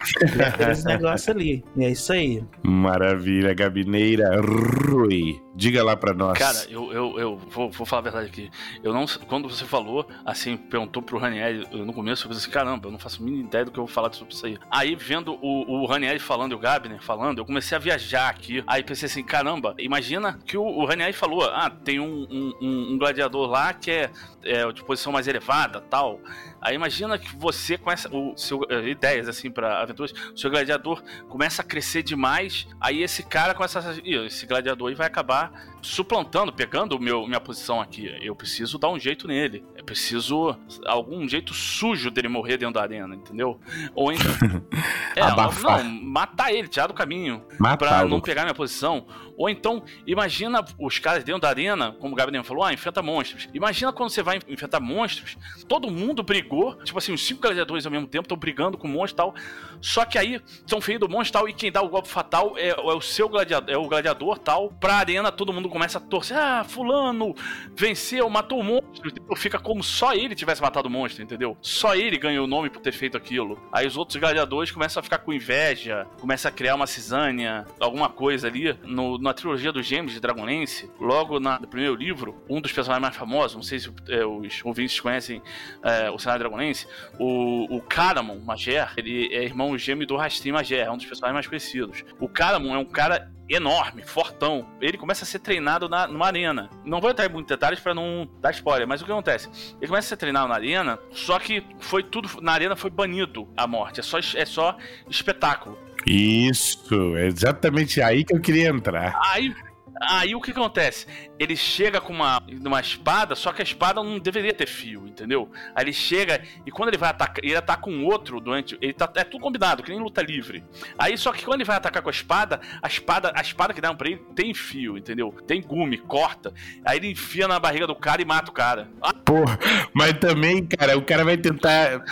Aqueles 0.46 0.84
negócios 0.84 1.28
ali. 1.28 1.64
E 1.76 1.84
é 1.84 1.90
isso 1.90 2.12
aí. 2.12 2.42
Maravilha, 2.62 3.54
Gabineira 3.54 4.40
Rui. 4.40 5.45
Diga 5.56 5.82
lá 5.82 5.96
pra 5.96 6.12
nós. 6.12 6.36
Cara, 6.36 6.66
eu, 6.68 6.92
eu, 6.92 7.18
eu 7.18 7.36
vou, 7.38 7.70
vou 7.70 7.86
falar 7.86 8.00
a 8.00 8.02
verdade 8.02 8.26
aqui. 8.26 8.50
Eu 8.84 8.92
não. 8.92 9.06
Quando 9.26 9.48
você 9.48 9.64
falou, 9.64 10.06
assim, 10.22 10.54
perguntou 10.54 11.02
pro 11.02 11.16
Ranieri 11.16 11.66
no 11.72 11.94
começo, 11.94 12.24
eu 12.24 12.28
falei 12.28 12.38
assim: 12.38 12.50
caramba, 12.50 12.88
eu 12.88 12.92
não 12.92 12.98
faço 12.98 13.22
a 13.22 13.24
mínima 13.24 13.44
ideia 13.44 13.64
do 13.64 13.70
que 13.70 13.78
eu 13.78 13.86
vou 13.86 13.92
falar 13.92 14.12
sobre 14.12 14.34
isso 14.34 14.44
aí. 14.44 14.58
Aí, 14.70 14.94
vendo 14.94 15.32
o, 15.40 15.80
o 15.80 15.86
Ranieri 15.86 16.18
falando 16.18 16.52
e 16.52 16.54
o 16.54 16.58
Gabner 16.58 17.00
falando, 17.00 17.38
eu 17.38 17.46
comecei 17.46 17.74
a 17.74 17.78
viajar 17.80 18.28
aqui. 18.28 18.62
Aí 18.66 18.82
pensei 18.82 19.06
assim: 19.06 19.24
caramba, 19.24 19.74
imagina 19.78 20.38
que 20.46 20.58
o, 20.58 20.62
o 20.62 20.84
Ranieri 20.84 21.14
falou: 21.14 21.42
ah, 21.42 21.70
tem 21.70 21.98
um, 21.98 22.26
um, 22.60 22.92
um 22.92 22.98
gladiador 22.98 23.48
lá 23.48 23.72
que 23.72 23.90
é, 23.90 24.10
é 24.44 24.70
de 24.70 24.84
posição 24.84 25.10
mais 25.10 25.26
elevada 25.26 25.80
tal. 25.80 26.20
Aí 26.60 26.74
imagina 26.74 27.18
que 27.18 27.34
você 27.36 27.78
com 27.78 27.90
essa 27.90 28.14
o 28.14 28.36
seu, 28.36 28.60
eh, 28.68 28.88
ideias 28.88 29.28
assim 29.28 29.50
para 29.50 29.80
aventuras, 29.80 30.12
o 30.34 30.36
seu 30.36 30.50
gladiador 30.50 31.02
começa 31.28 31.62
a 31.62 31.64
crescer 31.64 32.02
demais, 32.02 32.66
aí 32.80 33.02
esse 33.02 33.22
cara 33.22 33.54
começa 33.54 33.78
a 33.78 33.94
esse 34.04 34.46
gladiador 34.46 34.88
aí 34.88 34.94
vai 34.94 35.06
acabar 35.06 35.45
suplantando, 35.82 36.52
pegando 36.52 36.98
meu 36.98 37.26
minha 37.26 37.40
posição 37.40 37.80
aqui. 37.80 38.16
Eu 38.20 38.34
preciso 38.34 38.78
dar 38.78 38.90
um 38.90 38.98
jeito 38.98 39.26
nele. 39.28 39.64
Preciso 39.86 40.56
algum 40.84 41.26
jeito 41.28 41.54
sujo 41.54 42.10
dele 42.10 42.28
morrer 42.28 42.58
dentro 42.58 42.74
da 42.74 42.82
arena, 42.82 43.14
entendeu? 43.14 43.60
Ou 43.94 44.12
então 44.12 44.26
é, 45.14 45.22
Abafar. 45.22 45.84
não, 45.84 45.90
matar 46.02 46.52
ele, 46.52 46.66
tirar 46.66 46.88
do 46.88 46.94
caminho 46.94 47.42
para 47.78 48.04
não 48.04 48.20
pegar 48.20 48.42
minha 48.42 48.54
posição. 48.54 49.06
Ou 49.36 49.50
então, 49.50 49.84
imagina 50.06 50.64
os 50.78 50.98
caras 50.98 51.22
dentro 51.22 51.42
da 51.42 51.48
arena, 51.48 51.92
como 52.00 52.14
o 52.14 52.16
Gabriel 52.16 52.42
falou, 52.42 52.64
ah, 52.64 52.72
enfrenta 52.72 53.02
monstros. 53.02 53.48
Imagina 53.52 53.92
quando 53.92 54.10
você 54.10 54.22
vai 54.22 54.40
enfrentar 54.48 54.80
monstros, 54.80 55.36
todo 55.68 55.90
mundo 55.90 56.22
brigou, 56.22 56.74
tipo 56.82 56.98
assim, 56.98 57.12
os 57.12 57.24
cinco 57.24 57.42
gladiadores 57.42 57.84
ao 57.84 57.92
mesmo 57.92 58.06
tempo 58.06 58.24
estão 58.24 58.36
brigando 58.36 58.78
com 58.78 58.88
o 58.88 58.90
monstro 58.90 59.14
e 59.14 59.16
tal. 59.16 59.34
Só 59.80 60.04
que 60.04 60.18
aí 60.18 60.40
são 60.66 60.80
feridos 60.80 61.06
do 61.08 61.12
monstro 61.12 61.38
e 61.38 61.40
tal, 61.40 61.48
e 61.48 61.52
quem 61.52 61.70
dá 61.70 61.82
o 61.82 61.88
golpe 61.88 62.08
fatal 62.08 62.54
é, 62.56 62.70
é 62.70 62.74
o 62.74 63.00
seu 63.00 63.28
gladiador, 63.28 63.74
é 63.74 63.76
o 63.76 63.86
gladiador 63.86 64.38
tal. 64.38 64.70
Pra 64.70 64.94
arena, 64.94 65.30
todo 65.30 65.52
mundo 65.52 65.68
começa 65.68 65.98
a 65.98 66.00
torcer. 66.00 66.36
Ah, 66.36 66.64
fulano 66.64 67.34
venceu, 67.76 68.28
matou 68.30 68.60
o 68.60 68.64
monstro. 68.64 69.10
Tipo, 69.10 69.36
fica 69.36 69.58
como 69.76 69.84
só 69.84 70.14
ele 70.14 70.34
tivesse 70.34 70.62
matado 70.62 70.88
o 70.88 70.90
monstro, 70.90 71.22
entendeu? 71.22 71.54
Só 71.60 71.94
ele 71.94 72.16
ganhou 72.16 72.46
o 72.46 72.48
nome 72.48 72.70
por 72.70 72.80
ter 72.80 72.92
feito 72.92 73.14
aquilo. 73.14 73.60
Aí 73.70 73.86
os 73.86 73.94
outros 73.94 74.18
gladiadores 74.18 74.70
começam 74.70 75.00
a 75.00 75.02
ficar 75.02 75.18
com 75.18 75.34
inveja, 75.34 76.06
começam 76.18 76.48
a 76.48 76.52
criar 76.52 76.76
uma 76.76 76.86
cisânia, 76.86 77.66
alguma 77.78 78.08
coisa 78.08 78.46
ali. 78.46 78.72
No, 78.84 79.18
na 79.18 79.34
trilogia 79.34 79.70
dos 79.70 79.84
Gêmeos 79.84 80.14
de 80.14 80.20
Dragonlance, 80.20 80.90
logo 80.98 81.38
na, 81.38 81.60
no 81.60 81.68
primeiro 81.68 81.94
livro, 81.94 82.42
um 82.48 82.58
dos 82.58 82.72
personagens 82.72 83.02
mais 83.02 83.16
famosos, 83.16 83.54
não 83.54 83.62
sei 83.62 83.78
se 83.78 83.92
é, 84.08 84.24
os 84.24 84.64
ouvintes 84.64 84.98
conhecem 84.98 85.42
é, 85.82 86.10
o 86.10 86.18
cenário 86.18 86.48
Dragonlance, 86.48 86.86
o, 87.18 87.76
o 87.76 87.82
Caramon 87.82 88.38
Mager, 88.38 88.94
ele 88.96 89.28
é 89.34 89.44
irmão 89.44 89.76
gêmeo 89.76 90.06
do 90.06 90.16
Rastrim 90.16 90.52
Mager, 90.52 90.86
é 90.86 90.90
um 90.90 90.96
dos 90.96 91.04
personagens 91.04 91.34
mais 91.34 91.46
conhecidos. 91.46 92.02
O 92.18 92.30
Caramon 92.30 92.74
é 92.74 92.78
um 92.78 92.84
cara 92.86 93.30
enorme, 93.48 94.02
fortão. 94.02 94.66
Ele 94.80 94.98
começa 94.98 95.24
a 95.24 95.26
ser 95.26 95.38
treinado 95.38 95.88
na, 95.88 96.06
numa 96.06 96.26
arena. 96.26 96.68
Não 96.84 97.00
vou 97.00 97.10
entrar 97.10 97.26
em 97.26 97.28
muitos 97.28 97.48
detalhes 97.48 97.80
para 97.80 97.94
não 97.94 98.28
dar 98.40 98.50
spoiler, 98.52 98.86
mas 98.86 99.00
o 99.00 99.04
que 99.04 99.12
acontece? 99.12 99.48
Ele 99.80 99.88
começa 99.88 100.06
a 100.06 100.08
ser 100.10 100.16
treinado 100.16 100.48
na 100.48 100.54
arena, 100.54 100.98
só 101.12 101.38
que 101.38 101.64
foi 101.78 102.02
tudo 102.02 102.28
na 102.40 102.52
arena 102.52 102.76
foi 102.76 102.90
banido 102.90 103.48
a 103.56 103.66
morte. 103.66 104.00
É 104.00 104.02
só, 104.02 104.18
é 104.18 104.44
só 104.44 104.76
espetáculo. 105.08 105.78
Isso, 106.06 107.16
é 107.16 107.26
exatamente 107.26 108.00
aí 108.00 108.24
que 108.24 108.34
eu 108.34 108.40
queria 108.40 108.68
entrar. 108.68 109.18
Aí 109.32 109.52
Aí 110.00 110.34
o 110.34 110.40
que 110.40 110.50
acontece? 110.50 111.06
Ele 111.38 111.56
chega 111.56 112.00
com 112.00 112.12
uma, 112.12 112.42
uma 112.64 112.80
espada, 112.80 113.34
só 113.34 113.52
que 113.52 113.62
a 113.62 113.64
espada 113.64 114.02
não 114.02 114.18
deveria 114.18 114.52
ter 114.52 114.66
fio, 114.66 115.06
entendeu? 115.06 115.50
Aí 115.74 115.84
ele 115.84 115.92
chega 115.92 116.42
e 116.66 116.70
quando 116.70 116.88
ele 116.90 116.98
vai 116.98 117.10
atacar, 117.10 117.44
ele 117.44 117.56
ataca 117.56 117.88
um 117.88 118.04
outro 118.04 118.40
durante. 118.40 118.76
Ele 118.80 118.92
tá, 118.92 119.10
é 119.14 119.24
tudo 119.24 119.42
combinado, 119.42 119.82
que 119.82 119.90
nem 119.90 120.00
luta 120.00 120.22
livre. 120.22 120.64
Aí 120.98 121.16
só 121.16 121.32
que 121.32 121.44
quando 121.44 121.56
ele 121.60 121.64
vai 121.64 121.76
atacar 121.76 122.02
com 122.02 122.08
a 122.08 122.12
espada, 122.12 122.60
a 122.82 122.86
espada, 122.86 123.32
a 123.34 123.40
espada 123.40 123.72
que 123.72 123.80
dá 123.80 123.92
pra 123.94 124.08
ele 124.08 124.20
tem 124.34 124.52
fio, 124.52 124.98
entendeu? 124.98 125.34
Tem 125.46 125.60
gume, 125.60 125.98
corta. 125.98 126.52
Aí 126.84 126.98
ele 126.98 127.12
enfia 127.12 127.48
na 127.48 127.58
barriga 127.58 127.86
do 127.86 127.94
cara 127.94 128.20
e 128.20 128.24
mata 128.24 128.50
o 128.50 128.54
cara. 128.54 128.88
Ah, 129.00 129.14
Pô, 129.14 129.44
mas 129.92 130.12
também, 130.18 130.64
cara, 130.64 130.96
o 130.96 131.02
cara 131.02 131.24
vai 131.24 131.36
tentar, 131.36 132.04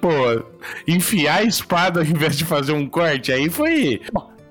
pô, 0.00 0.10
enfiar 0.86 1.38
a 1.38 1.42
espada 1.42 2.00
ao 2.00 2.06
invés 2.06 2.36
de 2.36 2.44
fazer 2.44 2.72
um 2.72 2.88
corte. 2.88 3.32
Aí 3.32 3.48
foi. 3.48 4.00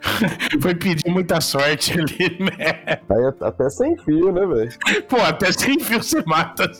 Foi 0.61 0.75
pedir 0.75 1.09
muita 1.09 1.41
sorte 1.41 1.93
ali, 1.93 2.37
né? 2.39 2.99
Aí 3.09 3.33
até 3.41 3.69
sem 3.69 3.97
fio, 3.97 4.31
né, 4.31 4.45
velho? 4.45 4.71
Pô, 5.07 5.17
até 5.17 5.51
sem 5.51 5.79
fio 5.79 6.01
você 6.01 6.23
mata. 6.25 6.71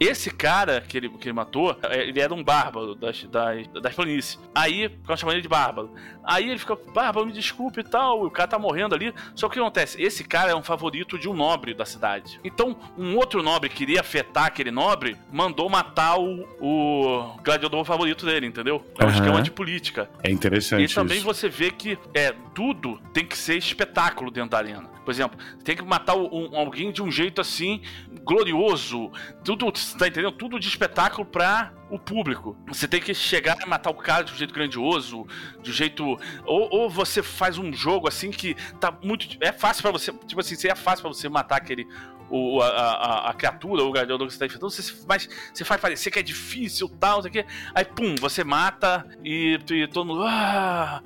Esse 0.00 0.30
cara 0.30 0.80
que 0.80 0.96
ele, 0.96 1.08
que 1.08 1.28
ele 1.28 1.32
matou, 1.32 1.76
é, 1.82 2.08
ele 2.08 2.20
era 2.20 2.32
um 2.32 2.42
bárbaro 2.42 2.94
das, 2.94 3.22
das, 3.24 3.66
das 3.68 3.94
planícies. 3.94 4.38
Aí, 4.54 4.88
ficam 4.88 5.16
chamando 5.16 5.34
ele 5.36 5.42
de 5.42 5.48
bárbaro. 5.48 5.92
Aí 6.24 6.48
ele 6.48 6.58
fica, 6.58 6.76
bárbaro, 6.92 7.26
me 7.26 7.32
desculpe 7.32 7.80
e 7.80 7.84
tal, 7.84 8.24
o 8.24 8.30
cara 8.30 8.48
tá 8.48 8.58
morrendo 8.58 8.94
ali. 8.94 9.12
Só 9.34 9.48
que 9.48 9.52
o 9.52 9.54
que 9.54 9.60
acontece? 9.60 10.00
Esse 10.02 10.24
cara 10.24 10.50
é 10.50 10.54
um 10.54 10.62
favorito 10.62 11.18
de 11.18 11.28
um 11.28 11.34
nobre 11.34 11.72
da 11.74 11.84
cidade. 11.84 12.40
Então, 12.42 12.76
um 12.98 13.16
outro 13.16 13.42
nobre 13.42 13.68
que 13.68 13.76
queria 13.76 14.00
afetar 14.00 14.46
aquele 14.46 14.70
nobre, 14.70 15.16
mandou 15.30 15.68
matar 15.68 16.18
o, 16.18 16.44
o 16.60 17.36
gladiador 17.44 17.84
favorito 17.84 18.26
dele, 18.26 18.46
entendeu? 18.46 18.84
É 18.98 19.04
um 19.04 19.08
Aham. 19.08 19.14
esquema 19.16 19.42
de 19.42 19.50
política. 19.50 20.10
É 20.22 20.30
interessante 20.30 20.90
E 20.90 20.94
também 20.94 21.18
isso. 21.18 21.26
você 21.26 21.48
vê 21.48 21.70
que 21.70 21.98
é, 22.14 22.34
tudo 22.54 23.00
tem 23.12 23.24
que 23.24 23.36
ser 23.36 23.56
espetáculo 23.56 24.30
dentro 24.30 24.50
da 24.50 24.58
arena. 24.58 24.96
Por 25.04 25.12
exemplo, 25.12 25.38
tem 25.62 25.76
que 25.76 25.84
matar 25.84 26.16
um- 26.16 26.56
alguém 26.56 26.90
de 26.90 27.00
um 27.00 27.12
jeito 27.12 27.40
assim, 27.40 27.80
glorioso. 28.24 29.12
Tudo, 29.44 29.70
tá 29.98 30.08
entendendo? 30.08 30.32
Tudo 30.32 30.58
de 30.58 30.68
espetáculo 30.68 31.24
pra 31.24 31.72
o 31.90 31.98
público. 31.98 32.56
Você 32.66 32.88
tem 32.88 33.00
que 33.00 33.14
chegar 33.14 33.56
e 33.62 33.68
matar 33.68 33.90
o 33.90 33.94
cara 33.94 34.24
de 34.24 34.32
um 34.32 34.36
jeito 34.36 34.52
grandioso, 34.52 35.26
de 35.62 35.70
um 35.70 35.72
jeito. 35.72 36.04
Ou, 36.44 36.68
ou 36.70 36.90
você 36.90 37.22
faz 37.22 37.58
um 37.58 37.72
jogo 37.72 38.08
assim 38.08 38.30
que 38.30 38.54
tá 38.80 38.96
muito. 39.02 39.26
É 39.40 39.52
fácil 39.52 39.82
pra 39.82 39.92
você. 39.92 40.12
Tipo 40.12 40.40
assim, 40.40 40.56
é 40.68 40.74
fácil 40.74 41.02
pra 41.02 41.12
você 41.12 41.28
matar 41.28 41.56
aquele. 41.56 41.86
O, 42.28 42.60
a, 42.60 42.66
a, 42.66 43.30
a 43.30 43.34
criatura, 43.34 43.84
o 43.84 43.92
gladiador 43.92 44.26
que 44.26 44.32
você 44.32 44.38
tá 44.38 44.46
enfrentando, 44.46 44.68
você, 44.68 44.92
mas 45.06 45.28
você 45.54 45.64
faz 45.64 45.80
parecer 45.80 46.10
que 46.10 46.18
é 46.18 46.22
difícil 46.22 46.88
tal, 46.88 47.16
não 47.16 47.22
sei 47.22 47.30
o 47.30 47.32
quê. 47.32 47.46
Aí, 47.72 47.84
pum, 47.84 48.16
você 48.18 48.42
mata 48.42 49.06
e, 49.24 49.60
e 49.70 49.86
todo 49.86 50.06
mundo. 50.06 50.24
Ah! 50.24 51.02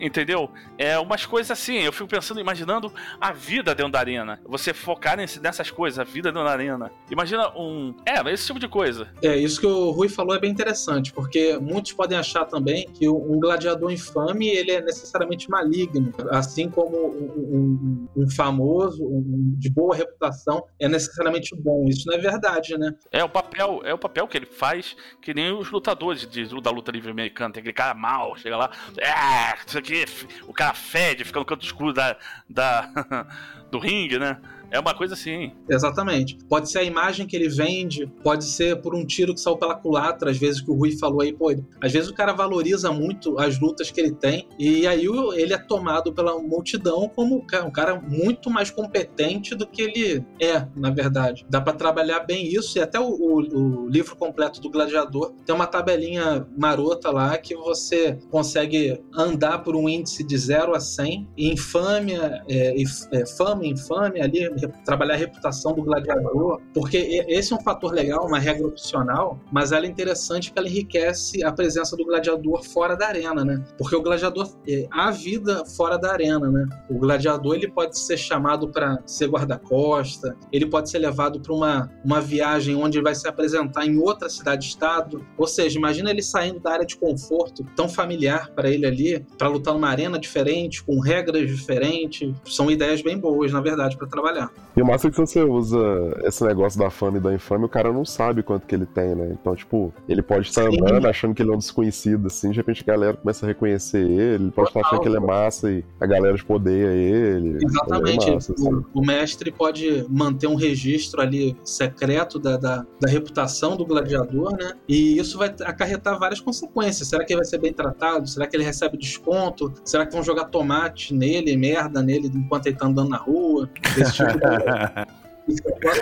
Entendeu? 0.00 0.50
É 0.76 0.98
umas 0.98 1.24
coisas 1.26 1.50
assim, 1.50 1.78
eu 1.78 1.92
fico 1.92 2.08
pensando, 2.08 2.40
imaginando 2.40 2.92
a 3.20 3.32
vida 3.32 3.74
dentro 3.74 3.92
da 3.92 3.98
arena. 4.00 4.40
Você 4.44 4.72
focar 4.74 5.16
nesse- 5.16 5.40
nessas 5.40 5.70
coisas, 5.70 5.98
a 5.98 6.04
vida 6.04 6.30
dentro 6.32 6.44
da 6.46 6.52
arena. 6.52 6.90
Imagina 7.10 7.48
um. 7.56 7.94
É, 8.04 8.20
esse 8.32 8.46
tipo 8.46 8.58
de 8.58 8.68
coisa. 8.68 9.08
É, 9.22 9.36
isso 9.36 9.60
que 9.60 9.66
o 9.66 9.90
Rui 9.90 10.08
falou 10.08 10.34
é 10.34 10.40
bem 10.40 10.50
interessante, 10.50 11.12
porque 11.12 11.56
muitos 11.58 11.92
podem 11.92 12.18
achar 12.18 12.44
também 12.44 12.88
que 12.92 13.08
um 13.08 13.38
gladiador 13.38 13.90
infame 13.92 14.48
ele 14.48 14.72
é 14.72 14.80
necessariamente 14.80 15.48
maligno, 15.50 16.12
assim 16.30 16.68
como 16.68 16.96
um, 16.96 18.08
um- 18.16 18.22
um 18.24 18.30
famoso, 18.30 19.04
um 19.04 19.54
de 19.58 19.70
boa 19.70 19.94
reputação, 19.94 20.64
é 20.80 20.88
necessariamente 20.88 21.54
bom. 21.56 21.84
Isso 21.88 22.06
não 22.08 22.14
é 22.14 22.18
verdade, 22.18 22.76
né? 22.76 22.92
É 23.12 23.22
o 23.22 23.28
papel, 23.28 23.80
é 23.84 23.92
o 23.94 23.98
papel 23.98 24.26
que 24.26 24.36
ele 24.36 24.46
faz, 24.46 24.96
que 25.22 25.32
nem 25.34 25.52
os 25.52 25.70
lutadores 25.70 26.26
de, 26.26 26.44
da 26.60 26.70
luta 26.70 26.90
livre 26.90 27.10
americana. 27.10 27.52
Tem 27.52 27.60
aquele 27.60 27.72
cara 27.74 27.94
mal, 27.94 28.36
chega 28.36 28.56
lá, 28.56 28.70
é, 28.98 29.56
aqui, 29.84 30.04
o 30.46 30.52
cara 30.52 30.74
fede, 30.74 31.24
fica 31.24 31.38
no 31.38 31.44
canto 31.44 31.64
escuro 31.64 31.92
da, 31.92 32.16
da, 32.48 32.88
do 33.70 33.78
ringue, 33.78 34.18
né? 34.18 34.40
É 34.74 34.80
uma 34.80 34.92
coisa 34.92 35.14
assim. 35.14 35.52
Exatamente. 35.70 36.36
Pode 36.48 36.68
ser 36.68 36.80
a 36.80 36.82
imagem 36.82 37.28
que 37.28 37.36
ele 37.36 37.48
vende, 37.48 38.06
pode 38.24 38.42
ser 38.44 38.80
por 38.82 38.92
um 38.92 39.06
tiro 39.06 39.32
que 39.32 39.38
saiu 39.40 39.56
pela 39.56 39.76
culatra, 39.76 40.32
às 40.32 40.36
vezes 40.36 40.60
que 40.60 40.68
o 40.68 40.74
Rui 40.74 40.90
falou 40.98 41.20
aí, 41.20 41.32
pô, 41.32 41.54
às 41.80 41.92
vezes 41.92 42.08
o 42.10 42.14
cara 42.14 42.32
valoriza 42.32 42.90
muito 42.90 43.38
as 43.38 43.60
lutas 43.60 43.92
que 43.92 44.00
ele 44.00 44.10
tem, 44.12 44.48
e 44.58 44.84
aí 44.84 45.06
ele 45.36 45.52
é 45.54 45.58
tomado 45.58 46.12
pela 46.12 46.36
multidão 46.42 47.08
como 47.14 47.36
um 47.36 47.46
ca- 47.46 47.70
cara 47.70 48.00
muito 48.00 48.50
mais 48.50 48.68
competente 48.68 49.54
do 49.54 49.64
que 49.64 49.80
ele 49.80 50.24
é, 50.40 50.66
na 50.74 50.90
verdade. 50.90 51.46
Dá 51.48 51.60
pra 51.60 51.72
trabalhar 51.72 52.20
bem 52.20 52.44
isso, 52.52 52.76
e 52.76 52.80
até 52.80 52.98
o, 52.98 53.04
o- 53.08 53.84
o 53.84 53.88
livro 53.88 54.16
completo 54.16 54.60
do 54.60 54.68
Gladiador 54.68 55.32
tem 55.46 55.54
uma 55.54 55.68
tabelinha 55.68 56.48
marota 56.58 57.10
lá 57.12 57.38
que 57.38 57.54
você 57.54 58.18
consegue 58.28 59.00
andar 59.16 59.58
por 59.58 59.76
um 59.76 59.88
índice 59.88 60.24
de 60.24 60.36
0 60.36 60.74
a 60.74 60.80
100, 60.80 61.28
e 61.36 61.52
infâmia, 61.52 62.42
é, 62.48 62.74
é, 63.12 63.26
fama, 63.26 63.64
infâmia 63.64 64.24
ali, 64.24 64.40
trabalhar 64.84 65.14
a 65.14 65.18
reputação 65.18 65.72
do 65.72 65.82
gladiador, 65.82 66.60
porque 66.72 67.24
esse 67.28 67.52
é 67.52 67.56
um 67.56 67.60
fator 67.60 67.92
legal, 67.92 68.26
uma 68.26 68.38
regra 68.38 68.66
opcional, 68.66 69.38
mas 69.52 69.72
ela 69.72 69.86
é 69.86 69.88
interessante 69.88 70.50
porque 70.50 70.58
ela 70.58 70.68
enriquece 70.68 71.44
a 71.44 71.52
presença 71.52 71.96
do 71.96 72.04
gladiador 72.04 72.62
fora 72.64 72.96
da 72.96 73.08
arena, 73.08 73.44
né? 73.44 73.64
Porque 73.78 73.94
o 73.94 74.02
gladiador, 74.02 74.48
é, 74.68 74.86
há 74.90 75.10
vida 75.10 75.64
fora 75.64 75.98
da 75.98 76.12
arena, 76.12 76.50
né? 76.50 76.66
O 76.90 76.98
gladiador 76.98 77.54
ele 77.54 77.70
pode 77.70 77.98
ser 77.98 78.16
chamado 78.16 78.68
para 78.68 78.98
ser 79.06 79.28
guarda-costa, 79.28 80.36
ele 80.52 80.66
pode 80.66 80.90
ser 80.90 80.98
levado 80.98 81.40
para 81.40 81.52
uma, 81.52 81.90
uma 82.04 82.20
viagem 82.20 82.76
onde 82.76 82.98
ele 82.98 83.04
vai 83.04 83.14
se 83.14 83.28
apresentar 83.28 83.86
em 83.86 83.98
outra 83.98 84.28
cidade-estado. 84.28 85.24
Ou 85.36 85.46
seja, 85.46 85.78
imagina 85.78 86.10
ele 86.10 86.22
saindo 86.22 86.60
da 86.60 86.72
área 86.72 86.86
de 86.86 86.96
conforto 86.96 87.64
tão 87.76 87.88
familiar 87.88 88.50
para 88.50 88.70
ele 88.70 88.86
ali, 88.86 89.26
para 89.38 89.48
lutar 89.48 89.74
numa 89.74 89.88
arena 89.88 90.18
diferente, 90.18 90.82
com 90.82 91.00
regras 91.00 91.48
diferentes. 91.50 92.32
São 92.44 92.70
ideias 92.70 93.02
bem 93.02 93.18
boas, 93.18 93.52
na 93.52 93.60
verdade, 93.60 93.96
para 93.96 94.06
trabalhar. 94.06 94.50
E 94.76 94.82
o 94.82 94.86
massa 94.86 95.06
é 95.06 95.10
que 95.10 95.16
você 95.16 95.40
usa 95.40 95.78
esse 96.24 96.42
negócio 96.44 96.78
da 96.78 96.90
fama 96.90 97.18
e 97.18 97.20
da 97.20 97.32
infame, 97.32 97.64
o 97.64 97.68
cara 97.68 97.92
não 97.92 98.04
sabe 98.04 98.42
quanto 98.42 98.66
que 98.66 98.74
ele 98.74 98.86
tem, 98.86 99.14
né? 99.14 99.36
Então, 99.40 99.54
tipo, 99.54 99.94
ele 100.08 100.20
pode 100.20 100.48
estar 100.48 100.68
Sim. 100.68 100.80
andando 100.80 101.06
achando 101.06 101.32
que 101.32 101.42
ele 101.42 101.50
é 101.50 101.54
um 101.54 101.58
desconhecido, 101.58 102.26
assim, 102.26 102.50
de 102.50 102.56
repente 102.56 102.82
a 102.82 102.92
galera 102.92 103.16
começa 103.16 103.46
a 103.46 103.48
reconhecer 103.48 104.00
ele, 104.00 104.44
ele 104.44 104.50
pode 104.50 104.68
estar 104.68 104.80
achando 104.80 105.00
que 105.00 105.08
ele 105.08 105.16
é 105.16 105.20
massa 105.20 105.70
e 105.70 105.84
a 106.00 106.06
galera 106.06 106.36
tipo, 106.36 106.54
odeia 106.54 106.88
ele. 106.88 107.64
Exatamente. 107.64 108.28
É 108.28 108.34
massa, 108.34 108.52
assim. 108.52 108.68
o, 108.68 108.84
o 108.94 109.06
mestre 109.06 109.52
pode 109.52 110.06
manter 110.08 110.48
um 110.48 110.56
registro 110.56 111.20
ali 111.20 111.56
secreto 111.62 112.40
da, 112.40 112.56
da, 112.56 112.84
da 113.00 113.08
reputação 113.08 113.76
do 113.76 113.86
gladiador, 113.86 114.56
né? 114.56 114.72
E 114.88 115.16
isso 115.18 115.38
vai 115.38 115.54
acarretar 115.64 116.18
várias 116.18 116.40
consequências. 116.40 117.08
Será 117.08 117.24
que 117.24 117.32
ele 117.32 117.40
vai 117.40 117.48
ser 117.48 117.58
bem 117.58 117.72
tratado? 117.72 118.26
Será 118.28 118.46
que 118.46 118.56
ele 118.56 118.64
recebe 118.64 118.96
desconto? 118.96 119.72
Será 119.84 120.04
que 120.04 120.12
vão 120.12 120.22
jogar 120.24 120.46
tomate 120.46 121.14
nele, 121.14 121.56
merda 121.56 122.02
nele, 122.02 122.28
enquanto 122.34 122.66
ele 122.66 122.76
tá 122.76 122.86
andando 122.86 123.10
na 123.10 123.18
rua? 123.18 123.70
Esse 123.96 124.14
tipo 124.14 124.33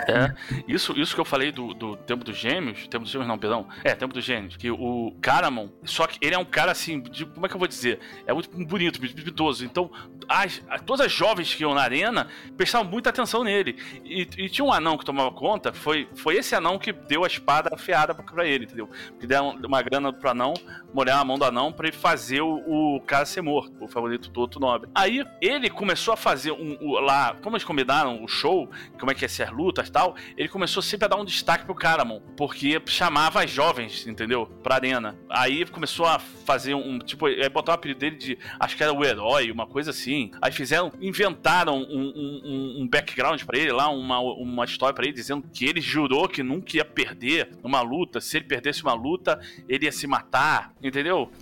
é. 0.07 0.33
Isso, 0.65 0.97
isso 0.97 1.13
que 1.13 1.19
eu 1.19 1.25
falei 1.25 1.51
do, 1.51 1.73
do 1.73 1.97
Tempo 1.97 2.23
dos 2.23 2.37
Gêmeos, 2.37 2.87
Tempo 2.87 3.03
dos 3.03 3.11
Gêmeos 3.11 3.27
não, 3.27 3.37
perdão, 3.37 3.67
é, 3.83 3.93
Tempo 3.93 4.13
dos 4.13 4.23
Gêmeos, 4.23 4.55
que 4.55 4.71
o 4.71 5.13
Caramon, 5.21 5.67
só 5.83 6.07
que 6.07 6.17
ele 6.25 6.33
é 6.33 6.37
um 6.37 6.45
cara 6.45 6.71
assim, 6.71 7.01
de, 7.01 7.25
como 7.25 7.45
é 7.45 7.49
que 7.49 7.55
eu 7.55 7.59
vou 7.59 7.67
dizer? 7.67 7.99
É 8.25 8.31
muito 8.31 8.49
bonito, 8.65 8.99
muito 8.99 9.13
pitoso, 9.21 9.65
então 9.65 9.91
as- 10.29 10.61
todas 10.85 11.05
as 11.07 11.11
jovens 11.11 11.53
que 11.53 11.61
iam 11.63 11.73
na 11.73 11.81
arena 11.81 12.27
prestavam 12.55 12.89
muita 12.89 13.09
atenção 13.09 13.43
nele, 13.43 13.75
e, 14.05 14.21
e 14.37 14.49
tinha 14.49 14.63
um 14.63 14.71
anão 14.71 14.97
que 14.97 15.03
tomava 15.03 15.29
conta, 15.31 15.73
foi, 15.73 16.07
foi 16.15 16.37
esse 16.37 16.55
anão 16.55 16.79
que 16.79 16.93
deu 16.93 17.25
a 17.25 17.27
espada 17.27 17.69
afiada 17.73 18.15
pra, 18.15 18.23
pra 18.23 18.47
ele, 18.47 18.63
entendeu? 18.63 18.89
Que 19.19 19.27
deram 19.27 19.57
uma 19.61 19.81
grana 19.81 20.13
pro 20.13 20.29
anão, 20.29 20.53
molhar 20.93 21.19
a 21.19 21.25
mão 21.25 21.37
do 21.37 21.45
anão 21.45 21.71
pra 21.71 21.87
ele 21.87 21.95
fazer 21.97 22.41
o, 22.41 22.95
o 22.95 23.01
cara 23.01 23.25
ser 23.25 23.41
morto, 23.41 23.73
o 23.83 23.87
favorito 23.87 24.29
do 24.29 24.39
outro 24.39 24.59
nobre. 24.59 24.89
Aí 24.93 25.25
ele 25.41 25.69
começou 25.69 26.13
a 26.13 26.17
fazer 26.17 26.51
um, 26.51 26.77
o- 26.81 26.99
lá, 26.99 27.35
como 27.41 27.55
eles 27.55 27.65
combinaram 27.65 28.23
o 28.23 28.27
show, 28.27 28.69
como 28.99 29.11
é 29.11 29.15
que 29.15 29.23
ia 29.23 29.29
ser 29.29 29.43
as 29.43 29.51
lutas 29.51 29.87
e 29.87 29.91
tal, 29.91 30.15
ele 30.37 30.47
começou 30.49 30.81
sempre 30.81 31.05
a 31.05 31.07
dar 31.07 31.15
um 31.17 31.25
destaque 31.25 31.65
pro 31.65 31.75
Caramon, 31.75 32.19
porque 32.37 32.81
chamava 32.85 33.43
as 33.43 33.49
jovens, 33.51 34.05
entendeu? 34.07 34.45
Pra 34.61 34.75
arena. 34.75 35.17
Aí 35.29 35.65
começou 35.65 36.05
a 36.05 36.19
fazer 36.19 36.73
um, 36.73 36.99
tipo, 36.99 37.25
aí 37.25 37.49
botar 37.49 37.71
o 37.71 37.75
apelido 37.75 37.99
dele 37.99 38.15
de, 38.17 38.37
acho 38.59 38.75
que 38.77 38.83
era 38.83 38.93
o 38.93 39.03
herói, 39.03 39.51
uma 39.51 39.65
coisa 39.65 39.91
assim. 39.91 40.31
Aí 40.41 40.51
fizeram, 40.51 40.91
inventaram 41.01 41.77
um, 41.77 41.81
um, 41.81 42.41
um- 42.45 42.81
um 42.83 42.87
background 42.87 43.41
pra 43.43 43.57
ele 43.57 43.71
lá, 43.71 43.89
uma, 43.89 44.19
uma 44.19 44.65
história 44.65 44.93
pra 44.93 45.05
ele, 45.05 45.13
dizendo 45.13 45.43
que 45.53 45.65
ele 45.65 45.81
jurou 45.81 46.27
que 46.27 46.43
nunca 46.43 46.77
ia 46.77 46.85
perder 46.85 47.49
uma 47.63 47.81
luta, 47.81 48.19
se 48.21 48.37
ele 48.37 48.45
perdesse 48.45 48.83
uma 48.83 48.93
luta, 48.93 49.39
ele 49.67 49.85
ia 49.85 49.91
se 49.91 50.05
matar, 50.07 50.73
entendeu? 50.83 51.29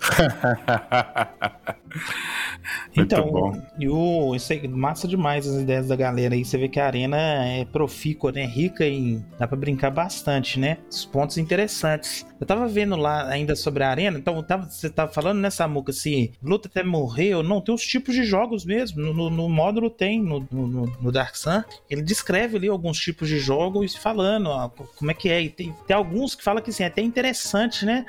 Então, 2.96 3.30
bom. 3.30 3.62
e 3.78 3.88
o, 3.88 4.34
isso 4.34 4.52
aí, 4.52 4.66
massa 4.68 5.06
demais 5.08 5.46
as 5.46 5.62
ideias 5.62 5.88
da 5.88 5.96
galera 5.96 6.34
aí. 6.34 6.44
Você 6.44 6.56
vê 6.58 6.68
que 6.68 6.78
a 6.80 6.86
arena 6.86 7.16
é 7.18 7.64
profícua, 7.64 8.32
né? 8.32 8.44
Rica 8.44 8.84
em. 8.86 9.24
dá 9.38 9.46
pra 9.46 9.56
brincar 9.56 9.90
bastante, 9.90 10.58
né? 10.58 10.78
Os 10.90 11.04
pontos 11.04 11.38
interessantes. 11.38 12.26
Eu 12.40 12.46
tava 12.46 12.66
vendo 12.68 12.96
lá 12.96 13.28
ainda 13.28 13.54
sobre 13.54 13.82
a 13.84 13.90
arena, 13.90 14.18
então 14.18 14.42
tava- 14.42 14.68
você 14.68 14.90
tava 14.90 15.12
falando 15.12 15.38
nessa 15.40 15.66
muca 15.68 15.92
se 15.92 16.32
luta 16.42 16.68
até 16.68 16.82
morrer 16.82 17.34
ou 17.34 17.42
não, 17.42 17.60
tem 17.60 17.74
os 17.74 17.82
tipos 17.82 18.14
de 18.14 18.24
jogos 18.24 18.64
mesmo. 18.64 19.00
No, 19.02 19.12
no- 19.14 19.30
no 19.30 19.48
módulo 19.48 19.88
tem, 19.90 20.20
no, 20.22 20.46
no, 20.50 20.66
no- 20.66 20.96
no 21.00 21.12
Dark 21.12 21.34
Sun, 21.36 21.62
ele 21.90 22.02
descreve 22.02 22.56
ali 22.56 22.68
alguns 22.68 22.98
tipos 22.98 23.28
de 23.28 23.38
jogos 23.38 23.94
falando 23.96 24.48
ó, 24.48 24.68
como 24.68 25.10
é 25.10 25.14
que 25.14 25.28
é. 25.28 25.40
E 25.42 25.48
tem, 25.50 25.74
tem 25.86 25.96
alguns 25.96 26.34
que 26.34 26.42
falam 26.44 26.62
que 26.62 26.70
assim, 26.70 26.82
é 26.84 26.86
até 26.86 27.02
interessante, 27.02 27.84
né? 27.84 28.04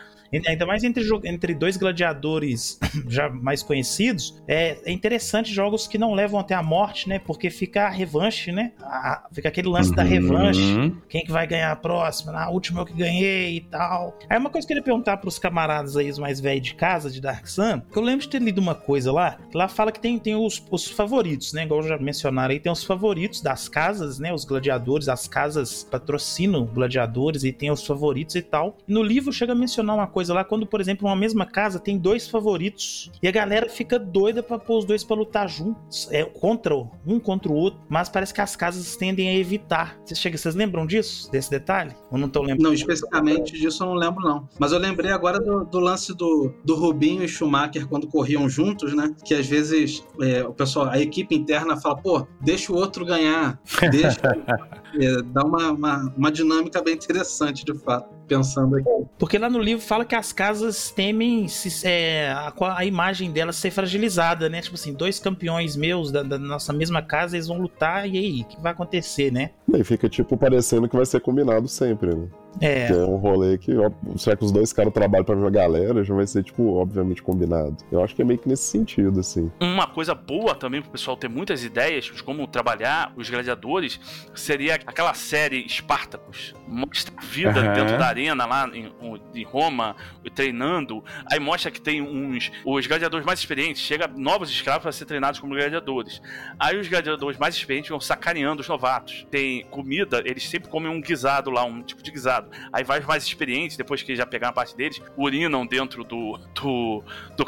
Ainda 0.47 0.65
mais 0.65 0.83
entre, 0.83 1.03
entre 1.25 1.53
dois 1.53 1.77
gladiadores 1.77 2.79
já 3.07 3.29
mais 3.29 3.61
conhecidos, 3.63 4.41
é, 4.47 4.77
é 4.85 4.91
interessante 4.91 5.53
jogos 5.53 5.87
que 5.87 5.97
não 5.97 6.13
levam 6.13 6.39
até 6.39 6.55
a 6.55 6.63
morte, 6.63 7.07
né? 7.09 7.19
Porque 7.19 7.49
fica 7.49 7.85
a 7.85 7.89
revanche, 7.89 8.51
né? 8.51 8.71
A- 8.81 9.27
fica 9.31 9.49
aquele 9.49 9.67
lance 9.67 9.93
da 9.93 10.03
revanche. 10.03 10.61
Uhum. 10.61 10.95
Quem 11.09 11.23
que 11.23 11.31
vai 11.31 11.45
ganhar 11.47 11.71
a 11.71 11.75
próxima? 11.75 12.31
Na 12.31 12.49
última 12.49 12.81
eu 12.81 12.85
que 12.85 12.93
ganhei 12.93 13.57
e 13.57 13.61
tal. 13.61 14.17
Aí 14.29 14.37
uma 14.37 14.49
coisa 14.49 14.65
que 14.67 14.73
eu 14.73 14.75
queria 14.77 14.83
perguntar 14.83 15.17
pros 15.17 15.37
camaradas 15.37 15.95
aí, 15.97 16.09
os 16.09 16.17
mais 16.19 16.39
velhos 16.39 16.63
de 16.67 16.75
casa, 16.75 17.09
de 17.11 17.19
Dark 17.21 17.45
Sun, 17.47 17.81
que 17.81 17.97
eu 17.97 18.01
lembro 18.03 18.21
de 18.21 18.29
ter 18.29 18.41
lido 18.41 18.59
uma 18.59 18.75
coisa 18.75 19.11
lá, 19.11 19.37
que 19.51 19.57
lá 19.57 19.67
fala 19.67 19.91
que 19.91 19.99
tem, 19.99 20.17
tem 20.17 20.35
os, 20.35 20.63
os 20.71 20.87
favoritos, 20.87 21.53
né? 21.53 21.63
Igual 21.63 21.83
já 21.83 21.97
mencionaram 21.97 22.51
aí, 22.53 22.59
tem 22.59 22.71
os 22.71 22.83
favoritos 22.83 23.41
das 23.41 23.67
casas, 23.67 24.19
né? 24.19 24.33
Os 24.33 24.45
gladiadores, 24.45 25.09
as 25.09 25.27
casas 25.27 25.83
patrocinam 25.83 26.65
gladiadores 26.65 27.43
e 27.43 27.51
tem 27.51 27.71
os 27.71 27.85
favoritos 27.85 28.35
e 28.35 28.41
tal. 28.41 28.77
E 28.87 28.93
no 28.93 29.03
livro 29.03 29.31
chega 29.31 29.51
a 29.53 29.55
mencionar 29.55 29.95
uma 29.95 30.07
coisa 30.07 30.22
lá, 30.29 30.43
quando, 30.43 30.65
por 30.65 30.81
exemplo, 30.81 31.07
uma 31.07 31.15
mesma 31.15 31.45
casa 31.45 31.79
tem 31.79 31.97
dois 31.97 32.27
favoritos 32.27 33.11
e 33.21 33.27
a 33.27 33.31
galera 33.31 33.69
fica 33.69 33.97
doida 33.97 34.43
pra 34.43 34.59
pôr 34.59 34.79
os 34.79 34.85
dois 34.85 35.03
pra 35.03 35.15
lutar 35.15 35.47
juntos, 35.49 36.07
é, 36.11 36.23
contra 36.23 36.73
um 37.05 37.19
contra 37.19 37.51
o 37.51 37.55
outro, 37.55 37.79
mas 37.89 38.09
parece 38.09 38.33
que 38.33 38.41
as 38.41 38.55
casas 38.55 38.95
tendem 38.95 39.29
a 39.29 39.35
evitar. 39.35 39.99
Vocês, 40.03 40.19
chegam, 40.19 40.37
vocês 40.37 40.55
lembram 40.55 40.85
disso? 40.85 41.31
Desse 41.31 41.49
detalhe? 41.49 41.93
Ou 42.11 42.17
não 42.17 42.27
estão 42.27 42.41
lembrando? 42.41 42.63
Não, 42.63 42.73
especificamente 42.73 43.53
disso 43.53 43.83
eu 43.83 43.87
não 43.87 43.95
lembro, 43.95 44.21
não. 44.23 44.47
Mas 44.59 44.71
eu 44.71 44.79
lembrei 44.79 45.11
agora 45.11 45.39
do, 45.39 45.65
do 45.65 45.79
lance 45.79 46.15
do, 46.15 46.53
do 46.63 46.75
Rubinho 46.75 47.23
e 47.23 47.27
Schumacher 47.27 47.87
quando 47.87 48.07
corriam 48.07 48.47
juntos, 48.49 48.93
né? 48.93 49.13
Que 49.23 49.33
às 49.33 49.47
vezes 49.47 50.03
é, 50.21 50.43
o 50.43 50.53
pessoal, 50.53 50.89
a 50.89 50.99
equipe 50.99 51.35
interna 51.35 51.77
fala, 51.77 51.97
pô, 51.97 52.27
deixa 52.41 52.71
o 52.71 52.75
outro 52.75 53.05
ganhar. 53.05 53.59
Deixa. 53.91 54.21
É, 54.95 55.23
dá 55.23 55.43
uma, 55.43 55.71
uma, 55.71 56.13
uma 56.15 56.31
dinâmica 56.31 56.79
bem 56.79 56.93
interessante, 56.93 57.65
de 57.65 57.73
fato, 57.79 58.13
pensando 58.37 58.75
aqui. 58.75 58.89
Porque 59.17 59.37
lá 59.37 59.49
no 59.49 59.59
livro 59.59 59.83
fala 59.83 60.05
que 60.05 60.15
as 60.15 60.33
casas 60.33 60.91
temem 60.91 61.47
se, 61.47 61.87
é, 61.87 62.29
a, 62.29 62.53
a 62.77 62.85
imagem 62.85 63.31
delas 63.31 63.55
ser 63.55 63.71
fragilizada, 63.71 64.49
né? 64.49 64.61
Tipo 64.61 64.75
assim, 64.75 64.93
dois 64.93 65.19
campeões 65.19 65.75
meus 65.75 66.11
da, 66.11 66.23
da 66.23 66.37
nossa 66.37 66.73
mesma 66.73 67.01
casa, 67.01 67.35
eles 67.35 67.47
vão 67.47 67.59
lutar, 67.59 68.07
e 68.07 68.17
aí? 68.17 68.41
O 68.41 68.45
que 68.45 68.61
vai 68.61 68.71
acontecer, 68.71 69.31
né? 69.31 69.51
E 69.71 69.77
aí 69.77 69.83
fica, 69.83 70.09
tipo, 70.09 70.37
parecendo 70.37 70.87
que 70.87 70.95
vai 70.95 71.05
ser 71.05 71.21
combinado 71.21 71.67
sempre, 71.67 72.13
né? 72.15 72.27
É. 72.61 72.87
Que 72.87 72.93
é 72.93 73.05
um 73.05 73.17
rolê 73.17 73.57
que, 73.57 73.75
ó, 73.77 73.89
será 74.17 74.35
que 74.35 74.43
os 74.43 74.51
dois 74.51 74.71
caras 74.71 74.93
trabalham 74.93 75.25
pra 75.25 75.35
ver 75.35 75.47
a 75.47 75.49
galera, 75.49 76.03
já 76.03 76.13
vai 76.13 76.27
ser, 76.27 76.43
tipo, 76.43 76.75
obviamente 76.75 77.21
combinado. 77.21 77.77
Eu 77.91 78.03
acho 78.03 78.15
que 78.15 78.21
é 78.21 78.25
meio 78.25 78.39
que 78.39 78.47
nesse 78.47 78.63
sentido, 78.63 79.19
assim. 79.19 79.51
Uma 79.59 79.87
coisa 79.87 80.13
boa 80.13 80.55
também 80.55 80.81
pro 80.81 80.91
pessoal 80.91 81.17
ter 81.17 81.29
muitas 81.29 81.63
ideias 81.63 82.05
de 82.05 82.23
como 82.23 82.45
trabalhar 82.47 83.13
os 83.15 83.29
gladiadores 83.29 83.99
seria 84.35 84.75
aquela 84.75 85.13
série 85.13 85.67
Spartacus. 85.67 86.53
Mostra 86.67 87.13
a 87.17 87.25
vida 87.25 87.59
Aham. 87.59 87.73
dentro 87.73 87.97
da 87.97 88.05
arena 88.05 88.45
lá 88.45 88.69
em, 88.73 88.91
em 89.33 89.43
Roma, 89.43 89.95
treinando. 90.33 91.03
Aí 91.31 91.39
mostra 91.39 91.71
que 91.71 91.81
tem 91.81 92.01
uns. 92.01 92.51
Os 92.65 92.87
gladiadores 92.87 93.25
mais 93.25 93.39
experientes, 93.39 93.81
chega 93.81 94.07
novos 94.07 94.49
escravos 94.49 94.83
para 94.83 94.91
ser 94.91 95.05
treinados 95.05 95.39
como 95.39 95.55
gladiadores. 95.55 96.21
Aí 96.59 96.77
os 96.77 96.87
gladiadores 96.87 97.37
mais 97.37 97.55
experientes 97.55 97.89
vão 97.89 97.99
sacaneando 97.99 98.61
os 98.61 98.67
novatos. 98.67 99.25
Tem 99.29 99.65
comida, 99.65 100.21
eles 100.25 100.47
sempre 100.47 100.69
comem 100.69 100.91
um 100.91 101.01
guisado 101.01 101.49
lá, 101.49 101.63
um 101.63 101.81
tipo 101.81 102.01
de 102.01 102.11
guisado. 102.11 102.42
Aí 102.71 102.83
vai 102.83 102.99
os 102.99 103.05
mais 103.05 103.23
experientes, 103.23 103.77
depois 103.77 104.01
que 104.01 104.15
já 104.15 104.25
pegaram 104.25 104.51
a 104.51 104.53
parte 104.53 104.75
deles, 104.75 105.01
urinam 105.17 105.65
dentro 105.65 106.03
do. 106.03 106.37
do. 106.53 107.03
do 107.35 107.45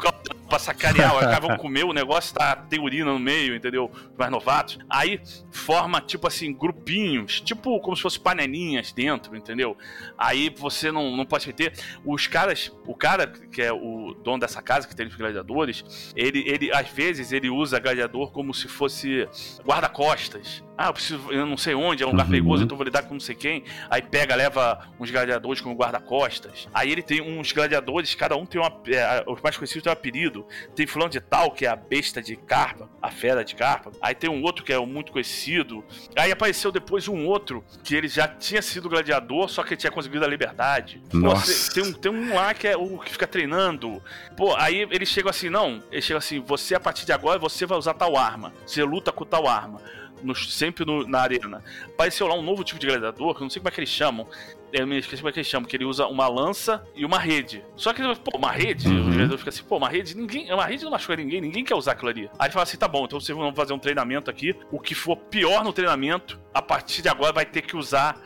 pra 0.48 0.58
sacanear. 0.58 1.12
Vão 1.40 1.56
comer, 1.58 1.84
o 1.84 1.92
negócio 1.92 2.34
tá, 2.34 2.56
tem 2.56 2.80
urina 2.80 3.12
no 3.12 3.18
meio, 3.18 3.54
entendeu? 3.54 3.90
Os 3.92 4.16
mais 4.16 4.30
novatos. 4.30 4.78
Aí 4.88 5.20
forma, 5.50 6.00
tipo 6.00 6.26
assim, 6.26 6.52
grupinhos, 6.52 7.40
tipo 7.40 7.80
como 7.80 7.96
se 7.96 8.02
fossem 8.02 8.20
panelinhas 8.20 8.92
dentro, 8.92 9.36
entendeu? 9.36 9.76
Aí 10.16 10.48
você 10.56 10.90
não, 10.90 11.16
não 11.16 11.26
pode 11.26 11.52
ter. 11.52 11.72
Os 12.04 12.26
caras, 12.26 12.72
o 12.86 12.94
cara 12.94 13.26
que 13.26 13.62
é 13.62 13.72
o 13.72 14.14
dono 14.22 14.38
dessa 14.38 14.62
casa, 14.62 14.86
que 14.86 14.94
tem 14.94 15.06
os 15.06 15.14
gladiadores, 15.14 16.12
ele, 16.14 16.44
ele 16.46 16.72
às 16.72 16.88
vezes 16.88 17.32
ele 17.32 17.50
usa 17.50 17.78
gladiador 17.78 18.30
como 18.30 18.54
se 18.54 18.68
fosse 18.68 19.28
guarda-costas. 19.64 20.62
Ah, 20.78 20.88
eu 20.88 20.92
preciso, 20.92 21.32
eu 21.32 21.46
não 21.46 21.56
sei 21.56 21.74
onde, 21.74 22.02
é 22.02 22.06
um 22.06 22.10
lugar 22.10 22.24
Uhum. 22.24 22.30
perigoso, 22.30 22.64
então 22.64 22.74
eu 22.74 22.78
vou 22.78 22.84
lidar 22.84 23.02
com 23.04 23.14
não 23.14 23.20
sei 23.20 23.34
quem. 23.34 23.64
Aí 23.88 24.02
pega, 24.02 24.34
leva 24.34 24.86
uns 25.00 25.10
gladiadores 25.10 25.60
como 25.60 25.74
guarda-costas. 25.74 26.68
Aí 26.74 26.90
ele 26.92 27.02
tem 27.02 27.20
uns 27.20 27.50
gladiadores, 27.52 28.14
cada 28.14 28.36
um 28.36 28.44
tem 28.44 28.60
uma. 28.60 28.70
é, 28.88 29.24
os 29.26 29.40
mais 29.40 29.56
conhecidos 29.56 29.82
têm 29.84 29.90
um 29.90 29.94
apelido. 29.94 30.46
Tem 30.74 30.86
fulano 30.86 31.10
de 31.10 31.20
tal, 31.20 31.50
que 31.50 31.64
é 31.64 31.68
a 31.68 31.76
besta 31.76 32.20
de 32.22 32.36
carpa, 32.36 32.88
a 33.00 33.10
fera 33.10 33.44
de 33.44 33.54
carpa. 33.54 33.90
Aí 34.02 34.14
tem 34.14 34.28
um 34.28 34.42
outro 34.42 34.64
que 34.64 34.72
é 34.72 34.78
o 34.78 34.86
muito 34.86 35.12
conhecido. 35.12 35.84
Aí 36.16 36.30
apareceu 36.30 36.70
depois 36.70 37.08
um 37.08 37.24
outro, 37.26 37.64
que 37.82 37.94
ele 37.94 38.08
já 38.08 38.28
tinha 38.28 38.60
sido 38.60 38.88
gladiador, 38.88 39.48
só 39.48 39.62
que 39.62 39.70
ele 39.74 39.80
tinha 39.80 39.90
conseguido 39.90 40.24
a 40.24 40.28
liberdade. 40.28 41.02
Pô, 41.10 41.18
Nossa. 41.18 41.72
tem, 41.72 41.82
um, 41.84 41.92
tem 41.92 42.12
um 42.12 42.34
lá 42.34 42.52
que 42.52 42.68
é 42.68 42.76
o 42.76 42.98
que 42.98 43.10
fica 43.10 43.26
treinando. 43.26 44.02
Pô, 44.36 44.54
aí 44.56 44.86
ele 44.90 45.06
chega 45.06 45.30
assim, 45.30 45.48
não, 45.48 45.82
ele 45.90 46.02
chega 46.02 46.18
assim, 46.18 46.38
você 46.40 46.74
a 46.74 46.80
partir 46.80 47.06
de 47.06 47.12
agora, 47.12 47.38
você 47.38 47.64
vai 47.64 47.78
usar 47.78 47.94
tal 47.94 48.16
arma. 48.16 48.52
Você 48.66 48.82
luta 48.82 49.10
com 49.10 49.24
tal 49.24 49.46
arma. 49.48 49.80
No- 50.22 50.34
sempre 50.34 50.84
no- 50.84 51.06
na 51.06 51.20
arena. 51.20 51.62
Apareceu 51.86 52.26
lá 52.26 52.34
um 52.34 52.42
novo 52.42 52.64
tipo 52.64 52.78
de 52.80 52.86
gladiador, 52.86 53.34
que 53.34 53.40
eu 53.40 53.44
não 53.44 53.50
sei 53.50 53.60
como 53.60 53.68
é 53.68 53.72
que 53.72 53.80
eles 53.80 53.90
chamam. 53.90 54.26
Eu 54.72 54.86
me 54.86 54.98
esqueci 54.98 55.22
como 55.22 55.28
é 55.28 55.32
que 55.32 55.38
eles 55.38 55.46
chamam, 55.48 55.68
que 55.68 55.76
ele 55.76 55.84
usa 55.84 56.06
uma 56.06 56.26
lança 56.28 56.82
e 56.94 57.04
uma 57.04 57.18
rede. 57.18 57.62
Só 57.76 57.92
que, 57.92 58.02
pô, 58.16 58.36
uma 58.36 58.50
rede, 58.50 58.88
Uhum. 58.88 59.00
o 59.02 59.04
gladiador 59.04 59.38
fica 59.38 59.50
assim, 59.50 59.62
pô, 59.62 59.76
uma 59.76 59.88
rede, 59.88 60.16
ninguém. 60.16 60.52
Uma 60.52 60.64
rede 60.66 60.84
não 60.84 60.90
machuca 60.90 61.16
ninguém, 61.16 61.40
ninguém 61.40 61.64
quer 61.64 61.74
usar 61.74 61.92
aquilo 61.92 62.08
ali. 62.10 62.30
Aí 62.38 62.46
ele 62.46 62.52
fala 62.52 62.64
assim, 62.64 62.76
tá 62.76 62.88
bom, 62.88 63.04
então 63.04 63.20
vocês 63.20 63.36
vão 63.36 63.54
fazer 63.54 63.72
um 63.72 63.78
treinamento 63.78 64.30
aqui. 64.30 64.54
O 64.70 64.80
que 64.80 64.94
for 64.94 65.16
pior 65.16 65.62
no 65.62 65.72
treinamento, 65.72 66.38
a 66.52 66.60
partir 66.60 67.02
de 67.02 67.08
agora 67.08 67.32
vai 67.32 67.46
ter 67.46 67.62
que 67.62 67.76
usar 67.76 68.20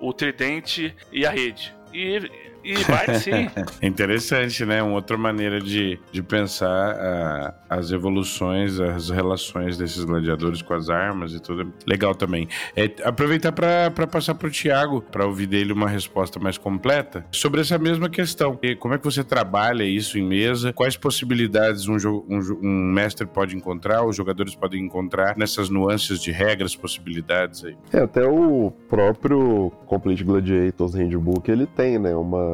o 0.00 0.12
tridente 0.12 0.94
e 1.12 1.24
a 1.24 1.30
rede. 1.30 1.72
E 1.92 2.30
E 2.64 2.74
vai 2.84 3.14
sim. 3.18 3.48
Interessante, 3.82 4.64
né? 4.64 4.82
Uma 4.82 4.94
outra 4.94 5.16
maneira 5.16 5.60
de, 5.60 5.98
de 6.10 6.22
pensar 6.22 6.94
uh, 6.94 7.54
as 7.68 7.90
evoluções, 7.90 8.80
as 8.80 9.10
relações 9.10 9.76
desses 9.76 10.02
gladiadores 10.04 10.62
com 10.62 10.74
as 10.74 10.88
armas 10.88 11.32
e 11.32 11.40
tudo. 11.40 11.72
Legal 11.86 12.14
também. 12.14 12.48
É, 12.74 12.90
aproveitar 13.04 13.52
para 13.52 14.06
passar 14.06 14.34
para 14.34 14.48
o 14.48 14.50
Tiago, 14.50 15.02
para 15.02 15.26
ouvir 15.26 15.46
dele 15.46 15.72
uma 15.72 15.88
resposta 15.88 16.40
mais 16.40 16.56
completa 16.56 17.24
sobre 17.30 17.60
essa 17.60 17.78
mesma 17.78 18.08
questão. 18.08 18.58
E 18.62 18.74
como 18.74 18.94
é 18.94 18.98
que 18.98 19.04
você 19.04 19.22
trabalha 19.22 19.84
isso 19.84 20.18
em 20.18 20.26
mesa? 20.26 20.72
Quais 20.72 20.96
possibilidades 20.96 21.86
um, 21.86 21.96
um, 21.96 22.58
um 22.62 22.92
mestre 22.92 23.26
pode 23.26 23.56
encontrar, 23.56 24.04
os 24.04 24.16
jogadores 24.16 24.54
podem 24.54 24.82
encontrar 24.82 25.36
nessas 25.36 25.68
nuances 25.68 26.20
de 26.20 26.30
regras, 26.30 26.74
possibilidades 26.74 27.64
aí? 27.64 27.76
É, 27.92 28.00
até 28.00 28.26
o 28.26 28.72
próprio 28.88 29.70
Complete 29.86 30.24
Gladiators 30.24 30.94
Handbook, 30.94 31.50
ele 31.50 31.66
tem, 31.66 31.98
né, 31.98 32.14
uma, 32.14 32.38
um, 32.38 32.53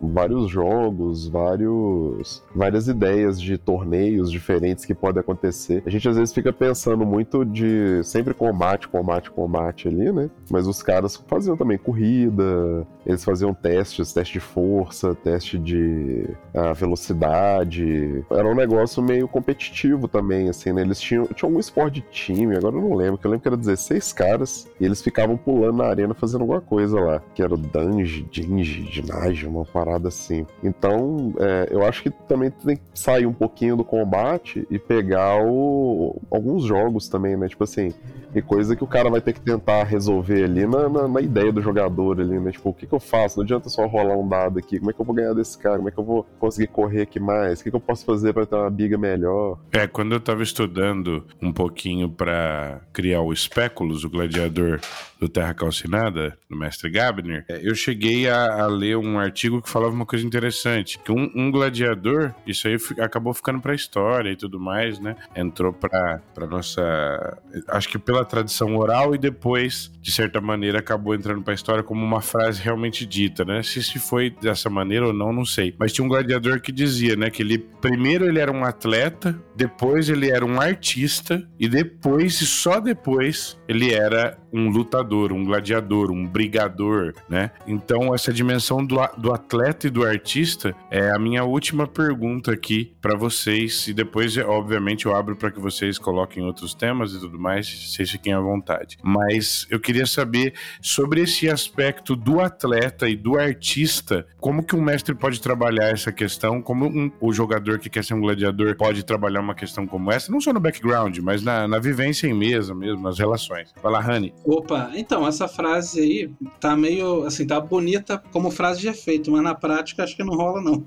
vários 0.00 0.48
jogos, 0.48 1.28
vários, 1.28 2.42
várias 2.54 2.88
ideias 2.88 3.40
de 3.40 3.58
torneios 3.58 4.30
diferentes 4.30 4.84
que 4.84 4.94
podem 4.94 5.20
acontecer. 5.20 5.82
A 5.86 5.90
gente 5.90 6.08
às 6.08 6.16
vezes 6.16 6.34
fica 6.34 6.52
pensando 6.52 7.04
muito 7.04 7.44
de 7.44 8.02
sempre 8.04 8.34
combate, 8.34 8.88
combate, 8.88 9.30
combate 9.30 9.88
ali, 9.88 10.12
né? 10.12 10.30
Mas 10.50 10.66
os 10.66 10.82
caras 10.82 11.16
faziam 11.26 11.56
também 11.56 11.78
corrida, 11.78 12.86
eles 13.04 13.24
faziam 13.24 13.54
testes, 13.54 14.12
teste 14.12 14.34
de 14.34 14.40
força, 14.40 15.14
teste 15.14 15.58
de 15.58 16.26
uh, 16.54 16.74
velocidade. 16.74 18.24
Era 18.30 18.48
um 18.48 18.54
negócio 18.54 19.02
meio 19.02 19.28
competitivo 19.28 20.08
também, 20.08 20.48
assim, 20.48 20.72
né? 20.72 20.82
Eles 20.82 21.00
tinham, 21.00 21.26
tinham 21.26 21.52
um 21.52 21.60
esporte 21.60 22.00
de 22.00 22.06
time, 22.10 22.56
agora 22.56 22.76
eu 22.76 22.80
não 22.80 22.94
lembro, 22.94 23.18
que 23.18 23.26
eu 23.26 23.30
lembro 23.30 23.42
que 23.42 23.48
era 23.48 23.56
16 23.56 24.12
caras 24.12 24.68
e 24.80 24.84
eles 24.84 25.00
ficavam 25.00 25.36
pulando 25.36 25.78
na 25.78 25.86
arena 25.86 26.14
fazendo 26.14 26.42
alguma 26.42 26.60
coisa 26.60 26.98
lá, 26.98 27.22
que 27.34 27.42
era 27.42 27.54
o 27.54 27.56
Dunge, 27.56 28.26
Dinge, 28.30 28.82
Ginage, 29.26 29.46
uma 29.46 29.64
parada 29.64 30.08
assim. 30.08 30.46
Então, 30.62 31.34
é, 31.38 31.68
eu 31.70 31.84
acho 31.84 32.02
que 32.02 32.10
também 32.10 32.50
tem 32.50 32.76
que 32.76 32.82
sair 32.94 33.26
um 33.26 33.32
pouquinho 33.32 33.76
do 33.76 33.84
combate 33.84 34.66
e 34.70 34.78
pegar 34.78 35.42
o, 35.42 36.20
alguns 36.30 36.64
jogos 36.64 37.08
também, 37.08 37.36
né? 37.36 37.48
Tipo 37.48 37.64
assim, 37.64 37.92
e 38.36 38.42
coisa 38.42 38.76
que 38.76 38.84
o 38.84 38.86
cara 38.86 39.08
vai 39.08 39.20
ter 39.20 39.32
que 39.32 39.40
tentar 39.40 39.84
resolver 39.84 40.44
ali 40.44 40.66
na, 40.66 40.90
na, 40.90 41.08
na, 41.08 41.20
ideia 41.22 41.50
do 41.50 41.62
jogador 41.62 42.20
ali, 42.20 42.38
né? 42.38 42.52
Tipo, 42.52 42.68
o 42.68 42.74
que, 42.74 42.86
que 42.86 42.92
eu 42.92 43.00
faço? 43.00 43.38
Não 43.38 43.44
adianta 43.44 43.70
só 43.70 43.86
rolar 43.86 44.14
um 44.14 44.28
dado 44.28 44.58
aqui. 44.58 44.78
Como 44.78 44.90
é 44.90 44.92
que 44.92 45.00
eu 45.00 45.06
vou 45.06 45.14
ganhar 45.14 45.32
desse 45.32 45.56
cara? 45.56 45.76
Como 45.76 45.88
é 45.88 45.90
que 45.90 45.98
eu 45.98 46.04
vou 46.04 46.22
conseguir 46.38 46.66
correr 46.66 47.02
aqui 47.02 47.18
mais? 47.18 47.60
O 47.60 47.64
que, 47.64 47.70
que 47.70 47.76
eu 47.76 47.80
posso 47.80 48.04
fazer 48.04 48.34
para 48.34 48.44
ter 48.44 48.56
uma 48.56 48.68
biga 48.68 48.98
melhor? 48.98 49.58
É, 49.72 49.86
quando 49.86 50.12
eu 50.12 50.20
tava 50.20 50.42
estudando 50.42 51.24
um 51.40 51.50
pouquinho 51.50 52.10
para 52.10 52.82
criar 52.92 53.22
o 53.22 53.34
Speculus, 53.34 54.04
o 54.04 54.10
gladiador 54.10 54.80
do 55.18 55.30
Terra 55.30 55.54
Calcinada, 55.54 56.36
do 56.48 56.56
mestre 56.56 56.90
Gabner, 56.90 57.46
é, 57.48 57.60
eu 57.62 57.74
cheguei 57.74 58.28
a, 58.28 58.64
a, 58.64 58.66
ler 58.66 58.98
um 58.98 59.18
artigo 59.18 59.62
que 59.62 59.70
falava 59.70 59.94
uma 59.94 60.04
coisa 60.04 60.26
interessante, 60.26 60.98
que 60.98 61.10
um, 61.10 61.30
um 61.34 61.50
gladiador, 61.50 62.34
isso 62.46 62.68
aí 62.68 62.76
acabou 63.00 63.32
ficando 63.32 63.60
pra 63.60 63.74
história 63.74 64.30
e 64.30 64.36
tudo 64.36 64.60
mais, 64.60 65.00
né? 65.00 65.16
Entrou 65.34 65.72
pra, 65.72 66.20
pra 66.34 66.46
nossa... 66.46 67.38
Acho 67.68 67.88
que 67.88 67.98
pela 67.98 68.25
tradição 68.26 68.76
oral 68.76 69.14
e 69.14 69.18
depois, 69.18 69.90
de 70.00 70.12
certa 70.12 70.40
maneira, 70.40 70.80
acabou 70.80 71.14
entrando 71.14 71.42
pra 71.42 71.54
história 71.54 71.82
como 71.82 72.04
uma 72.04 72.20
frase 72.20 72.60
realmente 72.60 73.06
dita, 73.06 73.44
né? 73.44 73.62
Se, 73.62 73.82
se 73.82 73.98
foi 73.98 74.30
dessa 74.30 74.68
maneira 74.68 75.06
ou 75.06 75.12
não, 75.12 75.32
não 75.32 75.44
sei. 75.44 75.74
Mas 75.78 75.92
tinha 75.92 76.04
um 76.04 76.08
gladiador 76.08 76.60
que 76.60 76.72
dizia, 76.72 77.16
né? 77.16 77.30
Que 77.30 77.42
ele, 77.42 77.58
primeiro 77.58 78.26
ele 78.26 78.38
era 78.38 78.52
um 78.52 78.64
atleta, 78.64 79.40
depois 79.54 80.08
ele 80.08 80.30
era 80.30 80.44
um 80.44 80.60
artista 80.60 81.46
e 81.58 81.68
depois, 81.68 82.40
e 82.40 82.46
só 82.46 82.80
depois, 82.80 83.58
ele 83.68 83.92
era 83.92 84.38
um 84.52 84.70
lutador, 84.70 85.32
um 85.32 85.44
gladiador, 85.44 86.10
um 86.10 86.26
brigador, 86.26 87.12
né? 87.28 87.50
Então, 87.66 88.14
essa 88.14 88.32
dimensão 88.32 88.84
do, 88.84 88.96
do 89.18 89.32
atleta 89.32 89.86
e 89.86 89.90
do 89.90 90.04
artista 90.04 90.74
é 90.90 91.10
a 91.10 91.18
minha 91.18 91.44
última 91.44 91.86
pergunta 91.86 92.52
aqui 92.52 92.94
para 93.00 93.16
vocês. 93.16 93.86
E 93.86 93.92
depois, 93.92 94.36
obviamente, 94.38 95.06
eu 95.06 95.14
abro 95.14 95.36
para 95.36 95.50
que 95.50 95.60
vocês 95.60 95.98
coloquem 95.98 96.42
outros 96.42 96.74
temas 96.74 97.12
e 97.12 97.20
tudo 97.20 97.38
mais, 97.38 97.66
vocês 97.66 98.08
fiquem 98.16 98.32
à 98.32 98.40
vontade. 98.40 98.98
Mas 99.02 99.66
eu 99.70 99.78
queria 99.78 100.06
saber 100.06 100.54
sobre 100.80 101.22
esse 101.22 101.48
aspecto 101.48 102.16
do 102.16 102.40
atleta 102.40 103.08
e 103.08 103.16
do 103.16 103.38
artista, 103.38 104.26
como 104.40 104.64
que 104.64 104.74
um 104.74 104.82
mestre 104.82 105.14
pode 105.14 105.40
trabalhar 105.40 105.90
essa 105.90 106.10
questão, 106.10 106.62
como 106.62 106.86
um, 106.86 107.10
o 107.20 107.32
jogador 107.32 107.78
que 107.78 107.90
quer 107.90 108.04
ser 108.04 108.14
um 108.14 108.20
gladiador 108.20 108.76
pode 108.76 109.04
trabalhar 109.04 109.40
uma 109.40 109.54
questão 109.54 109.86
como 109.86 110.10
essa, 110.10 110.32
não 110.32 110.40
só 110.40 110.52
no 110.52 110.60
background, 110.60 111.18
mas 111.18 111.42
na, 111.42 111.68
na 111.68 111.78
vivência 111.78 112.26
em 112.26 112.34
mesa 112.34 112.74
mesmo, 112.74 113.02
nas 113.02 113.18
relações. 113.18 113.72
Vai 113.82 113.92
lá, 113.92 114.00
Rani. 114.00 114.32
Opa, 114.44 114.90
então, 114.94 115.26
essa 115.26 115.46
frase 115.46 116.00
aí 116.00 116.30
tá 116.60 116.76
meio, 116.76 117.24
assim, 117.24 117.46
tá 117.46 117.60
bonita 117.60 118.22
como 118.32 118.50
frase 118.50 118.80
de 118.80 118.88
efeito, 118.88 119.30
mas 119.30 119.42
na 119.42 119.54
prática 119.54 120.04
acho 120.04 120.16
que 120.16 120.24
não 120.24 120.34
rola, 120.34 120.62
não. 120.62 120.84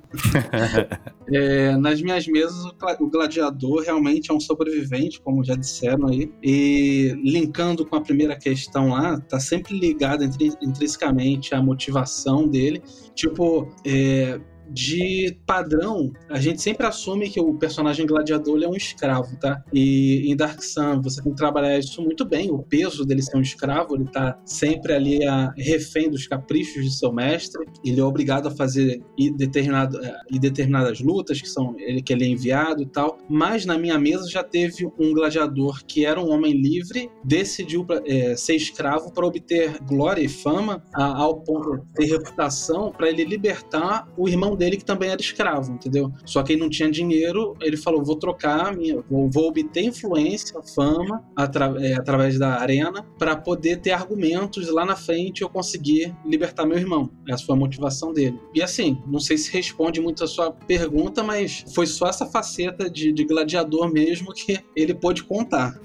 é, 1.32 1.76
nas 1.78 2.02
minhas 2.02 2.28
mesas, 2.28 2.66
o 3.00 3.10
gladiador 3.10 3.84
realmente 3.84 4.32
é 4.32 4.34
um 4.34 4.40
sobrevivente, 4.40 5.22
como 5.22 5.44
já 5.44 5.56
disseram 5.56 6.08
aí, 6.08 6.32
e 6.42 7.09
linkando 7.16 7.86
com 7.86 7.96
a 7.96 8.02
primeira 8.02 8.36
questão 8.38 8.90
lá, 8.90 9.20
tá 9.22 9.40
sempre 9.40 9.78
ligado 9.78 10.24
intrinsecamente 10.24 11.54
à 11.54 11.62
motivação 11.62 12.48
dele. 12.48 12.82
Tipo, 13.14 13.74
é, 13.86 14.40
de 14.72 15.38
padrão, 15.46 16.12
a 16.30 16.40
gente 16.40 16.62
sempre 16.62 16.86
assume 16.86 17.30
que 17.30 17.40
o 17.40 17.54
personagem 17.56 18.06
gladiador 18.06 18.62
é 18.62 18.68
um 18.68 18.76
escravo, 18.76 19.36
tá? 19.38 19.64
E 19.74 20.32
em 20.32 20.36
Dark 20.36 20.62
Sun 20.62 21.02
você 21.02 21.22
tem 21.22 21.32
que 21.32 21.38
trabalhar 21.38 21.78
isso 21.78 22.02
muito 22.02 22.26
bem. 22.26 22.52
O 22.52 22.60
peso 22.60 23.06
dele 23.06 23.22
ser 23.22 23.38
um 23.38 23.42
escravo, 23.42 23.96
ele 23.96 24.06
tá 24.06 24.40
sempre 24.46 24.94
ali 24.94 25.26
a, 25.26 25.54
refém 25.58 26.10
dos 26.10 26.28
caprichos 26.28 26.84
de 26.84 26.92
seu 26.92 27.12
mestre. 27.12 27.66
Ele 27.84 28.00
é 28.00 28.04
obrigado 28.04 28.48
a 28.48 28.52
fazer 28.52 29.02
determinado, 29.38 30.00
e 30.30 30.40
determinadas 30.40 31.00
lutas 31.00 31.42
que 31.42 31.50
são 31.50 31.76
ele 31.80 32.02
que 32.02 32.14
ele 32.14 32.26
é 32.26 32.28
enviado 32.28 32.82
e 32.82 32.86
tal. 32.86 33.18
Mas 33.30 33.66
na 33.66 33.78
minha 33.78 33.98
mesa 33.98 34.30
já 34.30 34.44
teve 34.44 34.88
um 35.00 35.14
gladiador 35.14 35.84
que 35.86 36.06
era 36.06 36.20
um 36.20 36.30
homem 36.30 36.54
livre, 36.54 37.10
decidiu 37.24 37.86
é, 38.06 38.36
ser 38.36 38.56
escravo 38.56 39.12
para 39.12 39.26
obter 39.26 39.80
glória 39.84 40.22
e 40.22 40.30
fama, 40.30 40.84
a, 40.94 41.06
ao 41.18 41.42
ponto 41.42 41.82
de 41.98 42.06
reputação, 42.06 42.92
para 42.92 43.10
ele 43.10 43.24
libertar 43.24 44.08
o 44.18 44.28
irmão 44.28 44.56
dele 44.60 44.78
que 44.78 44.86
também 44.86 45.10
era 45.10 45.22
escravo, 45.22 45.72
entendeu? 45.72 46.12
Só 46.26 46.44
que 46.44 46.54
ele 46.54 46.62
não 46.62 46.70
tinha 46.70 46.92
dinheiro, 46.92 47.56
ele 47.62 47.78
falou: 47.78 48.04
vou 48.04 48.16
trocar, 48.16 48.76
minha, 48.76 49.02
vou, 49.10 49.30
vou 49.30 49.48
obter 49.48 49.84
influência, 49.84 50.62
fama 50.76 51.24
atra, 51.36 51.74
é, 51.80 51.96
através 51.96 52.38
da 52.38 52.60
arena 52.60 53.04
para 53.18 53.36
poder 53.36 53.78
ter 53.78 53.92
argumentos 53.92 54.70
lá 54.70 54.86
na 54.86 54.96
frente 54.96 55.42
eu 55.42 55.50
conseguir 55.50 56.14
libertar 56.26 56.66
meu 56.66 56.78
irmão. 56.78 57.10
Essa 57.28 57.46
foi 57.46 57.56
a 57.56 57.60
motivação 57.60 58.14
dele. 58.14 58.40
E 58.54 58.62
assim, 58.62 59.02
não 59.08 59.20
sei 59.20 59.38
se 59.38 59.52
responde 59.52 60.02
muito 60.02 60.24
a 60.24 60.28
sua 60.28 60.52
pergunta, 60.52 61.24
mas 61.24 61.64
foi 61.74 61.88
só 61.88 62.08
essa 62.08 62.26
faceta 62.26 62.90
de, 62.90 63.12
de 63.14 63.24
gladiador 63.24 63.92
mesmo 63.92 64.34
que 64.34 64.60
ele 64.76 64.94
pôde 64.94 65.24
contar. 65.24 65.80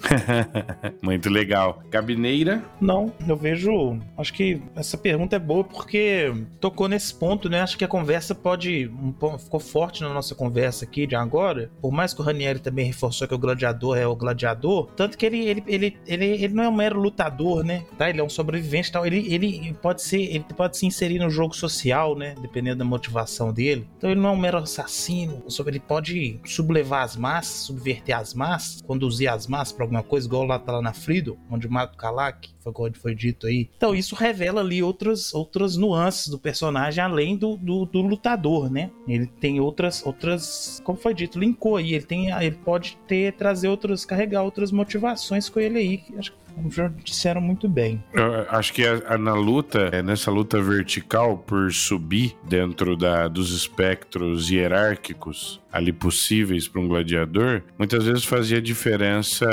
muito 1.03 1.31
legal. 1.31 1.83
Gabineira? 1.91 2.65
Não, 2.81 3.13
eu 3.27 3.37
vejo. 3.37 3.99
Acho 4.17 4.33
que 4.33 4.61
essa 4.75 4.99
pergunta 4.99 5.37
é 5.37 5.39
boa 5.39 5.65
porque 5.65 6.33
tocou 6.61 6.89
nesse 6.89 7.15
ponto, 7.15 7.49
né? 7.49 7.61
Acho 7.61 7.79
que 7.79 7.85
a 7.85 7.89
conversa 7.89 8.35
pode 8.35 8.64
Um, 8.65 9.39
ficou 9.39 9.61
forte 9.61 10.03
na 10.03 10.13
nossa 10.13 10.35
conversa 10.35 10.85
aqui 10.85 11.07
de 11.07 11.17
agora. 11.17 11.71
Por 11.81 11.93
mais 11.93 12.15
que 12.15 12.21
o 12.21 12.25
Ranieri 12.25 12.59
também 12.59 12.87
reforçou 12.87 13.27
que 13.27 13.35
o 13.35 13.39
gladiador 13.39 13.97
é 13.97 14.07
o 14.07 14.17
gladiador, 14.17 14.89
tanto 14.97 15.17
que 15.17 15.27
ele, 15.27 15.39
ele, 15.47 15.65
ele, 15.67 15.99
ele, 16.07 16.27
ele 16.27 16.55
não 16.55 16.65
é 16.65 16.69
um 16.69 16.75
mero 16.75 17.01
lutador, 17.01 17.65
né? 17.65 17.85
Tá? 17.99 18.09
Ele 18.09 18.21
é 18.21 18.25
um 18.25 18.29
sobrevivente 18.29 18.91
tal. 18.93 19.07
Ele, 19.07 19.33
ele 19.33 19.75
pode 19.75 20.03
ser. 20.03 20.23
Ele 20.23 20.45
pode 20.57 20.77
se 20.77 20.87
inserir 20.87 21.19
no 21.19 21.31
jogo 21.31 21.55
social, 21.55 22.17
né? 22.17 22.35
Dependendo 22.41 22.79
da 22.79 22.85
motivação 22.85 23.53
dele. 23.53 23.89
Então 23.97 24.11
ele 24.11 24.21
não 24.21 24.31
é 24.31 24.33
um 24.33 24.37
mero 24.37 24.59
assassino. 24.59 25.43
Ele 25.67 25.81
pode 25.81 26.41
sublevar 26.45 27.03
as 27.03 27.17
massas, 27.17 27.67
subverter 27.67 28.17
as 28.17 28.35
massas, 28.35 28.83
conduzir 28.83 29.31
as 29.31 29.47
massas 29.47 29.73
para 29.73 29.85
alguma 29.85 30.03
coisa, 30.03 30.27
igual 30.27 30.45
lá 30.45 30.59
tá 30.59 30.73
lá 30.73 30.83
na 30.83 30.93
Frido, 30.93 31.39
onde 31.51 31.69
mata 31.69 31.95
o 31.95 31.97
Kalak 31.97 32.55
foi 32.73 32.93
foi 32.95 33.15
dito 33.15 33.47
aí. 33.47 33.69
Então 33.77 33.95
isso 33.95 34.15
revela 34.15 34.61
ali 34.61 34.83
outras, 34.83 35.35
outras 35.35 35.77
nuances 35.77 36.29
do 36.29 36.39
personagem 36.39 37.03
além 37.03 37.37
do, 37.37 37.57
do, 37.57 37.85
do, 37.85 38.01
lutador, 38.01 38.54
né? 38.69 38.91
Ele 39.07 39.27
tem 39.27 39.61
outras, 39.61 40.05
outras, 40.05 40.81
como 40.85 40.99
foi 40.99 41.15
dito, 41.15 41.39
linkou 41.39 41.77
aí. 41.77 41.95
Ele 41.95 42.05
tem, 42.05 42.31
ele 42.31 42.59
pode 42.65 42.97
ter 43.07 43.33
trazer 43.33 43.69
outras, 43.69 44.05
carregar 44.05 44.43
outras 44.43 44.71
motivações 44.73 45.49
com 45.49 45.61
ele 45.61 45.79
aí. 45.79 46.05
Acho 46.19 46.33
que 46.33 46.39
já 46.71 46.89
disseram 46.89 47.41
muito 47.41 47.69
bem. 47.69 48.03
Eu 48.13 48.47
acho 48.49 48.73
que 48.73 48.87
a, 48.87 49.15
a, 49.15 49.19
na 49.19 49.35
luta, 49.35 49.91
é, 49.93 50.03
nessa 50.03 50.31
luta 50.31 50.61
vertical, 50.63 51.39
por 51.39 51.73
subir 51.73 52.37
dentro 52.45 52.97
da, 52.97 53.29
dos 53.29 53.51
espectros 53.51 54.51
hierárquicos 54.51 55.61
ali 55.75 55.93
possíveis 55.93 56.69
para 56.69 56.81
um 56.81 56.87
gladiador, 56.87 57.63
muitas 57.77 58.05
vezes 58.05 58.25
fazia 58.25 58.63
diferença 58.63 59.45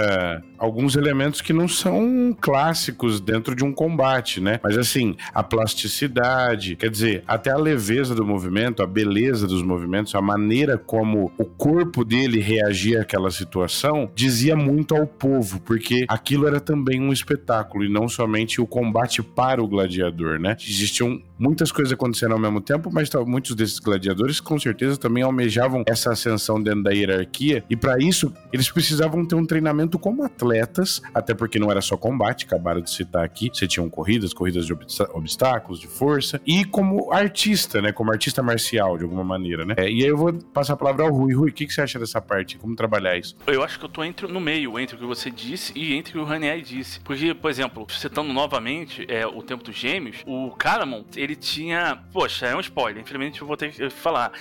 alguns 0.61 0.95
elementos 0.95 1.41
que 1.41 1.51
não 1.51 1.67
são 1.67 2.38
clássicos 2.39 3.19
dentro 3.19 3.55
de 3.55 3.65
um 3.65 3.74
combate, 3.74 4.39
né? 4.39 4.59
Mas 4.63 4.78
assim, 4.78 5.15
a 5.34 5.41
plasticidade, 5.41 6.76
quer 6.76 6.91
dizer, 6.91 7.24
até 7.28 7.49
a 7.49 7.57
leveza 7.57 8.13
do 8.13 8.24
movimento, 8.24 8.84
a 8.84 8.88
beleza 8.88 9.47
dos 9.47 9.63
movimentos, 9.63 10.13
a 10.13 10.22
maneira 10.22 10.78
como 10.78 11.32
o 11.39 11.45
corpo 11.45 12.05
dele 12.05 12.39
reagia 12.39 13.01
àquela 13.01 13.32
situação, 13.32 14.11
dizia 14.13 14.55
muito 14.55 14.95
ao 14.95 15.07
povo, 15.07 15.59
porque 15.61 16.05
aquilo 16.07 16.47
era 16.47 16.59
também 16.59 17.01
um 17.01 17.11
espetáculo 17.11 17.84
e 17.84 17.89
não 17.89 18.07
somente 18.07 18.61
o 18.61 18.67
combate 18.67 19.24
para 19.24 19.63
o 19.63 19.67
gladiador, 19.67 20.39
né? 20.39 20.55
Existiam 20.61 21.19
muitas 21.41 21.71
coisas 21.71 21.91
acontecendo 21.91 22.33
ao 22.33 22.39
mesmo 22.39 22.61
tempo, 22.61 22.89
mas 22.93 23.09
muitos 23.25 23.55
desses 23.55 23.79
gladiadores 23.79 24.39
com 24.39 24.59
certeza 24.59 24.95
também 24.95 25.23
almejavam 25.23 25.83
essa 25.87 26.11
ascensão 26.11 26.61
dentro 26.61 26.83
da 26.83 26.91
hierarquia 26.91 27.63
e 27.69 27.75
para 27.75 27.97
isso 27.97 28.31
eles 28.53 28.69
precisavam 28.69 29.25
ter 29.25 29.35
um 29.35 29.45
treinamento 29.45 29.97
como 29.97 30.23
atletas, 30.23 31.01
até 31.13 31.33
porque 31.33 31.57
não 31.57 31.71
era 31.71 31.81
só 31.81 31.97
combate, 31.97 32.45
acabaram 32.45 32.81
de 32.81 32.91
citar 32.91 33.23
aqui, 33.25 33.49
você 33.51 33.67
tinha 33.67 33.87
corridas, 33.89 34.33
corridas 34.33 34.65
de 34.65 34.73
obstáculos, 35.13 35.79
de 35.79 35.87
força, 35.87 36.39
e 36.45 36.63
como 36.63 37.11
artista, 37.11 37.81
né, 37.81 37.91
como 37.91 38.11
artista 38.11 38.43
marcial 38.43 38.97
de 38.97 39.03
alguma 39.03 39.23
maneira, 39.23 39.65
né? 39.65 39.75
É, 39.77 39.89
e 39.89 40.03
aí 40.03 40.07
eu 40.07 40.17
vou 40.17 40.33
passar 40.33 40.73
a 40.73 40.77
palavra 40.77 41.05
ao 41.05 41.11
Rui. 41.11 41.33
Rui, 41.33 41.49
o 41.49 41.53
que, 41.53 41.65
que 41.65 41.73
você 41.73 41.81
acha 41.81 41.97
dessa 41.97 42.21
parte? 42.21 42.57
Como 42.57 42.75
trabalhar 42.75 43.17
isso? 43.17 43.35
Eu 43.47 43.63
acho 43.63 43.79
que 43.79 43.85
eu 43.85 43.89
tô 43.89 44.03
entre, 44.03 44.27
no 44.27 44.39
meio, 44.39 44.77
entre 44.79 44.95
o 44.95 44.99
que 44.99 45.05
você 45.05 45.31
disse 45.31 45.73
e 45.75 45.93
entre 45.93 46.11
o 46.11 46.13
que 46.13 46.19
o 46.19 46.23
Ranieri 46.23 46.61
disse. 46.61 46.99
Porque, 46.99 47.33
por 47.33 47.49
exemplo, 47.49 47.87
citando 47.89 48.33
novamente 48.33 49.05
é, 49.07 49.25
o 49.25 49.41
tempo 49.41 49.63
dos 49.63 49.75
gêmeos, 49.75 50.17
o 50.25 50.51
Caramon, 50.51 51.03
ele 51.15 51.30
tinha. 51.36 52.03
Poxa, 52.11 52.47
é 52.47 52.55
um 52.55 52.59
spoiler, 52.59 53.01
infelizmente 53.01 53.41
eu 53.41 53.47
vou 53.47 53.57
ter 53.57 53.71
que 53.71 53.89
falar 53.89 54.32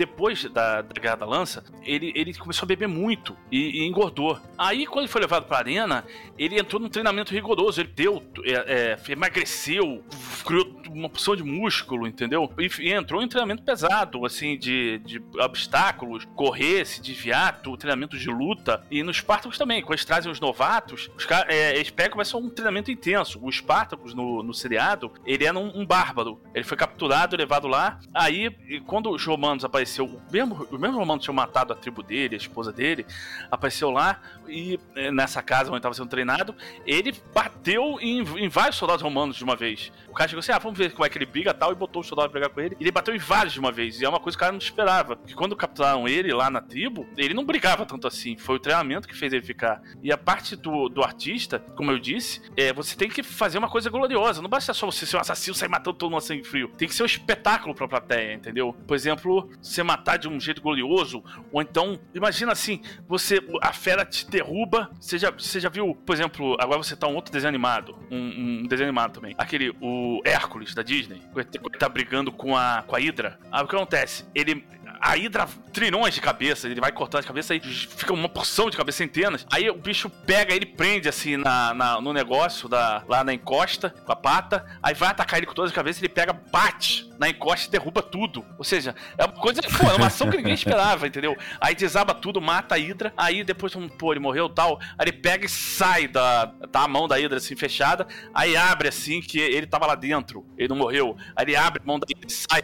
depois 0.00 0.44
da, 0.44 0.80
da 0.80 0.98
Guerra 0.98 1.16
da 1.16 1.26
Lança, 1.26 1.62
ele, 1.84 2.10
ele 2.14 2.32
começou 2.32 2.64
a 2.64 2.66
beber 2.66 2.88
muito 2.88 3.36
e, 3.52 3.82
e 3.82 3.86
engordou. 3.86 4.40
Aí, 4.56 4.86
quando 4.86 5.00
ele 5.00 5.12
foi 5.12 5.20
levado 5.20 5.44
pra 5.44 5.58
arena, 5.58 6.06
ele 6.38 6.58
entrou 6.58 6.80
num 6.80 6.88
treinamento 6.88 7.34
rigoroso. 7.34 7.82
Ele 7.82 7.90
deu, 7.94 8.22
é, 8.42 8.96
é, 8.98 9.12
emagreceu, 9.12 10.02
criou 10.42 10.80
uma 10.88 11.10
porção 11.10 11.36
de 11.36 11.42
músculo, 11.42 12.06
entendeu? 12.06 12.50
E, 12.58 12.88
e, 12.88 12.92
entrou 12.94 13.22
em 13.22 13.28
treinamento 13.28 13.62
pesado, 13.62 14.24
assim, 14.24 14.58
de, 14.58 14.98
de 15.00 15.22
obstáculos, 15.38 16.26
correr, 16.34 16.86
se 16.86 17.02
desviar, 17.02 17.60
treinamento 17.78 18.16
de 18.16 18.30
luta. 18.30 18.82
E 18.90 19.02
nos 19.02 19.18
Spartacus 19.18 19.58
também, 19.58 19.82
quando 19.82 19.92
eles 19.92 20.04
trazem 20.06 20.32
os 20.32 20.40
novatos, 20.40 21.10
os 21.14 21.26
é, 21.46 21.76
eles 21.76 21.90
pegam, 21.90 22.16
vai 22.16 22.24
ser 22.24 22.38
um 22.38 22.48
treinamento 22.48 22.90
intenso. 22.90 23.38
O 23.42 23.52
Spartacus, 23.52 24.14
no, 24.14 24.42
no 24.42 24.54
seriado, 24.54 25.12
ele 25.26 25.44
era 25.44 25.58
um, 25.58 25.80
um 25.80 25.84
bárbaro. 25.84 26.39
Ele 26.52 26.64
foi 26.64 26.76
capturado, 26.76 27.36
levado 27.36 27.68
lá. 27.68 28.00
Aí, 28.12 28.50
quando 28.86 29.10
os 29.10 29.24
romanos 29.24 29.64
apareceu. 29.64 30.04
O 30.06 30.20
mesmo, 30.32 30.66
o 30.70 30.78
mesmo 30.78 30.98
romano 30.98 31.20
tinha 31.20 31.32
matado 31.32 31.72
a 31.72 31.76
tribo 31.76 32.02
dele, 32.02 32.34
a 32.34 32.38
esposa 32.38 32.72
dele, 32.72 33.06
apareceu 33.50 33.90
lá 33.90 34.20
e 34.48 34.78
eh, 34.96 35.12
nessa 35.12 35.42
casa 35.42 35.70
onde 35.70 35.78
estava 35.78 35.94
sendo 35.94 36.08
treinado, 36.08 36.54
ele 36.84 37.14
bateu 37.32 37.98
em, 38.00 38.22
em, 38.36 38.48
vários 38.48 38.76
soldados 38.76 39.02
romanos 39.02 39.36
de 39.36 39.44
uma 39.44 39.54
vez. 39.54 39.92
O 40.10 40.14
cara 40.14 40.28
chegou 40.28 40.40
assim: 40.40 40.52
ah, 40.52 40.58
vamos 40.58 40.78
ver 40.78 40.92
como 40.92 41.04
é 41.04 41.08
que 41.08 41.16
ele 41.16 41.26
briga 41.26 41.54
tal, 41.54 41.72
e 41.72 41.74
botou 41.74 42.02
o 42.02 42.04
soldado 42.04 42.30
pra 42.30 42.40
brigar 42.40 42.54
com 42.54 42.60
ele. 42.60 42.76
E 42.78 42.82
ele 42.82 42.90
bateu 42.90 43.14
em 43.14 43.18
vários 43.18 43.52
de 43.52 43.60
uma 43.60 43.72
vez. 43.72 44.00
E 44.00 44.04
é 44.04 44.08
uma 44.08 44.20
coisa 44.20 44.36
que 44.36 44.42
o 44.42 44.44
cara 44.46 44.52
não 44.52 44.58
esperava. 44.58 45.16
Porque 45.16 45.34
quando 45.34 45.56
capturaram 45.56 46.08
ele 46.08 46.32
lá 46.32 46.50
na 46.50 46.60
tribo, 46.60 47.06
ele 47.16 47.34
não 47.34 47.44
brigava 47.44 47.86
tanto 47.86 48.06
assim. 48.06 48.36
Foi 48.36 48.56
o 48.56 48.58
treinamento 48.58 49.08
que 49.08 49.16
fez 49.16 49.32
ele 49.32 49.42
ficar. 49.42 49.80
E 50.02 50.12
a 50.12 50.18
parte 50.18 50.56
do, 50.56 50.88
do 50.88 51.02
artista, 51.02 51.60
como 51.76 51.90
eu 51.90 51.98
disse, 51.98 52.42
é 52.56 52.72
você 52.72 52.96
tem 52.96 53.08
que 53.08 53.22
fazer 53.22 53.58
uma 53.58 53.68
coisa 53.68 53.88
gloriosa. 53.88 54.42
Não 54.42 54.48
basta 54.48 54.74
só 54.74 54.86
você 54.86 55.06
ser 55.06 55.16
um 55.16 55.20
assassino 55.20 55.54
sair 55.54 55.68
matando 55.68 55.96
todo 55.96 56.10
mundo 56.10 56.20
sangue 56.20 56.44
frio. 56.44 56.68
Tem 56.76 56.88
que 56.88 56.94
ser 56.94 57.02
um 57.02 57.06
espetáculo 57.06 57.74
pra 57.74 57.86
plateia, 57.86 58.34
entendeu? 58.34 58.74
Por 58.86 58.94
exemplo, 58.94 59.48
você 59.60 59.82
matar 59.82 60.16
de 60.16 60.28
um 60.28 60.38
jeito 60.40 60.60
glorioso, 60.60 61.22
ou 61.52 61.62
então, 61.62 61.98
imagina 62.14 62.52
assim, 62.52 62.80
você 63.06 63.40
a 63.62 63.72
fera 63.72 64.04
te 64.04 64.28
derruba, 64.28 64.90
você 65.00 65.18
já, 65.18 65.30
você 65.30 65.60
já 65.60 65.68
viu, 65.68 65.94
por 65.94 66.14
exemplo, 66.14 66.56
agora 66.60 66.82
você 66.82 66.96
tá 66.96 67.06
um 67.06 67.14
outro 67.14 67.32
desenho 67.32 67.48
animado, 67.48 67.96
um, 68.10 68.62
um 68.62 68.66
desenho 68.66 68.88
animado 68.88 69.12
também, 69.12 69.34
aquele, 69.38 69.74
o 69.80 69.99
Hércules 70.24 70.74
da 70.74 70.82
Disney, 70.82 71.22
que 71.34 71.78
tá 71.78 71.88
brigando 71.88 72.32
com 72.32 72.56
a, 72.56 72.84
com 72.86 72.96
a 72.96 72.98
Hydra. 72.98 73.38
Aí 73.50 73.64
o 73.64 73.68
que 73.68 73.76
acontece? 73.76 74.24
Ele 74.34 74.64
a 75.00 75.14
Hydra 75.14 75.48
trilhões 75.72 76.14
de 76.14 76.20
cabeça, 76.20 76.68
ele 76.68 76.80
vai 76.80 76.92
cortando 76.92 77.20
as 77.20 77.26
cabeças 77.26 77.56
e 77.56 77.60
fica 77.60 78.12
uma 78.12 78.28
porção 78.28 78.68
de 78.68 78.76
cabeças, 78.76 78.98
centenas. 78.98 79.46
Aí 79.50 79.70
o 79.70 79.74
bicho 79.74 80.10
pega, 80.10 80.54
ele 80.54 80.66
prende 80.66 81.08
assim 81.08 81.38
na, 81.38 81.72
na, 81.72 82.00
no 82.00 82.12
negócio, 82.12 82.68
da, 82.68 83.02
lá 83.08 83.24
na 83.24 83.32
encosta, 83.32 83.90
com 84.04 84.12
a 84.12 84.16
pata, 84.16 84.64
aí 84.82 84.92
vai 84.92 85.08
atacar 85.08 85.38
ele 85.38 85.46
com 85.46 85.54
todas 85.54 85.70
as 85.70 85.74
cabeças, 85.74 86.02
ele 86.02 86.12
pega, 86.12 86.32
bate 86.32 87.09
na 87.20 87.28
encosta 87.28 87.68
e 87.68 87.70
derruba 87.70 88.02
tudo. 88.02 88.42
Ou 88.56 88.64
seja, 88.64 88.94
é 89.18 89.26
uma 89.26 89.34
coisa, 89.34 89.60
pô, 89.60 89.90
é 89.90 89.94
uma 89.94 90.06
ação 90.06 90.30
que 90.30 90.38
ninguém 90.38 90.54
esperava, 90.54 91.06
entendeu? 91.06 91.36
Aí 91.60 91.74
desaba 91.74 92.14
tudo, 92.14 92.40
mata 92.40 92.74
a 92.74 92.78
Hydra, 92.78 93.12
aí 93.14 93.44
depois, 93.44 93.74
pô, 93.98 94.12
ele 94.14 94.20
morreu 94.20 94.48
tal, 94.48 94.80
aí 94.96 95.06
ele 95.06 95.12
pega 95.12 95.44
e 95.44 95.48
sai 95.48 96.08
da, 96.08 96.46
da 96.46 96.88
mão 96.88 97.06
da 97.06 97.16
Hydra 97.16 97.36
assim, 97.36 97.54
fechada, 97.54 98.08
aí 98.32 98.56
abre 98.56 98.88
assim, 98.88 99.20
que 99.20 99.38
ele 99.38 99.66
tava 99.66 99.86
lá 99.86 99.94
dentro, 99.94 100.46
ele 100.56 100.68
não 100.68 100.76
morreu. 100.76 101.14
Aí 101.36 101.44
ele 101.44 101.56
abre 101.56 101.82
a 101.82 101.86
mão 101.86 101.98
da 101.98 102.06
Hydra 102.08 102.26
e 102.26 102.32
sai 102.32 102.62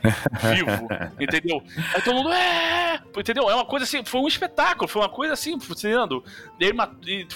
vivo, 0.54 0.88
entendeu? 1.20 1.62
Aí 1.94 2.00
todo 2.00 2.14
mundo 2.14 2.32
é! 2.32 2.98
Entendeu? 3.14 3.50
É 3.50 3.54
uma 3.54 3.66
coisa 3.66 3.84
assim, 3.84 4.02
foi 4.04 4.20
um 4.22 4.28
espetáculo, 4.28 4.88
foi 4.88 5.02
uma 5.02 5.09
coisa 5.09 5.34
assim, 5.34 5.61
funcionando. 5.61 6.24
E, 6.59 6.72
e, 7.07 7.26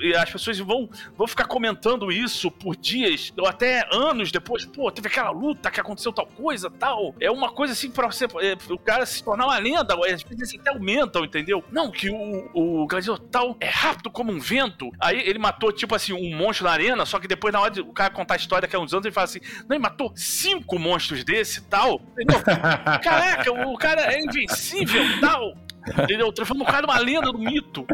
e 0.00 0.16
as 0.16 0.30
pessoas 0.30 0.58
vão, 0.58 0.88
vão 1.16 1.28
ficar 1.28 1.46
comentando 1.46 2.10
isso 2.10 2.50
por 2.50 2.76
dias, 2.76 3.32
ou 3.38 3.46
até 3.46 3.86
anos 3.92 4.32
depois. 4.32 4.64
Pô, 4.66 4.90
teve 4.90 5.08
aquela 5.08 5.30
luta 5.30 5.70
que 5.70 5.80
aconteceu 5.80 6.12
tal 6.12 6.26
coisa, 6.26 6.55
tal. 6.78 7.14
É 7.20 7.30
uma 7.30 7.50
coisa 7.50 7.72
assim 7.72 7.90
pra 7.90 8.06
você, 8.06 8.24
é, 8.24 8.56
o 8.70 8.78
cara 8.78 9.04
se 9.06 9.22
tornar 9.22 9.46
uma 9.46 9.58
lenda, 9.58 9.94
às 9.94 10.22
vezes 10.22 10.58
até 10.58 10.70
aumentam, 10.70 11.24
entendeu? 11.24 11.62
Não, 11.70 11.90
que 11.90 12.10
o, 12.10 12.50
o 12.54 12.86
gladiador 12.86 13.18
tal 13.18 13.56
é 13.60 13.68
rápido 13.68 14.10
como 14.10 14.32
um 14.32 14.38
vento. 14.38 14.90
Aí 15.00 15.20
ele 15.20 15.38
matou, 15.38 15.72
tipo 15.72 15.94
assim, 15.94 16.12
um 16.12 16.36
monstro 16.36 16.66
na 16.66 16.72
arena, 16.72 17.04
só 17.06 17.18
que 17.18 17.28
depois, 17.28 17.52
na 17.52 17.60
hora 17.60 17.70
de 17.70 17.80
o 17.80 17.92
cara 17.92 18.10
contar 18.10 18.34
a 18.34 18.36
história 18.36 18.62
daqui 18.62 18.76
a 18.76 18.80
uns 18.80 18.92
anos, 18.92 19.04
ele 19.04 19.14
fala 19.14 19.24
assim: 19.24 19.40
não, 19.68 19.76
ele 19.76 19.82
matou 19.82 20.12
cinco 20.14 20.78
monstros 20.78 21.24
desse 21.24 21.62
tal. 21.62 22.00
Entendeu? 22.12 22.42
Caraca, 23.02 23.52
o 23.52 23.76
cara 23.76 24.12
é 24.12 24.20
invencível 24.20 25.02
tal. 25.20 25.54
Entendeu? 25.88 26.32
Transforma 26.32 26.64
o 26.64 26.66
cara 26.66 26.86
numa 26.86 26.98
lenda, 26.98 27.32
num 27.32 27.38
mito. 27.38 27.86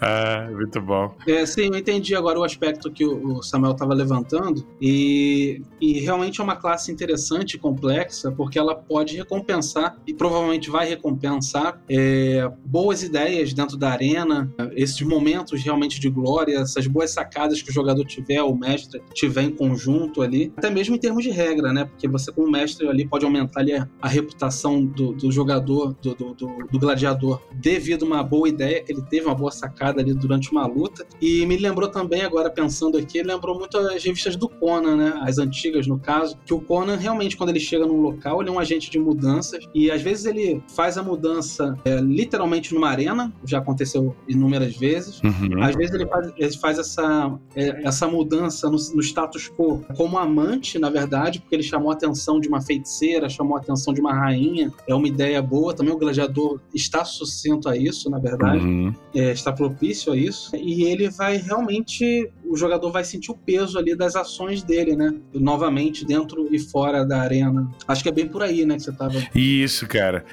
Ah, 0.00 0.48
muito 0.50 0.80
bom. 0.80 1.14
É, 1.26 1.44
sim, 1.46 1.66
eu 1.66 1.76
entendi 1.76 2.14
agora 2.14 2.38
o 2.38 2.44
aspecto 2.44 2.90
que 2.90 3.04
o 3.04 3.42
Samuel 3.42 3.72
estava 3.72 3.94
levantando. 3.94 4.66
E, 4.80 5.62
e 5.80 6.00
realmente 6.00 6.40
é 6.40 6.44
uma 6.44 6.56
classe 6.56 6.92
interessante 6.92 7.54
e 7.54 7.58
complexa, 7.58 8.30
porque 8.32 8.58
ela 8.58 8.74
pode 8.74 9.16
recompensar, 9.16 9.96
e 10.06 10.14
provavelmente 10.14 10.70
vai 10.70 10.88
recompensar, 10.88 11.80
é, 11.88 12.50
boas 12.64 13.02
ideias 13.02 13.52
dentro 13.52 13.76
da 13.76 13.90
arena, 13.90 14.52
esses 14.72 15.00
momentos 15.02 15.62
realmente 15.62 16.00
de 16.00 16.08
glória, 16.08 16.58
essas 16.58 16.86
boas 16.86 17.10
sacadas 17.10 17.62
que 17.62 17.70
o 17.70 17.72
jogador 17.72 18.04
tiver, 18.04 18.42
o 18.42 18.54
mestre 18.54 19.02
tiver 19.14 19.42
em 19.42 19.50
conjunto 19.50 20.22
ali, 20.22 20.52
até 20.56 20.70
mesmo 20.70 20.96
em 20.96 20.98
termos 20.98 21.22
de 21.22 21.30
regra, 21.30 21.72
né? 21.72 21.84
Porque 21.84 22.08
você, 22.08 22.32
como 22.32 22.50
mestre 22.50 22.88
ali, 22.88 23.06
pode 23.06 23.24
aumentar 23.24 23.60
ali 23.60 23.74
a, 23.74 23.88
a 24.00 24.08
reputação 24.08 24.84
do, 24.84 25.12
do 25.12 25.30
jogador, 25.30 25.94
do, 26.02 26.14
do, 26.14 26.34
do 26.34 26.78
gladiador 26.78 27.29
devido 27.52 28.04
a 28.04 28.06
uma 28.06 28.22
boa 28.22 28.48
ideia 28.48 28.82
que 28.82 28.92
ele 28.92 29.02
teve, 29.02 29.26
uma 29.26 29.34
boa 29.34 29.50
sacada 29.50 30.00
ali 30.00 30.14
durante 30.14 30.50
uma 30.50 30.66
luta. 30.66 31.06
E 31.20 31.44
me 31.46 31.56
lembrou 31.56 31.88
também, 31.88 32.22
agora 32.22 32.50
pensando 32.50 32.96
aqui, 32.96 33.22
lembrou 33.22 33.58
muito 33.58 33.76
as 33.76 34.02
revistas 34.02 34.36
do 34.36 34.48
Conan, 34.48 34.96
né? 34.96 35.20
As 35.22 35.38
antigas, 35.38 35.86
no 35.86 35.98
caso. 35.98 36.36
Que 36.44 36.54
o 36.54 36.60
Conan, 36.60 36.96
realmente, 36.96 37.36
quando 37.36 37.50
ele 37.50 37.60
chega 37.60 37.86
num 37.86 38.00
local, 38.00 38.40
ele 38.40 38.50
é 38.50 38.52
um 38.52 38.58
agente 38.58 38.90
de 38.90 38.98
mudanças. 38.98 39.64
E 39.74 39.90
às 39.90 40.02
vezes 40.02 40.26
ele 40.26 40.62
faz 40.74 40.96
a 40.96 41.02
mudança 41.02 41.76
é, 41.84 41.96
literalmente 41.96 42.74
numa 42.74 42.88
arena, 42.88 43.32
já 43.44 43.58
aconteceu 43.58 44.14
inúmeras 44.28 44.76
vezes. 44.76 45.20
Uhum. 45.22 45.62
Às 45.62 45.74
vezes 45.76 45.94
ele 45.94 46.06
faz, 46.06 46.32
ele 46.36 46.56
faz 46.58 46.78
essa, 46.78 47.38
é, 47.54 47.86
essa 47.86 48.08
mudança 48.08 48.68
no, 48.68 48.76
no 48.94 49.02
status 49.02 49.50
quo 49.50 49.84
como 49.96 50.18
amante, 50.18 50.78
na 50.78 50.90
verdade, 50.90 51.40
porque 51.40 51.54
ele 51.54 51.62
chamou 51.62 51.90
a 51.90 51.94
atenção 51.94 52.40
de 52.40 52.48
uma 52.48 52.60
feiticeira, 52.60 53.28
chamou 53.28 53.56
a 53.56 53.60
atenção 53.60 53.92
de 53.92 54.00
uma 54.00 54.12
rainha. 54.12 54.72
É 54.86 54.94
uma 54.94 55.08
ideia 55.08 55.40
boa. 55.42 55.74
Também 55.74 55.92
o 55.92 55.98
gladiador 55.98 56.60
está 56.74 57.04
sucinto 57.26 57.68
a 57.68 57.76
isso, 57.76 58.08
na 58.10 58.18
verdade, 58.18 58.64
uhum. 58.64 58.94
é, 59.14 59.32
está 59.32 59.52
propício 59.52 60.12
a 60.12 60.16
isso, 60.16 60.54
e 60.56 60.84
ele 60.84 61.08
vai 61.08 61.36
realmente, 61.36 62.30
o 62.44 62.56
jogador 62.56 62.90
vai 62.90 63.04
sentir 63.04 63.30
o 63.30 63.34
peso 63.34 63.78
ali 63.78 63.94
das 63.94 64.16
ações 64.16 64.62
dele, 64.62 64.96
né? 64.96 65.14
Novamente 65.34 66.04
dentro 66.04 66.48
e 66.50 66.58
fora 66.58 67.04
da 67.04 67.20
arena. 67.20 67.70
Acho 67.86 68.02
que 68.02 68.08
é 68.08 68.12
bem 68.12 68.26
por 68.28 68.42
aí, 68.42 68.64
né, 68.64 68.76
que 68.76 68.82
você 68.82 68.92
tava. 68.92 69.14
Isso, 69.34 69.86
cara. 69.86 70.24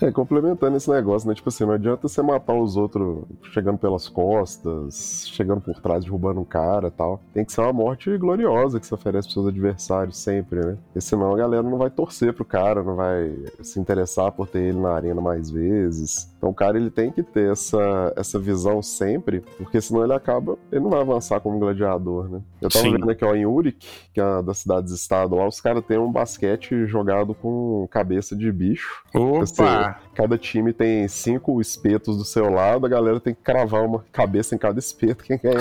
É, 0.00 0.12
complementando 0.12 0.76
esse 0.76 0.88
negócio, 0.90 1.28
né? 1.28 1.34
Tipo 1.34 1.48
assim, 1.48 1.64
não 1.64 1.72
adianta 1.72 2.06
você 2.06 2.22
matar 2.22 2.54
os 2.54 2.76
outros 2.76 3.24
chegando 3.52 3.78
pelas 3.78 4.08
costas, 4.08 5.28
chegando 5.28 5.60
por 5.60 5.80
trás, 5.80 6.04
derrubando 6.04 6.40
um 6.40 6.44
cara 6.44 6.88
e 6.88 6.90
tal. 6.90 7.20
Tem 7.34 7.44
que 7.44 7.52
ser 7.52 7.62
uma 7.62 7.72
morte 7.72 8.16
gloriosa 8.16 8.78
que 8.78 8.86
você 8.86 8.94
oferece 8.94 9.26
pros 9.26 9.34
seus 9.34 9.46
adversários 9.48 10.18
sempre, 10.18 10.60
né? 10.60 10.76
Porque 10.84 11.00
senão 11.00 11.34
a 11.34 11.36
galera 11.36 11.62
não 11.62 11.78
vai 11.78 11.90
torcer 11.90 12.32
pro 12.32 12.44
cara, 12.44 12.82
não 12.82 12.94
vai 12.94 13.36
se 13.60 13.80
interessar 13.80 14.30
por 14.32 14.46
ter 14.46 14.60
ele 14.60 14.78
na 14.78 14.90
arena 14.90 15.20
mais 15.20 15.50
vezes. 15.50 16.32
Então 16.38 16.50
o 16.50 16.54
cara 16.54 16.78
ele 16.78 16.90
tem 16.90 17.10
que 17.10 17.22
ter 17.22 17.50
essa, 17.50 18.12
essa 18.16 18.38
visão 18.38 18.80
sempre, 18.80 19.40
porque 19.56 19.80
senão 19.80 20.04
ele 20.04 20.12
acaba, 20.12 20.56
ele 20.70 20.80
não 20.80 20.90
vai 20.90 21.00
avançar 21.00 21.40
como 21.40 21.58
gladiador, 21.58 22.28
né? 22.28 22.40
Eu 22.62 22.68
tava 22.68 22.84
Sim. 22.84 22.92
vendo 22.92 23.10
aqui 23.10 23.24
ó, 23.24 23.34
em 23.34 23.44
Uric, 23.44 23.86
que 24.14 24.20
é 24.20 24.24
uma 24.24 24.42
das 24.42 24.58
cidades-estado 24.58 25.34
lá, 25.34 25.46
os 25.46 25.60
caras 25.60 25.84
têm 25.84 25.98
um 25.98 26.10
basquete 26.10 26.86
jogado 26.86 27.34
com 27.34 27.88
cabeça 27.90 28.36
de 28.36 28.50
bicho. 28.52 29.02
Opa! 29.12 29.42
Assim, 29.42 29.87
Bye. 29.94 30.07
Cada 30.18 30.36
time 30.36 30.72
tem 30.72 31.06
cinco 31.06 31.60
espetos 31.60 32.18
do 32.18 32.24
seu 32.24 32.50
lado, 32.50 32.84
a 32.84 32.88
galera 32.88 33.20
tem 33.20 33.32
que 33.32 33.40
cravar 33.40 33.84
uma 33.84 34.04
cabeça 34.12 34.54
em 34.54 34.58
cada 34.58 34.78
espeto. 34.78 35.22
Quem 35.22 35.38
ganha, 35.38 35.60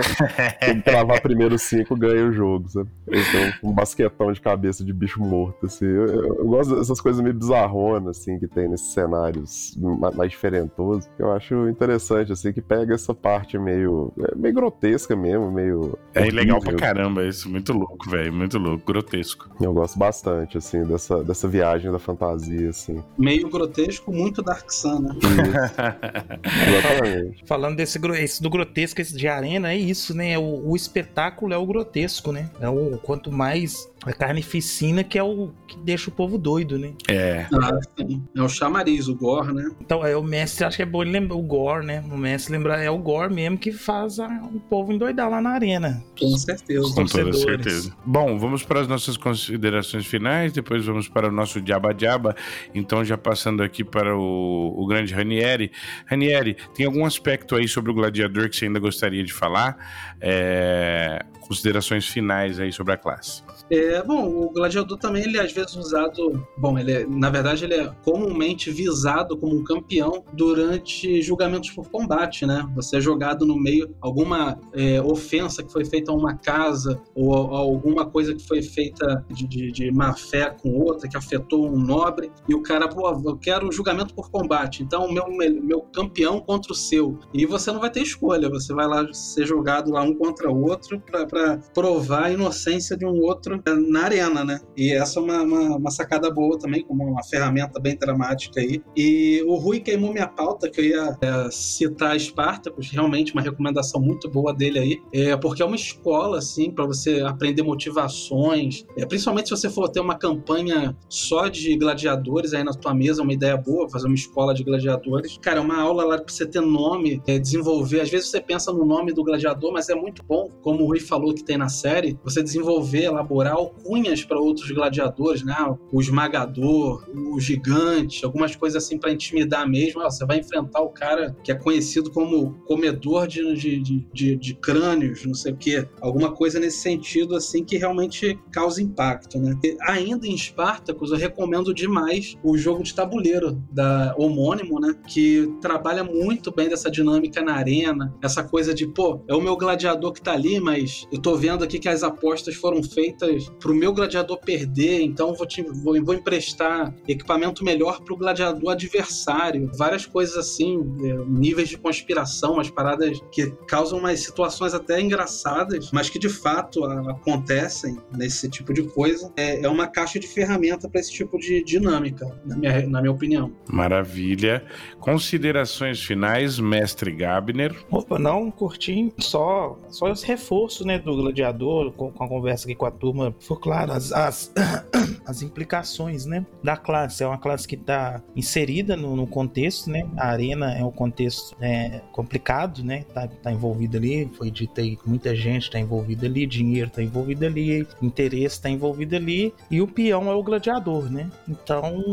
tem 0.60 0.78
que 0.78 0.82
cravar 0.90 1.22
primeiro 1.22 1.58
cinco 1.60 1.96
ganha 1.96 2.26
o 2.26 2.32
jogo, 2.34 2.68
sabe? 2.68 2.90
Então, 3.08 3.70
um 3.70 3.72
basquetão 3.72 4.32
de 4.32 4.42
cabeça 4.42 4.84
de 4.84 4.92
bicho 4.92 5.22
morto, 5.22 5.68
assim. 5.68 5.86
Eu, 5.86 6.08
eu, 6.08 6.36
eu 6.40 6.48
gosto 6.48 6.76
dessas 6.76 7.00
coisas 7.00 7.22
meio 7.22 7.36
bizarronas, 7.36 8.18
assim, 8.18 8.40
que 8.40 8.48
tem 8.48 8.68
nesses 8.68 8.94
cenários 8.94 9.78
mais 10.16 10.32
diferentosos. 10.32 11.08
Eu 11.20 11.32
acho 11.32 11.70
interessante, 11.70 12.32
assim, 12.32 12.52
que 12.52 12.62
pega 12.62 12.96
essa 12.96 13.14
parte 13.14 13.60
meio, 13.60 14.12
é, 14.20 14.36
meio 14.36 14.56
grotesca 14.56 15.16
mesmo, 15.16 15.52
meio 15.52 15.68
meio. 15.68 15.98
É 16.14 16.26
legal 16.32 16.60
pra 16.60 16.74
caramba 16.74 17.26
isso, 17.26 17.50
muito 17.50 17.74
louco, 17.74 18.10
velho, 18.10 18.34
muito 18.34 18.58
louco, 18.58 18.84
grotesco. 18.86 19.50
Eu 19.62 19.74
gosto 19.74 20.00
bastante, 20.00 20.58
assim, 20.58 20.84
dessa, 20.84 21.24
dessa 21.24 21.48
viagem 21.48 21.92
da 21.92 22.00
fantasia, 22.00 22.70
assim. 22.70 23.04
Meio 23.18 23.50
grotesco, 23.50 24.12
muito 24.12 24.42
Dark 24.48 24.72
Sun, 24.72 25.00
né? 25.02 25.16
Exatamente. 26.68 27.44
Falando 27.46 27.76
desse 27.76 28.00
esse 28.16 28.42
do 28.42 28.50
grotesco, 28.50 29.02
esse 29.02 29.16
de 29.16 29.28
arena, 29.28 29.74
é 29.74 29.78
isso, 29.78 30.16
né? 30.16 30.38
O, 30.38 30.72
o 30.72 30.76
espetáculo 30.76 31.54
é 31.54 31.58
o 31.58 31.66
grotesco, 31.66 32.32
né? 32.32 32.50
É 32.62 32.70
o 32.70 32.98
quanto 32.98 33.30
mais 33.30 33.90
a 34.06 34.14
carnificina 34.14 35.04
que 35.04 35.18
é 35.18 35.24
o 35.24 35.52
que 35.68 35.78
deixa 35.80 36.10
o 36.10 36.14
povo 36.14 36.38
doido, 36.38 36.78
né? 36.78 36.94
É, 37.10 37.46
Ah, 37.54 37.78
sim. 37.98 38.24
É 38.36 38.42
o 38.42 38.48
chamariz, 38.48 39.08
o 39.08 39.16
gore, 39.16 39.54
né? 39.54 39.70
Então, 39.82 40.06
é 40.06 40.16
o 40.16 40.24
mestre, 40.24 40.64
acho 40.66 40.78
que 40.78 40.84
é 40.84 40.86
bom 40.86 41.02
ele 41.02 41.12
lembrar 41.12 41.36
o 41.36 41.42
Gore, 41.42 41.86
né? 41.86 42.04
O 42.12 42.18
mestre 42.18 42.54
lembrar, 42.54 42.80
é 42.82 42.90
o 42.90 42.98
Gore 42.98 43.34
mesmo 43.34 43.58
que 43.58 43.72
faz 43.72 44.20
a- 44.20 44.28
o 44.54 44.60
povo 44.60 44.94
endoidar 44.94 45.30
lá 45.30 45.42
na 45.42 45.50
arena. 45.52 46.02
Com 46.20 46.30
certeza. 46.38 46.94
com 46.94 47.06
toda 47.06 47.34
certeza. 47.34 47.94
Bom, 48.06 48.38
vamos 48.38 48.64
para 48.64 48.80
as 48.82 48.88
nossas 48.88 49.18
considerações 49.18 50.06
finais, 50.06 50.54
depois 50.54 50.86
vamos 50.86 51.08
para 51.10 51.28
o 51.28 51.32
nosso 51.32 51.60
Diaba 51.60 51.94
Diaba. 51.94 52.36
Então, 52.74 53.04
já 53.04 53.18
passando 53.18 53.62
aqui 53.64 53.84
para 53.84 54.16
o, 54.18 54.74
o 54.78 54.86
grande 54.88 55.14
Ranieri. 55.14 55.72
Ranieri, 56.06 56.56
tem 56.76 56.86
algum 56.86 57.06
aspecto 57.06 57.56
aí 57.56 57.68
sobre 57.68 57.92
o 57.92 57.94
gladiador 57.94 58.50
que 58.50 58.56
você 58.56 58.66
ainda 58.66 58.80
gostaria 58.80 59.24
de 59.24 59.34
falar? 59.34 59.78
É, 60.22 61.24
considerações 61.42 62.06
finais 62.08 62.60
aí 62.60 62.72
sobre 62.74 62.94
a 62.94 62.98
classe. 62.98 63.42
É, 63.72 63.87
bom, 64.04 64.28
o 64.28 64.50
gladiador 64.52 64.98
também 64.98 65.24
ele 65.24 65.38
é 65.38 65.42
às 65.42 65.52
vezes 65.52 65.76
usado, 65.76 66.46
bom, 66.58 66.78
ele 66.78 66.92
é, 66.92 67.06
na 67.08 67.30
verdade 67.30 67.66
ele 67.66 67.76
é 67.76 67.92
comumente 68.04 68.72
visado 68.72 69.38
como 69.38 69.56
um 69.56 69.64
campeão 69.64 70.24
durante 70.34 71.22
julgamentos 71.22 71.70
por 71.72 71.90
combate, 71.90 72.46
né? 72.46 72.68
Você 72.76 72.98
é 72.98 73.02
jogado 73.02 73.46
no 73.46 73.58
meio 73.58 73.94
alguma 74.02 74.58
é, 74.74 75.02
ofensa 75.02 75.64
que 75.64 75.72
foi 75.72 75.86
feita 75.86 76.12
a 76.12 76.16
uma 76.16 76.36
casa 76.36 77.00
ou 77.16 77.34
a- 77.34 77.58
alguma 77.60 78.06
coisa 78.06 78.34
que 78.34 78.46
foi 78.48 78.62
feita 78.62 79.26
de, 79.30 79.48
de, 79.48 79.72
de 79.72 79.92
má 79.92 80.14
fé 80.14 80.50
com 80.62 80.70
outra 80.80 81.08
que 81.10 81.18
afetou 81.18 81.68
um 81.68 81.78
nobre 81.80 82.32
e 82.48 82.54
o 82.56 82.62
cara, 82.62 82.88
pô, 82.88 83.10
eu 83.26 83.38
quero 83.38 83.72
julgamento 83.72 84.14
por 84.14 84.30
combate, 84.32 84.84
então 84.84 85.06
o 85.06 85.12
meu 85.14 85.28
meu 85.64 85.82
campeão 85.94 86.40
contra 86.40 86.72
o 86.72 86.76
seu 86.76 87.18
e 87.34 87.46
você 87.46 87.72
não 87.72 87.80
vai 87.80 87.90
ter 87.90 88.02
escolha, 88.02 88.50
você 88.50 88.74
vai 88.74 88.88
lá 88.88 89.06
ser 89.14 89.46
jogado 89.46 89.92
lá 89.92 90.02
um 90.02 90.14
contra 90.16 90.50
o 90.52 90.64
outro 90.70 91.00
para 91.02 91.58
provar 91.74 92.26
a 92.26 92.32
inocência 92.32 92.96
de 92.98 93.06
um 93.06 93.22
outro 93.22 93.54
na 93.78 94.04
arena, 94.04 94.44
né? 94.44 94.60
E 94.76 94.92
essa 94.92 95.20
é 95.20 95.24
uma, 95.24 95.42
uma, 95.42 95.78
uma 95.78 95.92
sacada 95.92 96.30
boa 96.32 96.58
também, 96.58 96.84
como 96.84 97.04
uma 97.04 97.24
ferramenta 97.24 97.80
bem 97.80 97.98
dramática 97.98 98.60
aí. 98.60 98.82
E 98.96 99.44
o 99.48 99.56
Rui 99.56 99.80
queimou 99.80 100.12
minha 100.12 100.28
pauta, 100.28 100.70
que 100.70 100.82
eu 100.82 100.86
ia 100.86 101.18
eh, 101.22 101.50
citar 101.52 102.20
Spartacus, 102.20 102.90
realmente 102.92 103.34
uma 103.34 103.42
recomendação 103.42 104.02
muito 104.02 104.30
boa 104.30 104.54
dele 104.54 104.80
aí, 104.80 105.02
é, 105.14 105.36
porque 105.38 105.62
é 105.62 105.66
uma 105.66 105.76
escola, 105.76 106.38
assim, 106.38 106.72
para 106.72 106.86
você 106.86 107.22
aprender 107.22 107.64
motivações, 107.64 108.86
é, 108.98 109.06
principalmente 109.06 109.50
se 109.50 109.56
você 109.56 109.70
for 109.70 109.90
ter 109.90 110.00
uma 110.00 110.16
campanha 110.16 110.96
só 111.10 111.48
de 111.48 111.76
gladiadores 111.78 112.54
aí 112.54 112.64
na 112.64 112.74
tua 112.74 112.94
mesa, 112.94 113.22
é 113.22 113.24
uma 113.24 113.34
ideia 113.34 113.58
boa, 113.58 113.90
fazer 113.90 114.08
uma 114.08 114.16
escola 114.16 114.54
de 114.54 114.64
gladiadores. 114.64 115.38
Cara, 115.42 115.60
é 115.60 115.62
uma 115.62 115.80
aula 115.80 116.04
lá 116.04 116.18
pra 116.18 116.34
você 116.34 116.46
ter 116.46 116.62
nome, 116.62 117.22
é, 117.28 117.40
desenvolver. 117.40 118.02
Às 118.02 118.10
vezes 118.10 118.30
você 118.30 118.42
pensa 118.42 118.72
no 118.72 118.86
nome 118.86 119.14
do 119.14 119.24
gladiador, 119.24 119.72
mas 119.72 119.90
é 119.90 119.96
muito 119.96 120.24
bom, 120.24 120.50
como 120.62 120.84
o 120.84 120.88
Rui 120.88 121.00
falou 121.00 121.34
que 121.34 121.44
tem 121.44 121.58
na 121.58 121.70
série, 121.70 122.18
você 122.24 122.44
desenvolver, 122.44 123.04
elaborar 123.04 123.58
alcunhas 123.68 124.24
para 124.24 124.40
outros 124.40 124.70
gladiadores, 124.72 125.44
né? 125.44 125.56
O 125.92 126.02
esmagador, 126.02 127.04
o 127.34 127.40
gigante, 127.40 128.24
algumas 128.26 128.56
coisas 128.56 128.84
assim 128.84 128.98
para 128.98 129.12
intimidar 129.12 129.68
mesmo. 129.68 130.02
Ó, 130.02 130.10
você 130.10 130.26
vai 130.26 130.40
enfrentar 130.40 130.82
o 130.82 130.90
cara 130.90 131.36
que 131.44 131.52
é 131.52 131.56
conhecido 131.56 132.12
como 132.12 132.54
comedor 132.66 133.28
de, 133.28 133.54
de, 133.56 133.80
de, 133.82 134.08
de- 134.14 134.36
de 134.36 134.54
crânios, 134.56 135.26
não 135.26 135.34
sei 135.34 135.52
o 135.54 135.58
quê. 135.58 135.88
Alguma 136.02 136.32
coisa 136.32 136.60
nesse 136.60 136.78
sentido, 136.82 137.36
assim, 137.36 137.64
que 137.64 137.78
realmente 137.78 138.40
causa 138.52 138.82
impacto, 138.82 139.40
né? 139.40 139.58
E 139.64 139.78
ainda 139.82 140.28
em 140.28 140.38
Spartacus, 140.38 141.12
eu 141.12 141.18
recomendo 141.18 141.74
demais 141.74 142.36
o 142.44 142.58
jogo 142.58 142.84
de 142.84 142.94
tabuleiro 142.94 143.62
da 143.72 144.14
homônimo, 144.18 144.80
né? 144.80 144.94
Que 145.08 145.52
trabalha 145.62 146.04
muito 146.04 146.52
bem 146.52 146.70
dessa 146.70 146.90
dinâmica 146.90 147.42
na 147.42 147.54
arena, 147.56 148.14
essa 148.22 148.44
coisa 148.44 148.74
de, 148.74 148.88
pô, 148.88 149.22
é 149.28 149.34
o 149.34 149.42
meu 149.42 149.56
gladiador 149.58 150.14
que 150.14 150.22
tá 150.22 150.34
ali, 150.34 150.60
mas 150.60 151.06
eu 151.12 151.20
tô 151.20 151.36
vendo 151.36 151.64
aqui 151.64 151.80
que 151.80 151.90
as 151.90 152.04
apostas 152.04 152.56
foram 152.56 152.82
feitas 152.84 153.52
pro 153.60 153.74
meu 153.74 153.94
gladiador 153.94 154.38
perder, 154.40 155.02
então 155.02 155.34
vou, 155.34 155.46
te, 155.48 155.62
vou, 155.62 156.02
vou 156.04 156.14
emprestar 156.16 156.94
equipamento 157.08 157.64
melhor 157.64 158.02
pro 158.02 158.16
gladiador 158.18 158.72
adversário. 158.72 159.70
Várias 159.76 160.06
coisas 160.06 160.38
assim, 160.38 160.80
é, 161.04 161.14
níveis 161.28 161.70
de 161.70 161.78
conspiração, 161.78 162.54
umas 162.54 162.70
paradas 162.70 163.20
que 163.32 163.52
causam 163.68 164.00
umas 164.00 164.20
situações 164.20 164.74
até 164.74 165.00
engraçadas, 165.02 165.92
mas 165.92 166.10
que 166.10 166.20
de 166.20 166.30
fato 166.30 166.84
a- 166.86 167.12
acontecem 167.12 167.98
nesse 168.16 168.50
tipo 168.50 168.74
de 168.74 168.84
coisa. 168.84 169.32
É, 169.36 169.62
é 169.64 169.70
uma 169.70 169.88
caixa 169.88 170.20
de 170.20 170.28
ferramenta 170.28 170.90
para 170.90 171.00
esse 171.00 171.12
tipo 171.12 171.38
de 171.38 171.64
dinâmica, 171.64 172.26
na 172.46 172.56
minha, 172.58 172.88
na 172.88 173.02
minha 173.02 173.12
opinião. 173.12 173.52
Maravilha. 173.70 174.64
Considerações 175.00 176.04
finais, 176.04 176.60
mestre 176.60 177.12
Gabner. 177.12 177.76
Opa, 177.90 178.20
não, 178.20 178.52
curti 178.52 179.12
só, 179.20 179.80
só 179.90 180.10
esse 180.12 180.26
reforço, 180.26 180.86
né, 180.86 181.00
do 181.00 181.16
gladiador, 181.16 181.92
com, 181.94 182.12
com 182.12 182.24
a 182.24 182.28
conversa 182.28 182.66
aqui 182.66 182.76
com 182.76 182.86
a 182.86 182.92
turma, 182.92 183.34
ficou 183.48 183.58
claro 183.58 183.94
as, 183.94 184.12
as, 184.12 184.52
as 185.26 185.42
implicações, 185.42 186.26
né, 186.26 186.46
da 186.62 186.76
classe. 186.76 187.24
É 187.24 187.28
uma 187.28 187.38
classe 187.38 187.66
que 187.66 187.76
está 187.76 188.22
inserida 188.36 188.98
no, 188.98 189.16
no 189.16 189.26
contexto, 189.26 189.90
né, 189.90 190.06
a 190.18 190.28
arena 190.28 190.78
é 190.78 190.84
um 190.84 190.92
contexto 190.92 191.56
né, 191.60 192.02
complicado, 192.12 192.84
né, 192.84 193.06
tá, 193.14 193.28
tá 193.28 193.52
envolvido 193.52 193.98
ali, 193.98 194.30
foi 194.38 194.52
dito 194.52 194.82
aí 194.82 194.98
que 194.98 195.08
muita 195.08 195.34
gente 195.34 195.64
está 195.64 195.80
envolvida 195.80 196.26
ali, 196.26 196.46
dinheiro 196.46 196.90
está 196.90 197.02
envolvido 197.02 197.46
ali, 197.46 197.88
interesse 198.02 198.58
está 198.58 198.70
envolvido 198.70 199.16
ali, 199.16 199.54
e 199.72 199.82
o 199.82 199.88
peão 199.88 200.30
é 200.30 200.36
o 200.36 200.44
gladiador, 200.44 201.10
né, 201.10 201.30
então 201.48 202.04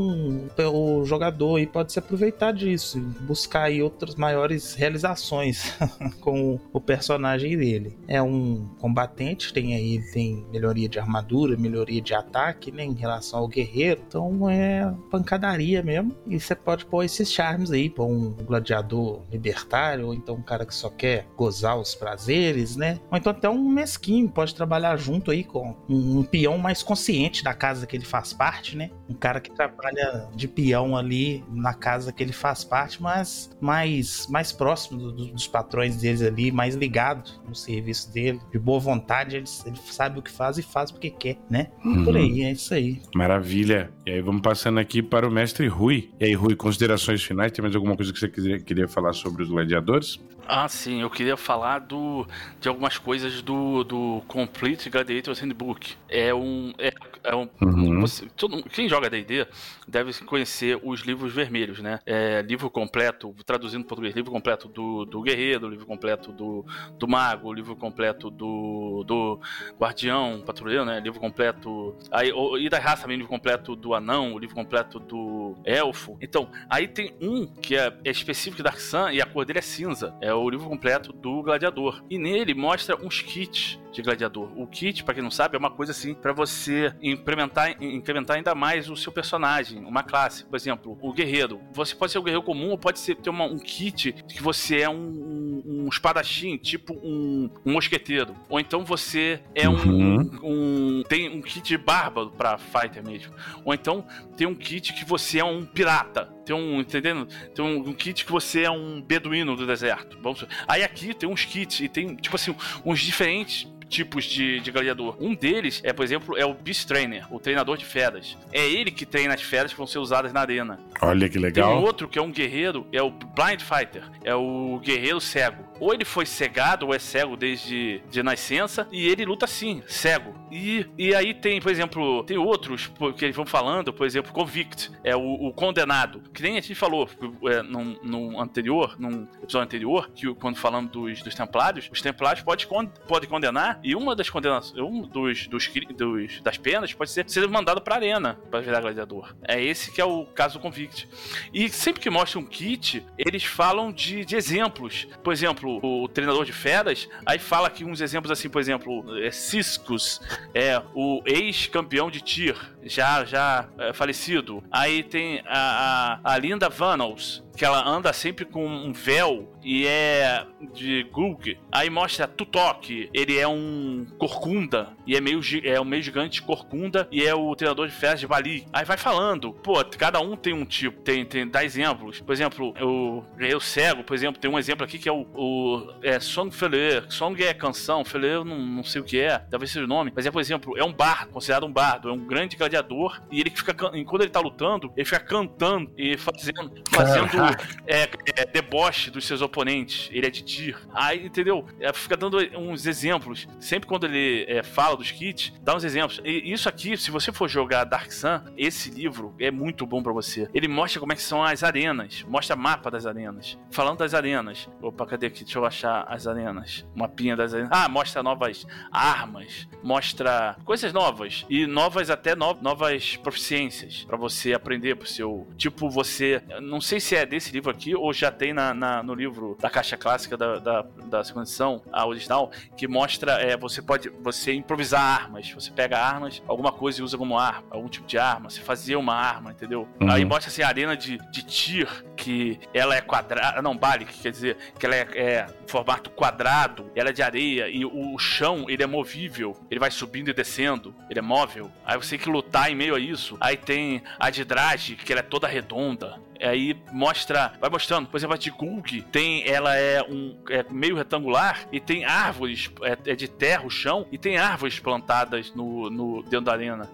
o 0.72 1.05
jogador 1.05 1.57
aí 1.57 1.66
pode 1.66 1.93
se 1.93 1.99
aproveitar 1.99 2.53
disso, 2.53 3.01
buscar 3.22 3.64
aí 3.64 3.82
outras 3.82 4.14
maiores 4.14 4.74
realizações 4.74 5.74
com 6.20 6.59
o 6.72 6.80
personagem 6.80 7.57
dele. 7.57 7.97
É 8.07 8.22
um 8.22 8.68
combatente, 8.78 9.53
tem 9.53 9.74
aí 9.74 10.01
tem 10.12 10.45
melhoria 10.53 10.89
de 10.89 10.99
armadura, 10.99 11.24
melhoria 11.59 12.01
de 12.01 12.14
ataque, 12.14 12.70
né, 12.70 12.85
em 12.85 12.95
relação 12.95 13.41
ao 13.41 13.49
guerreiro. 13.49 14.03
Então 14.07 14.49
é 14.49 14.93
pancadaria 15.11 15.83
mesmo. 15.83 16.14
E 16.27 16.39
você 16.39 16.55
pode 16.55 16.85
pôr 16.87 17.05
esses 17.05 17.31
charmes 17.33 17.70
aí 17.70 17.89
para 17.89 18.05
um 18.05 18.31
gladiador 18.31 19.22
libertário, 19.31 20.07
ou 20.07 20.14
então 20.14 20.35
um 20.37 20.43
cara 20.43 20.64
que 20.66 20.75
só 20.75 20.89
quer 20.91 21.27
gozar 21.37 21.79
os 21.79 21.95
prazeres, 21.95 22.77
né? 22.77 23.01
Ou 23.11 23.16
então 23.18 23.31
até 23.33 23.49
um 23.49 23.68
mesquinho 23.68 24.29
pode 24.29 24.55
trabalhar 24.55 24.97
junto 24.97 25.31
aí 25.31 25.45
com 25.45 25.75
um, 25.89 26.18
um 26.20 26.22
peão 26.25 26.59
mais 26.59 26.83
consciente 26.83 27.43
da 27.45 27.55
casa 27.55 27.87
que 27.87 27.97
ele 27.97 28.05
faz 28.05 28.33
parte, 28.33 28.77
né? 28.77 28.91
Um 29.09 29.14
cara 29.14 29.41
que 29.41 29.51
trabalha 29.51 30.29
de 30.35 30.49
peão 30.49 30.97
ali 30.97 31.45
na 31.51 31.75
casa 31.75 32.12
que 32.12 32.22
ele 32.22 32.33
faz 32.33 32.64
parte, 32.64 33.03
mas 33.03 33.51
mais, 33.61 34.27
mais 34.29 34.53
próximo 34.53 34.99
do- 34.99 35.12
do- 35.12 35.27
dos 35.33 35.47
patrões 35.47 35.97
deles 35.97 36.22
ali, 36.22 36.51
mais 36.51 36.75
ligado 36.75 37.31
no 37.47 37.55
serviço 37.55 38.12
dele, 38.12 38.41
de 38.53 38.59
boa 38.59 38.81
vontade, 38.81 39.37
ele, 39.37 39.45
ele 39.66 39.77
sabe 39.87 40.18
o 40.18 40.22
que 40.22 40.31
faz 40.31 40.59
e 40.59 40.62
faz 40.62 40.91
porque 40.91 41.11
quer, 41.14 41.36
né? 41.48 41.68
Uhum. 41.84 42.04
Por 42.04 42.16
aí, 42.16 42.42
é 42.42 42.52
isso 42.52 42.74
aí. 42.74 43.00
Maravilha. 43.14 43.90
E 44.06 44.10
aí 44.10 44.20
vamos 44.20 44.42
passando 44.42 44.78
aqui 44.78 45.02
para 45.02 45.26
o 45.26 45.30
mestre 45.30 45.66
Rui. 45.66 46.10
E 46.20 46.26
aí, 46.26 46.34
Rui, 46.34 46.54
considerações 46.54 47.22
finais? 47.22 47.52
Tem 47.52 47.62
mais 47.62 47.74
alguma 47.74 47.96
coisa 47.96 48.12
que 48.12 48.18
você 48.18 48.28
queria, 48.28 48.58
queria 48.60 48.88
falar 48.88 49.12
sobre 49.12 49.42
os 49.42 49.48
gladiadores? 49.48 50.20
Ah, 50.47 50.68
sim, 50.68 51.01
eu 51.01 51.09
queria 51.09 51.36
falar 51.36 51.78
do, 51.80 52.26
de 52.61 52.68
algumas 52.68 52.99
coisas 52.99 53.40
do, 53.40 53.82
do 53.82 54.22
Complete 54.28 54.90
Gladiators 54.90 55.40
Handbook. 55.40 55.95
É 56.09 56.34
um. 56.34 56.72
É, 56.78 56.92
é 57.24 57.34
um 57.34 57.49
Uhum. 57.62 58.01
você- 58.03 58.26
todo- 58.36 58.62
quem 58.64 58.86
joga 58.86 59.09
DD 59.09 59.47
deve 59.88 60.12
conhecer 60.24 60.78
os 60.82 61.01
livros 61.01 61.32
vermelhos, 61.32 61.80
né? 61.80 61.99
É, 62.05 62.42
livro 62.42 62.68
completo, 62.68 63.34
traduzindo 63.47 63.80
em 63.80 63.86
português, 63.86 64.14
livro 64.14 64.30
completo 64.30 64.68
do, 64.68 65.07
do 65.07 65.22
guerreiro, 65.22 65.68
livro 65.68 65.86
completo 65.86 66.30
do, 66.30 66.64
do 66.99 67.09
mago, 67.09 67.51
livro 67.53 67.74
completo 67.74 68.28
do, 68.30 69.03
do 69.07 69.40
guardião, 69.78 70.42
patrulheiro, 70.45 70.84
né? 70.84 71.01
Livro 71.01 71.18
completo. 71.20 71.97
Aí, 72.11 72.30
e 72.61 72.68
da 72.68 72.78
raça 72.78 73.03
também, 73.03 73.16
livro 73.16 73.30
completo 73.30 73.74
do 73.74 73.95
anão, 73.95 74.34
o 74.34 74.38
livro 74.38 74.55
completo 74.55 74.99
do 74.99 75.57
elfo. 75.64 76.18
Então, 76.20 76.51
aí 76.68 76.86
tem 76.86 77.14
um 77.20 77.47
que 77.47 77.76
é, 77.76 77.97
é 78.05 78.11
específico 78.11 78.59
de 78.59 78.62
Dark 78.62 78.78
Sun 78.78 79.09
e 79.11 79.22
a 79.22 79.26
cor 79.26 79.47
dele 79.47 79.61
é 79.61 79.62
cinza. 79.62 80.14
É 80.20 80.34
o 80.37 80.49
livro 80.51 80.68
completo 80.68 81.12
do 81.12 81.43
gladiador. 81.43 82.03
E 82.11 82.18
nele 82.18 82.55
mostra 82.55 82.97
uns 83.05 83.20
kits 83.20 83.78
de 83.93 84.03
gladiador. 84.03 84.51
O 84.57 84.66
kit, 84.66 85.05
pra 85.05 85.14
quem 85.14 85.22
não 85.22 85.30
sabe, 85.30 85.55
é 85.55 85.59
uma 85.59 85.70
coisa 85.70 85.93
assim 85.93 86.14
pra 86.14 86.32
você 86.32 86.93
implementar, 87.01 87.80
incrementar 87.82 88.37
ainda 88.37 88.55
mais 88.55 88.91
o 88.91 88.97
seu 88.97 89.12
personagem, 89.12 89.85
uma 89.85 90.03
classe. 90.03 90.45
Por 90.45 90.57
exemplo, 90.57 90.99
o 91.01 91.12
guerreiro. 91.12 91.61
Você 91.72 91.95
pode 91.95 92.11
ser 92.11 92.18
um 92.18 92.22
guerreiro 92.24 92.43
comum 92.45 92.70
ou 92.70 92.78
pode 92.78 92.99
ser, 92.99 93.14
ter 93.16 93.30
uma- 93.30 93.45
um 93.45 93.59
kit 93.59 94.12
que 94.28 94.43
você 94.43 94.80
é 94.80 94.89
um, 94.91 94.95
um, 94.97 95.62
um 95.85 95.89
espadachim, 95.89 96.57
tipo 96.57 96.93
um, 96.95 97.49
mosqueteiro. 97.64 98.35
Ou 98.49 98.59
então 98.59 98.85
você 98.85 99.41
é 99.55 99.68
um, 99.68 99.74
Uhum. 99.74 100.30
um- 100.43 101.03
tem 101.09 101.28
um 101.28 101.41
kit 101.41 101.76
bárbaro 101.76 102.30
pra 102.32 102.59
fighter 102.59 103.05
mesmo. 103.05 103.32
Ou 103.64 103.72
então 103.72 104.05
tem 104.37 104.47
um 104.47 104.55
kit 104.55 104.93
que 104.93 105.05
você 105.05 105.39
é 105.39 105.45
um 105.45 105.64
pirata. 105.64 106.34
Tem 106.45 106.55
um, 106.55 106.80
entendendo? 106.80 107.26
Tem 107.55 107.64
um, 107.64 107.88
um 107.88 107.92
kit 107.92 108.24
que 108.24 108.32
você 108.32 108.62
é 108.62 108.70
um 108.70 109.01
beduíno 109.01 109.57
do 109.57 109.66
deserto. 109.66 110.18
Vamos, 110.22 110.45
aí 110.68 110.82
aqui 110.82 111.14
tem 111.14 111.28
uns 111.28 111.45
kits 111.45 111.80
e 111.80 111.88
tem, 111.88 112.14
tipo 112.16 112.36
assim, 112.36 112.55
uns 112.84 113.01
diferentes 113.01 113.66
tipos 113.95 114.24
de, 114.24 114.61
de 114.61 114.70
gladiador. 114.70 115.16
Um 115.20 115.34
deles 115.34 115.80
é, 115.84 115.92
por 115.92 116.05
exemplo, 116.05 116.36
é 116.36 116.45
o 116.45 116.55
Beast 116.55 116.86
Trainer, 116.86 117.32
o 117.32 117.38
treinador 117.38 117.76
de 117.76 117.84
feras. 117.84 118.36
É 118.53 118.66
ele 118.66 118.90
que 118.90 119.07
treina 119.07 119.34
as 119.34 119.42
feras 119.42 119.72
que 119.72 119.78
vão 119.78 119.86
ser 119.86 119.99
usadas 119.99 120.32
na 120.32 120.40
arena. 120.40 120.80
Olha 121.01 121.28
que 121.28 121.38
legal. 121.38 121.70
Tem 121.70 121.78
um 121.78 121.82
outro 121.82 122.09
que 122.09 122.18
é 122.18 122.22
um 122.22 122.32
guerreiro, 122.32 122.86
é 122.92 123.03
o 123.03 123.11
Blind 123.11 123.61
Fighter, 123.61 124.03
é 124.24 124.34
o 124.34 124.80
guerreiro 124.82 125.20
cego. 125.20 125.64
Ou 125.81 125.93
ele 125.93 126.05
foi 126.05 126.25
cegado 126.25 126.87
ou 126.87 126.95
é 126.95 126.99
cego 126.99 127.37
desde 127.37 128.03
de 128.11 128.22
nascença 128.22 128.89
e 128.91 129.07
ele 129.09 129.25
luta 129.25 129.45
assim, 129.45 129.83
cego. 129.87 130.35
E, 130.51 130.87
e 130.97 131.14
aí 131.14 131.35
tem, 131.35 131.61
por 131.61 131.70
exemplo, 131.70 132.22
tem 132.25 132.39
outros 132.39 132.91
que 133.16 133.25
eles 133.25 133.37
vão 133.37 133.45
falando, 133.45 133.93
por 133.93 134.07
exemplo, 134.07 134.33
Convict, 134.33 134.91
é 135.03 135.16
o, 135.16 135.20
o 135.20 135.53
condenado. 135.53 136.22
Que 136.33 136.43
nem 136.43 136.57
a 136.57 136.61
gente 136.61 136.75
falou 136.75 137.09
é, 137.47 137.62
no, 137.62 137.85
no 138.03 138.41
anterior, 138.41 138.97
num 138.99 139.27
episódio 139.43 139.64
anterior, 139.64 140.11
que 140.14 140.33
quando 140.35 140.57
falamos 140.57 140.91
dos, 140.91 141.22
dos 141.22 141.35
templários, 141.35 141.89
os 141.93 142.01
templários 142.01 142.43
podem 142.43 142.64
pode 143.07 143.27
condenar 143.27 143.81
e 143.83 143.95
uma 143.95 144.14
das 144.14 144.31
condenações, 144.31 144.81
um 144.81 145.03
dos, 145.03 145.47
dos, 145.49 145.68
dos, 145.97 146.41
das 146.43 146.57
penas 146.57 146.93
pode 146.93 147.11
ser 147.11 147.25
ser 147.29 147.49
mandado 147.49 147.81
pra 147.81 147.97
arena 147.97 148.39
para 148.51 148.61
virar 148.61 148.81
gladiador. 148.81 149.35
É 149.47 149.62
esse 149.62 149.91
que 149.91 150.01
é 150.01 150.05
o 150.05 150.25
caso 150.27 150.59
do 150.59 150.62
Convict. 150.62 151.09
E 151.53 151.68
sempre 151.68 152.01
que 152.01 152.11
mostra 152.11 152.39
um 152.39 152.45
kit, 152.45 153.05
eles 153.18 153.45
falam 153.45 153.93
de, 153.93 154.25
de 154.25 154.37
exemplos. 154.37 155.07
Por 155.22 155.33
exemplo, 155.33 155.63
o 155.66 156.08
treinador 156.08 156.44
de 156.44 156.52
feras, 156.52 157.08
aí 157.24 157.38
fala 157.38 157.68
aqui 157.68 157.84
uns 157.84 158.00
exemplos 158.00 158.30
assim, 158.30 158.48
por 158.48 158.60
exemplo, 158.60 159.04
é 159.18 159.30
Ciscos, 159.30 160.20
é 160.52 160.80
o 160.94 161.22
ex-campeão 161.24 162.10
de 162.10 162.20
tir, 162.20 162.56
já 162.82 163.24
já 163.24 163.68
é, 163.78 163.92
falecido. 163.92 164.62
Aí 164.70 165.02
tem 165.02 165.42
a, 165.46 166.20
a, 166.24 166.34
a 166.34 166.38
Linda 166.38 166.68
Vanals, 166.68 167.42
que 167.57 167.64
ela 167.64 167.86
anda 167.86 168.12
sempre 168.12 168.44
com 168.44 168.66
um 168.66 168.92
véu 168.92 169.55
e 169.62 169.86
é 169.86 170.44
de 170.72 171.05
Gulg. 171.05 171.59
Aí 171.72 171.88
mostra 171.88 172.26
Tutok, 172.26 173.09
ele 173.12 173.38
é 173.38 173.48
um 173.48 174.07
corcunda 174.18 174.90
e 175.07 175.16
é 175.16 175.20
meio 175.20 175.40
é 175.64 175.80
um 175.80 175.84
meio 175.84 176.02
gigante 176.02 176.42
corcunda 176.42 177.09
e 177.11 177.24
é 177.24 177.34
o 177.34 177.55
treinador 177.55 177.88
de 177.88 177.94
feras 177.94 178.20
de 178.20 178.26
Bali. 178.26 178.66
Aí 178.72 178.84
vai 178.84 178.96
falando, 178.96 179.52
pô, 179.52 179.82
cada 179.84 180.20
um 180.20 180.36
tem 180.36 180.52
um 180.52 180.64
tipo, 180.64 181.00
tem, 181.02 181.24
tem 181.24 181.48
dá 181.48 181.64
exemplos. 181.64 182.20
Por 182.20 182.32
exemplo, 182.32 182.74
o 182.80 183.22
Guerreiro 183.36 183.61
Cego, 183.61 184.05
por 184.05 184.14
exemplo, 184.14 184.40
tem 184.40 184.50
um 184.50 184.59
exemplo 184.59 184.84
aqui 184.84 184.98
que 184.98 185.09
é 185.09 185.12
o, 185.12 185.26
o 185.34 185.94
é 186.02 186.20
Song 186.20 186.55
Feller. 186.55 187.07
Song 187.09 187.42
é 187.42 187.55
canção, 187.55 188.05
Feller 188.05 188.32
eu 188.32 188.44
não, 188.44 188.59
não 188.59 188.84
sei 188.84 189.00
o 189.00 189.05
que 189.05 189.18
é, 189.18 189.38
talvez 189.38 189.70
seja 189.70 189.84
o 189.84 189.88
nome, 189.88 190.12
mas 190.14 190.26
é, 190.26 190.30
por 190.30 190.40
exemplo, 190.40 190.76
é 190.76 190.84
um 190.84 190.92
bardo, 190.92 191.30
considerado 191.30 191.64
um 191.64 191.72
bardo, 191.72 192.09
é 192.09 192.12
um 192.12 192.26
grande 192.26 192.57
gladiador 192.57 193.22
e 193.30 193.40
ele 193.40 193.50
fica, 193.50 193.74
enquanto 193.94 194.22
ele 194.22 194.30
tá 194.30 194.40
lutando, 194.40 194.92
ele 194.96 195.05
fica 195.05 195.20
cantando 195.20 195.90
e 195.96 196.16
fazendo, 196.16 196.82
fazendo 196.90 197.43
é, 197.86 198.09
é, 198.36 198.47
deboche 198.47 199.11
dos 199.11 199.26
seus 199.26 199.42
oponentes. 199.42 200.09
Ele 200.12 200.26
é 200.26 200.30
de 200.30 200.42
Tyr. 200.42 200.78
Aí, 200.92 201.26
entendeu? 201.26 201.66
É, 201.80 201.92
fica 201.92 202.16
dando 202.16 202.38
uns 202.57 202.86
exemplos. 202.86 203.47
Sempre 203.59 203.88
quando 203.88 204.07
ele 204.07 204.45
é, 204.49 204.62
fala 204.62 204.97
dos 204.97 205.11
kits, 205.11 205.53
dá 205.62 205.74
uns 205.74 205.84
exemplos. 205.84 206.20
E 206.24 206.53
isso 206.53 206.68
aqui, 206.68 206.97
se 206.97 207.11
você 207.11 207.32
for 207.32 207.49
jogar 207.49 207.84
Dark 207.84 208.11
Sun, 208.11 208.40
esse 208.57 208.90
livro 208.90 209.34
é 209.38 209.51
muito 209.51 209.86
bom 209.86 210.03
para 210.03 210.12
você. 210.12 210.49
Ele 210.55 210.68
mostra 210.68 211.01
como 211.01 211.12
é 211.12 211.16
que 211.16 211.22
são 211.22 211.42
as 211.42 211.62
arenas, 211.62 212.24
mostra 212.28 212.57
mapa 212.57 212.90
das 212.90 213.07
arenas. 213.07 213.59
Falando 213.70 213.99
das 213.99 214.14
arenas. 214.14 214.68
Opa, 214.80 215.07
cadê 215.07 215.26
aqui? 215.26 215.45
Deixa 215.45 215.59
eu 215.59 215.64
achar 215.64 216.07
as 216.09 216.26
arenas. 216.26 216.84
Mapinha 216.95 217.36
das 217.36 217.53
arenas. 217.55 217.70
Ah, 217.72 217.88
mostra 217.88 218.22
novas 218.22 218.66
armas, 218.90 219.68
mostra 219.82 220.57
coisas 220.64 220.92
novas 220.92 221.45
e 221.49 221.66
novas 221.66 222.11
até 222.11 222.34
no, 222.34 222.55
novas 222.61 223.16
proficiências 223.16 224.05
para 224.05 224.16
você 224.16 224.53
aprender 224.53 224.97
pro 224.97 225.07
seu. 225.07 225.49
Tipo, 225.57 225.88
você. 225.88 226.42
Não 226.61 226.80
sei 226.80 227.01
se 227.01 227.16
é 227.16 227.26
desse 227.35 227.53
livro 227.53 227.70
aqui 227.70 227.95
ou 227.95 228.12
já 228.12 228.30
tem 228.30 228.53
na, 228.53 228.72
na 228.72 229.03
no 229.03 229.14
livro 229.14 229.57
da 229.61 229.68
caixa 229.68 229.97
clássica 229.97 230.37
da, 230.37 230.59
da, 230.59 230.85
da 231.07 231.24
segunda 231.24 231.45
edição, 231.45 231.82
a 231.93 232.07
original, 232.07 232.51
que 232.76 232.87
mostra 232.87 233.32
é, 233.41 233.57
você 233.57 233.82
pode 233.82 234.09
você 234.09 234.53
improvisar 234.55 235.01
armas. 235.01 235.51
Você 235.51 235.70
pega 235.70 235.99
armas, 235.99 236.43
alguma 236.47 236.72
coisa 236.72 237.01
e 237.01 237.05
usa 237.05 237.18
como 237.18 237.39
arma, 237.39 237.64
algum 237.70 237.89
tipo 237.89 238.07
de 238.07 238.18
arma. 238.18 238.51
Você 238.51 238.61
fazia 238.61 238.99
uma 238.99 239.14
arma, 239.14 239.53
entendeu? 239.53 239.89
Uhum. 240.01 240.11
Aí 240.11 240.24
mostra 240.24 240.51
assim 240.51 240.62
a 240.62 240.68
arena 240.68 240.97
de, 240.97 241.18
de 241.30 241.43
tir, 241.43 241.89
que 242.16 242.59
ela 242.72 242.95
é 242.95 243.01
quadrada. 243.01 243.61
Não, 243.61 243.76
Bali, 243.76 244.05
que 244.05 244.18
quer 244.18 244.30
dizer 244.30 244.57
que 244.78 244.87
ela 244.87 244.95
é, 244.95 245.09
é 245.14 245.47
formato 245.66 246.11
quadrado, 246.11 246.91
ela 246.95 247.11
é 247.11 247.12
de 247.12 247.22
areia 247.22 247.68
e 247.68 247.85
o, 247.85 248.14
o 248.14 248.18
chão 248.18 248.66
ele 248.68 248.82
é 248.82 248.87
movível, 248.87 249.57
ele 249.70 249.80
vai 249.80 249.91
subindo 249.91 250.28
e 250.28 250.32
descendo, 250.32 250.95
ele 251.11 251.18
é 251.18 251.22
móvel. 251.22 251.70
Aí 251.85 251.97
você 251.97 252.11
tem 252.11 252.18
que 252.18 252.30
lutar 252.30 252.70
em 252.70 252.74
meio 252.74 252.95
a 252.95 253.01
isso. 253.01 253.37
Aí 253.41 253.57
tem 253.57 254.03
a 254.18 254.30
de 254.30 254.45
Drage, 254.45 254.97
que 254.97 255.12
ela 255.12 255.20
é 255.20 255.22
toda 255.22 255.47
redonda. 255.47 256.18
Aí 256.41 256.76
mostra, 256.93 257.53
vai 257.61 257.70
mostrando, 257.70 258.09
por 258.09 258.16
exemplo, 258.16 258.35
a 258.35 258.39
de 258.39 258.51
Gulg 258.51 259.03
tem, 259.12 259.47
ela 259.49 259.76
é 259.76 260.03
um 260.03 260.37
é 260.51 260.64
meio 260.70 260.97
retangular 260.97 261.66
e 261.72 261.80
tem 261.80 262.05
árvores, 262.05 262.70
é, 262.82 263.12
é, 263.12 263.14
de 263.14 263.28
terra 263.28 263.64
o 263.64 263.70
chão 263.70 264.07
e 264.11 264.18
tem 264.18 264.37
árvores 264.37 264.78
plantadas 264.78 265.55
no, 265.55 265.91
no 265.91 266.22
dentro 266.22 266.47
da 266.47 266.53
arena. 266.53 266.89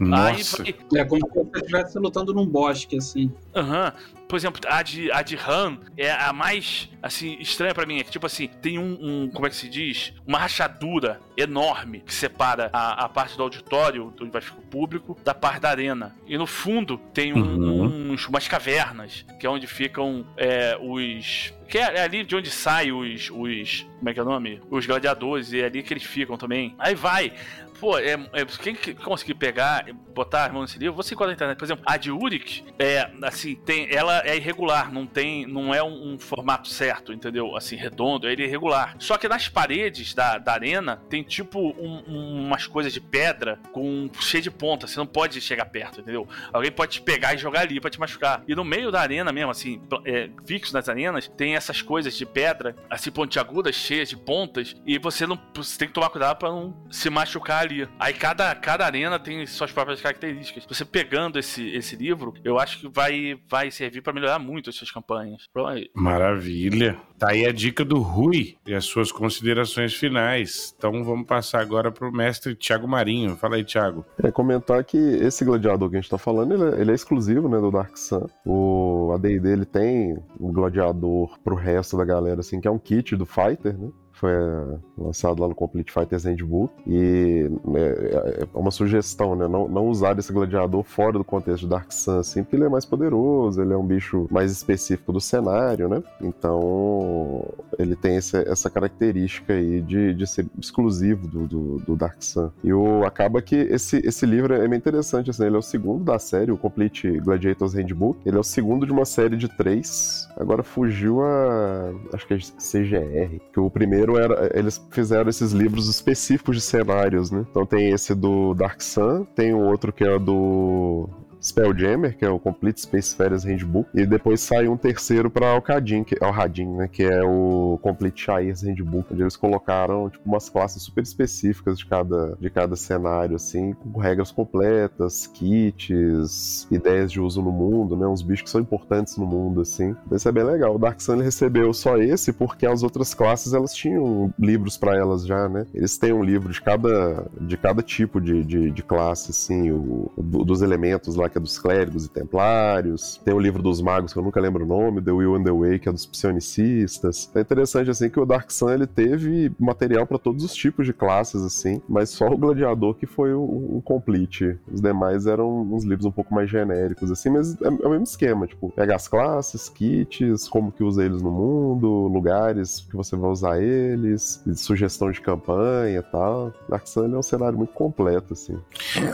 Nossa. 0.00 0.62
Aí, 0.62 0.74
é 0.96 1.04
como 1.04 1.26
se 1.26 1.34
você 1.34 1.58
estivesse 1.58 1.98
lutando 1.98 2.34
num 2.34 2.46
bosque, 2.46 2.96
assim. 2.96 3.32
Aham. 3.54 3.92
Uhum 3.94 4.22
por 4.32 4.36
exemplo, 4.36 4.62
a 4.66 4.82
de, 4.82 5.12
a 5.12 5.20
de 5.20 5.36
Han 5.36 5.76
é 5.94 6.10
a 6.10 6.32
mais, 6.32 6.88
assim, 7.02 7.36
estranha 7.38 7.74
para 7.74 7.84
mim. 7.84 7.98
É 7.98 8.02
que, 8.02 8.10
tipo 8.10 8.24
assim, 8.24 8.48
tem 8.48 8.78
um, 8.78 8.96
um, 8.98 9.30
como 9.30 9.46
é 9.46 9.50
que 9.50 9.56
se 9.56 9.68
diz? 9.68 10.14
Uma 10.26 10.38
rachadura 10.38 11.20
enorme 11.36 12.00
que 12.00 12.14
separa 12.14 12.70
a, 12.72 13.04
a 13.04 13.08
parte 13.10 13.36
do 13.36 13.42
auditório, 13.42 14.10
onde 14.18 14.30
vai 14.30 14.40
ficar 14.40 14.56
o 14.56 14.62
público, 14.62 15.18
da 15.22 15.34
parte 15.34 15.60
da 15.60 15.68
arena. 15.68 16.16
E 16.26 16.38
no 16.38 16.46
fundo 16.46 16.96
tem 17.12 17.34
um, 17.34 17.42
uhum. 17.42 18.12
uns, 18.12 18.26
umas 18.26 18.48
cavernas, 18.48 19.22
que 19.38 19.46
é 19.46 19.50
onde 19.50 19.66
ficam 19.66 20.24
é, 20.38 20.78
os 20.80 21.52
que 21.68 21.76
é 21.76 22.02
ali 22.02 22.24
de 22.24 22.34
onde 22.34 22.50
saem 22.50 22.90
os, 22.92 23.30
os. 23.30 23.86
Como 23.98 24.08
é 24.08 24.14
que 24.14 24.20
é 24.20 24.22
o 24.22 24.26
nome? 24.26 24.62
Os 24.70 24.86
gladiadores, 24.86 25.52
e 25.52 25.60
é 25.60 25.66
ali 25.66 25.82
que 25.82 25.92
eles 25.92 26.04
ficam 26.04 26.38
também. 26.38 26.74
Aí 26.78 26.94
vai 26.94 27.34
pô, 27.82 27.98
é, 27.98 28.12
é, 28.12 28.44
quem 28.62 28.76
conseguir 28.94 29.34
pegar, 29.34 29.84
botar 30.14 30.44
a 30.44 30.52
mão 30.52 30.62
nesse 30.62 30.78
livro, 30.78 30.94
você 30.94 31.14
encontra 31.14 31.32
na 31.32 31.34
internet. 31.34 31.58
Por 31.58 31.64
exemplo, 31.64 31.82
a 31.84 31.96
de 31.96 32.12
Uric, 32.12 32.64
é, 32.78 33.10
assim, 33.24 33.56
tem, 33.56 33.92
ela 33.92 34.22
é 34.24 34.36
irregular, 34.36 34.92
não 34.92 35.04
tem, 35.04 35.48
não 35.48 35.74
é 35.74 35.82
um, 35.82 36.12
um, 36.12 36.18
formato 36.18 36.68
certo, 36.68 37.12
entendeu? 37.12 37.56
Assim, 37.56 37.74
redondo, 37.74 38.28
ele 38.28 38.44
é 38.44 38.46
irregular. 38.46 38.94
Só 39.00 39.18
que 39.18 39.26
nas 39.26 39.48
paredes 39.48 40.14
da, 40.14 40.38
da 40.38 40.52
arena 40.52 41.02
tem 41.10 41.24
tipo 41.24 41.58
um, 41.58 42.04
um, 42.06 42.46
umas 42.46 42.68
coisas 42.68 42.92
de 42.92 43.00
pedra 43.00 43.58
com 43.72 44.08
cheio 44.20 44.44
de 44.44 44.50
ponta, 44.52 44.86
você 44.86 45.00
não 45.00 45.06
pode 45.06 45.40
chegar 45.40 45.64
perto, 45.64 46.02
entendeu? 46.02 46.28
Alguém 46.52 46.70
pode 46.70 46.92
te 46.92 47.02
pegar 47.02 47.34
e 47.34 47.38
jogar 47.38 47.62
ali 47.62 47.80
pra 47.80 47.90
te 47.90 47.98
machucar. 47.98 48.44
E 48.46 48.54
no 48.54 48.62
meio 48.62 48.92
da 48.92 49.00
arena 49.00 49.32
mesmo, 49.32 49.50
assim, 49.50 49.82
é, 50.04 50.30
fixo 50.46 50.72
nas 50.72 50.88
arenas, 50.88 51.26
tem 51.26 51.56
essas 51.56 51.82
coisas 51.82 52.16
de 52.16 52.24
pedra, 52.24 52.76
assim, 52.88 53.10
pontiagudas, 53.10 53.74
cheias 53.74 54.08
de 54.08 54.16
pontas, 54.16 54.76
e 54.86 54.98
você 54.98 55.26
não 55.26 55.36
você 55.52 55.76
tem 55.76 55.88
que 55.88 55.94
tomar 55.94 56.10
cuidado 56.10 56.36
para 56.36 56.48
não 56.48 56.72
se 56.88 57.10
machucar 57.10 57.62
ali 57.62 57.71
Aí 57.98 58.12
cada, 58.12 58.54
cada 58.54 58.84
arena 58.84 59.18
tem 59.18 59.46
suas 59.46 59.72
próprias 59.72 60.00
características. 60.00 60.66
Você 60.66 60.84
pegando 60.84 61.38
esse, 61.38 61.68
esse 61.70 61.96
livro, 61.96 62.34
eu 62.44 62.58
acho 62.58 62.80
que 62.80 62.88
vai, 62.88 63.38
vai 63.48 63.70
servir 63.70 64.02
para 64.02 64.12
melhorar 64.12 64.38
muito 64.38 64.70
as 64.70 64.76
suas 64.76 64.90
campanhas. 64.90 65.48
Maravilha. 65.94 66.98
Tá 67.18 67.30
aí 67.30 67.46
a 67.46 67.52
dica 67.52 67.84
do 67.84 68.00
Rui 68.00 68.56
e 68.66 68.74
as 68.74 68.84
suas 68.84 69.12
considerações 69.12 69.94
finais. 69.94 70.74
Então 70.76 71.04
vamos 71.04 71.26
passar 71.26 71.60
agora 71.60 71.90
para 71.90 72.08
o 72.08 72.12
mestre 72.12 72.54
Tiago 72.54 72.88
Marinho. 72.88 73.36
Fala 73.36 73.56
aí, 73.56 73.64
Tiago. 73.64 74.04
É 74.22 74.30
comentar 74.30 74.82
que 74.84 74.96
esse 74.96 75.44
gladiador 75.44 75.88
que 75.88 75.96
a 75.96 75.98
gente 75.98 76.06
está 76.06 76.18
falando, 76.18 76.54
ele 76.54 76.76
é, 76.76 76.80
ele 76.80 76.90
é, 76.90 76.94
exclusivo 76.94 77.48
né, 77.48 77.58
do 77.58 77.70
Dark 77.70 77.96
Sun. 77.96 78.28
O 78.44 79.12
AD 79.14 79.40
dele 79.40 79.64
tem 79.64 80.18
um 80.40 80.52
gladiador 80.52 81.38
pro 81.44 81.54
resto 81.54 81.96
da 81.96 82.04
galera, 82.04 82.40
assim, 82.40 82.60
que 82.60 82.68
é 82.68 82.70
um 82.70 82.78
kit 82.78 83.16
do 83.16 83.24
Fighter, 83.24 83.78
né? 83.78 83.90
Foi 84.22 84.30
é, 84.30 84.78
lançado 84.96 85.42
lá 85.42 85.48
no 85.48 85.54
Complete 85.54 85.90
Fighters 85.90 86.24
Handbook. 86.24 86.72
E 86.86 87.50
né, 87.64 87.80
é, 87.80 88.42
é 88.44 88.48
uma 88.54 88.70
sugestão, 88.70 89.34
né? 89.34 89.48
Não, 89.48 89.66
não 89.66 89.88
usar 89.88 90.16
esse 90.16 90.32
gladiador 90.32 90.84
fora 90.84 91.18
do 91.18 91.24
contexto 91.24 91.62
de 91.62 91.68
Dark 91.68 91.90
Sun, 91.90 92.20
assim, 92.20 92.44
porque 92.44 92.54
ele 92.54 92.64
é 92.64 92.68
mais 92.68 92.84
poderoso, 92.84 93.60
ele 93.60 93.72
é 93.72 93.76
um 93.76 93.84
bicho 93.84 94.28
mais 94.30 94.52
específico 94.52 95.12
do 95.12 95.20
cenário, 95.20 95.88
né? 95.88 96.00
Então, 96.20 97.44
ele 97.76 97.96
tem 97.96 98.14
esse, 98.16 98.36
essa 98.48 98.70
característica 98.70 99.54
aí 99.54 99.80
de, 99.80 100.14
de 100.14 100.24
ser 100.24 100.46
exclusivo 100.56 101.26
do, 101.26 101.48
do, 101.48 101.78
do, 101.78 101.96
Dark 101.96 102.22
Sun. 102.22 102.50
E 102.62 102.72
o, 102.72 103.04
acaba 103.04 103.42
que 103.42 103.56
esse, 103.56 103.96
esse 104.06 104.24
livro 104.24 104.54
é 104.54 104.68
bem 104.68 104.78
interessante, 104.78 105.30
assim, 105.30 105.44
ele 105.46 105.56
é 105.56 105.58
o 105.58 105.62
segundo 105.62 106.04
da 106.04 106.20
série, 106.20 106.52
o 106.52 106.56
Complete 106.56 107.18
Gladiators 107.18 107.74
Handbook. 107.74 108.20
Ele 108.24 108.36
é 108.36 108.40
o 108.40 108.44
segundo 108.44 108.86
de 108.86 108.92
uma 108.92 109.04
série 109.04 109.36
de 109.36 109.48
três. 109.48 110.28
Agora 110.36 110.62
fugiu 110.62 111.22
a. 111.22 111.90
Acho 112.12 112.26
que 112.26 112.34
é 112.34 112.38
CGR, 112.38 113.40
que 113.52 113.58
o 113.58 113.68
primeiro 113.68 114.11
era, 114.18 114.50
eles 114.58 114.80
fizeram 114.90 115.28
esses 115.28 115.52
livros 115.52 115.88
específicos 115.88 116.56
de 116.56 116.62
cenários, 116.62 117.30
né? 117.30 117.44
Então 117.50 117.66
tem 117.66 117.90
esse 117.90 118.14
do 118.14 118.54
Dark 118.54 118.80
Sun, 118.80 119.24
tem 119.34 119.52
o 119.52 119.60
outro 119.60 119.92
que 119.92 120.04
é 120.04 120.18
do 120.18 121.08
Spelljammer, 121.42 122.16
que 122.16 122.24
é 122.24 122.30
o 122.30 122.38
Complete 122.38 122.80
Space 122.80 123.14
Fairies 123.16 123.44
Handbook, 123.44 123.88
e 123.94 124.06
depois 124.06 124.40
saiu 124.40 124.72
um 124.72 124.76
terceiro 124.76 125.30
para 125.30 125.50
Alcadin, 125.50 126.04
que 126.04 126.16
é 126.20 126.26
o 126.26 126.30
Radin, 126.30 126.68
né, 126.68 126.88
que 126.88 127.02
é 127.02 127.22
o 127.24 127.78
Complete 127.82 128.22
Shires 128.22 128.62
Handbook, 128.62 129.12
onde 129.12 129.22
eles 129.22 129.36
colocaram 129.36 130.08
tipo 130.08 130.28
umas 130.28 130.48
classes 130.48 130.82
super 130.82 131.02
específicas 131.02 131.78
de 131.78 131.86
cada 131.86 132.36
de 132.40 132.48
cada 132.48 132.76
cenário 132.76 133.36
assim, 133.36 133.72
com 133.72 133.98
regras 133.98 134.30
completas, 134.30 135.26
kits, 135.26 136.66
ideias 136.70 137.10
de 137.10 137.20
uso 137.20 137.42
no 137.42 137.50
mundo, 137.50 137.96
né, 137.96 138.06
uns 138.06 138.22
bichos 138.22 138.44
que 138.44 138.50
são 138.50 138.60
importantes 138.60 139.16
no 139.16 139.26
mundo 139.26 139.60
assim. 139.60 139.96
Isso 140.10 140.28
é 140.28 140.32
bem 140.32 140.44
legal. 140.44 140.76
O 140.76 140.78
Dark 140.78 141.00
Sun 141.00 141.18
recebeu 141.18 141.72
só 141.72 141.96
esse 141.96 142.32
porque 142.32 142.66
as 142.66 142.82
outras 142.82 143.14
classes 143.14 143.52
elas 143.52 143.74
tinham 143.74 144.32
livros 144.38 144.76
para 144.76 144.96
elas 144.96 145.26
já, 145.26 145.48
né? 145.48 145.66
Eles 145.74 145.98
têm 145.98 146.12
um 146.12 146.22
livro 146.22 146.52
de 146.52 146.60
cada 146.60 147.26
de 147.40 147.56
cada 147.56 147.82
tipo 147.82 148.20
de, 148.20 148.44
de, 148.44 148.70
de 148.70 148.82
classe 148.82 149.30
assim, 149.30 149.70
o, 149.70 150.10
o 150.16 150.22
dos 150.44 150.62
elementos 150.62 151.16
lá 151.16 151.28
que 151.32 151.38
é 151.38 151.40
dos 151.40 151.58
clérigos 151.58 152.04
e 152.04 152.08
templários. 152.08 153.20
Tem 153.24 153.34
o 153.34 153.40
livro 153.40 153.62
dos 153.62 153.80
magos, 153.80 154.12
que 154.12 154.18
eu 154.18 154.22
nunca 154.22 154.40
lembro 154.40 154.64
o 154.64 154.66
nome, 154.66 155.02
The 155.02 155.12
Will 155.12 155.34
and 155.34 155.44
the 155.44 155.50
Way, 155.50 155.78
que 155.78 155.88
é 155.88 155.92
dos 155.92 156.06
psionicistas. 156.06 157.30
É 157.34 157.40
interessante, 157.40 157.90
assim, 157.90 158.08
que 158.08 158.20
o 158.20 158.26
Dark 158.26 158.50
Sun, 158.50 158.70
ele 158.70 158.86
teve 158.86 159.52
material 159.58 160.06
para 160.06 160.18
todos 160.18 160.44
os 160.44 160.54
tipos 160.54 160.86
de 160.86 160.92
classes, 160.92 161.42
assim, 161.42 161.80
mas 161.88 162.10
só 162.10 162.28
o 162.28 162.36
Gladiador 162.36 162.94
que 162.94 163.06
foi 163.06 163.32
o, 163.32 163.42
o 163.42 163.82
complete. 163.84 164.56
Os 164.70 164.80
demais 164.80 165.26
eram 165.26 165.62
uns 165.62 165.84
livros 165.84 166.04
um 166.04 166.10
pouco 166.10 166.34
mais 166.34 166.50
genéricos, 166.50 167.10
assim, 167.10 167.30
mas 167.30 167.60
é, 167.60 167.66
é 167.66 167.86
o 167.86 167.90
mesmo 167.90 168.04
esquema, 168.04 168.46
tipo, 168.46 168.70
pega 168.70 168.94
as 168.94 169.08
classes, 169.08 169.68
kits, 169.68 170.48
como 170.48 170.70
que 170.70 170.84
usa 170.84 171.04
eles 171.04 171.22
no 171.22 171.30
mundo, 171.30 172.08
lugares 172.08 172.86
que 172.88 172.96
você 172.96 173.16
vai 173.16 173.30
usar 173.30 173.62
eles, 173.62 174.42
sugestão 174.56 175.10
de 175.10 175.20
campanha 175.20 175.98
e 175.98 176.02
tal. 176.02 176.52
Dark 176.68 176.86
Sun 176.86 177.14
é 177.14 177.18
um 177.18 177.22
cenário 177.22 177.56
muito 177.56 177.72
completo, 177.72 178.32
assim. 178.32 178.58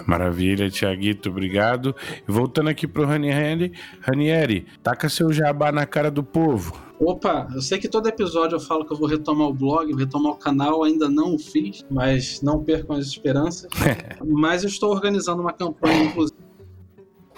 Maravilha, 0.07 0.71
Tiaguito, 0.71 1.29
obrigado. 1.31 1.95
Voltando 2.27 2.69
aqui 2.69 2.87
pro 2.87 3.05
Ranieri, 3.05 3.73
Ranieri, 4.01 4.67
taca 4.83 5.09
seu 5.09 5.33
jabá 5.33 5.73
na 5.73 5.87
cara 5.87 6.11
do 6.11 6.23
povo. 6.23 6.77
Opa, 7.01 7.49
eu 7.55 7.63
sei 7.63 7.79
que 7.79 7.89
todo 7.89 8.09
episódio 8.09 8.57
eu 8.57 8.61
falo 8.61 8.85
que 8.85 8.93
eu 8.93 8.97
vou 8.97 9.09
retomar 9.09 9.49
o 9.49 9.55
blog, 9.55 9.91
vou 9.91 9.99
retomar 9.99 10.33
o 10.33 10.37
canal, 10.37 10.83
ainda 10.83 11.09
não 11.09 11.35
o 11.35 11.39
fiz, 11.39 11.85
mas 11.89 12.43
não 12.43 12.63
percam 12.63 12.97
as 12.97 13.07
esperanças. 13.07 13.69
mas 14.27 14.65
eu 14.65 14.69
estou 14.69 14.91
organizando 14.91 15.41
uma 15.41 15.53
campanha, 15.53 16.05
inclusive. 16.05 16.49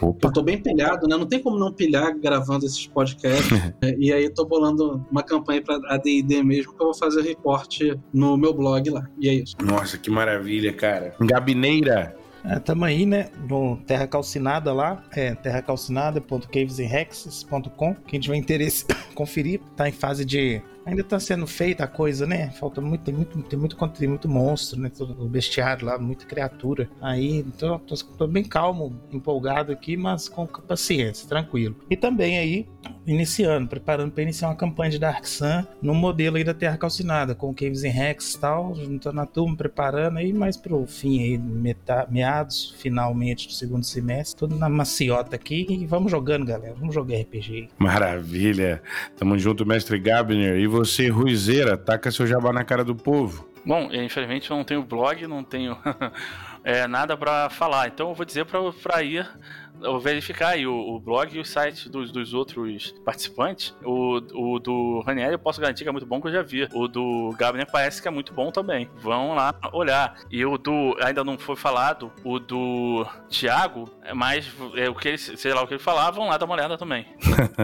Opa. 0.01 0.29
Eu 0.29 0.33
tô 0.33 0.43
bem 0.43 0.61
pilhado, 0.61 1.07
né? 1.07 1.17
Não 1.17 1.27
tem 1.27 1.43
como 1.43 1.59
não 1.59 1.73
pilhar 1.73 2.19
gravando 2.19 2.65
esses 2.65 2.87
podcasts. 2.87 3.51
e 3.99 4.13
aí 4.13 4.31
tô 4.31 4.47
bolando 4.47 5.05
uma 5.11 5.23
campanha 5.23 5.63
pra 5.63 5.79
AD&D 5.89 6.43
mesmo, 6.43 6.73
que 6.73 6.83
eu 6.83 6.87
vou 6.87 6.95
fazer 6.95 7.23
reporte 7.23 7.99
no 8.13 8.37
meu 8.37 8.55
blog 8.55 8.89
lá. 8.89 9.07
E 9.19 9.29
é 9.29 9.35
isso. 9.35 9.55
Nossa, 9.63 9.99
que 9.99 10.11
maravilha, 10.11 10.73
cara. 10.73 11.15
Gabineira, 11.21 12.17
é, 12.45 12.59
aí, 12.87 13.07
né? 13.07 13.31
No 13.49 13.79
Terra 13.79 14.07
Calcinada 14.07 14.73
lá, 14.73 15.03
é 15.13 15.35
terracalcinada.cavesandhexes.com. 15.35 17.95
Quem 18.07 18.21
tiver 18.21 18.37
interesse, 18.37 18.85
conferir. 19.15 19.61
Tá 19.77 19.89
em 19.89 19.93
fase 19.93 20.25
de 20.25 20.63
ainda 20.85 21.05
tá 21.05 21.19
sendo 21.19 21.47
feita 21.47 21.85
a 21.85 21.87
coisa, 21.87 22.27
né? 22.27 22.51
Falta 22.51 22.81
muito, 22.81 23.03
tem 23.03 23.15
muito, 23.15 23.43
tem 23.43 23.59
muito, 23.59 23.77
tem 23.89 24.09
muito 24.09 24.29
monstro, 24.29 24.81
né? 24.81 24.91
Todo 24.97 25.29
bestiário 25.29 25.87
lá, 25.87 25.99
muita 25.99 26.25
criatura. 26.25 26.89
Aí, 27.01 27.45
tô, 27.59 27.79
tô, 27.79 27.95
tô, 27.97 28.27
bem 28.27 28.45
calmo, 28.45 28.99
empolgado 29.13 29.73
aqui, 29.73 29.97
mas 29.97 30.29
com 30.29 30.47
paciência, 30.47 31.29
tranquilo. 31.29 31.77
E 31.89 31.97
também 31.97 32.39
aí, 32.39 32.69
iniciando, 33.07 33.69
preparando 33.69 34.13
para 34.13 34.23
iniciar 34.23 34.49
uma 34.49 34.57
campanha 34.57 34.91
de 34.91 34.99
Dark 34.99 35.25
Sun 35.27 35.65
no 35.83 35.95
modelo 35.95 36.37
aí 36.37 36.45
da 36.45 36.55
Terra 36.55 36.77
Calcinada, 36.77 37.35
com 37.35 37.55
Caves 37.55 37.85
and 37.85 37.91
Rex 37.91 38.35
e 38.35 38.41
tal, 38.41 38.75
juntando 38.75 39.21
a 39.21 39.27
turma, 39.27 39.57
preparando 39.57 40.19
aí 40.19 40.33
mais 40.33 40.57
pro 40.57 40.87
fim 40.87 41.23
aí, 41.23 41.39
meta, 41.39 42.07
meados, 42.11 42.75
finalmente, 42.79 43.47
do 43.47 43.53
segundo 43.53 43.85
semestre, 43.85 44.39
tudo 44.39 44.57
na 44.57 44.69
maciota 44.69 45.37
aqui 45.37 45.67
e 45.69 45.87
vamos 45.87 46.11
jogando, 46.11 46.47
galera. 46.47 46.75
Vamos 46.79 46.95
jogar 46.95 47.17
RPG. 47.19 47.69
Maravilha. 47.79 48.83
Tamo 49.17 49.39
junto, 49.39 49.67
mestre 49.67 49.99
Gabner. 49.99 50.59
E 50.59 50.67
você, 50.67 50.80
Ruizeira, 51.09 51.77
taca 51.77 52.11
seu 52.11 52.27
jabá 52.27 52.53
na 52.53 52.65
cara 52.65 52.85
do 52.85 52.95
povo. 52.95 53.49
Bom, 53.65 53.91
infelizmente 53.93 54.51
eu 54.51 54.57
não 54.57 54.65
tenho 54.65 54.83
blog, 54.83 55.27
não 55.27 55.45
tenho 55.45 55.77
é, 56.65 56.87
nada 56.87 57.17
para 57.17 57.51
falar, 57.51 57.89
então 57.89 58.09
eu 58.09 58.15
vou 58.15 58.25
dizer 58.25 58.47
para 58.47 59.03
ir 59.03 59.29
verificar 60.01 60.51
aí 60.51 60.67
o, 60.67 60.75
o, 60.75 61.01
blog 61.01 61.35
e 61.35 61.41
os 61.41 61.49
sites 61.49 61.87
dos, 61.89 62.11
dos 62.13 62.35
outros 62.35 62.93
participantes. 63.05 63.75
O, 63.85 64.21
o 64.35 64.59
do 64.59 65.01
Ranieri 65.07 65.33
eu 65.33 65.39
posso 65.39 65.61
garantir 65.61 65.83
que 65.83 65.89
é 65.89 65.93
muito 65.93 66.07
bom, 66.07 66.21
que 66.21 66.29
eu 66.29 66.33
já 66.33 66.43
vi. 66.43 66.69
O 66.73 66.89
do 66.89 67.31
Gabriel 67.39 67.67
parece 67.71 68.01
que 68.01 68.09
é 68.09 68.11
muito 68.11 68.33
bom 68.33 68.51
também. 68.51 68.89
Vão 68.97 69.35
lá 69.35 69.55
olhar. 69.73 70.17
E 70.31 70.45
o 70.45 70.59
do, 70.59 70.97
ainda 71.03 71.25
não 71.25 71.39
foi 71.39 71.57
falado, 71.57 72.13
o 72.25 72.39
do 72.39 73.07
Thiago, 73.29 73.89
é 74.03 74.15
mais 74.15 74.51
é, 74.77 74.89
o 74.89 74.95
que 74.95 75.09
ele, 75.09 75.19
sei 75.19 75.53
lá 75.55 75.63
o 75.63 75.67
que 75.67 75.75
ele 75.75 75.83
falar, 75.83 76.11
vão 76.11 76.29
lá 76.29 76.37
dar 76.37 76.47
uma 76.47 76.55
olhada 76.55 76.77
também. 76.77 77.07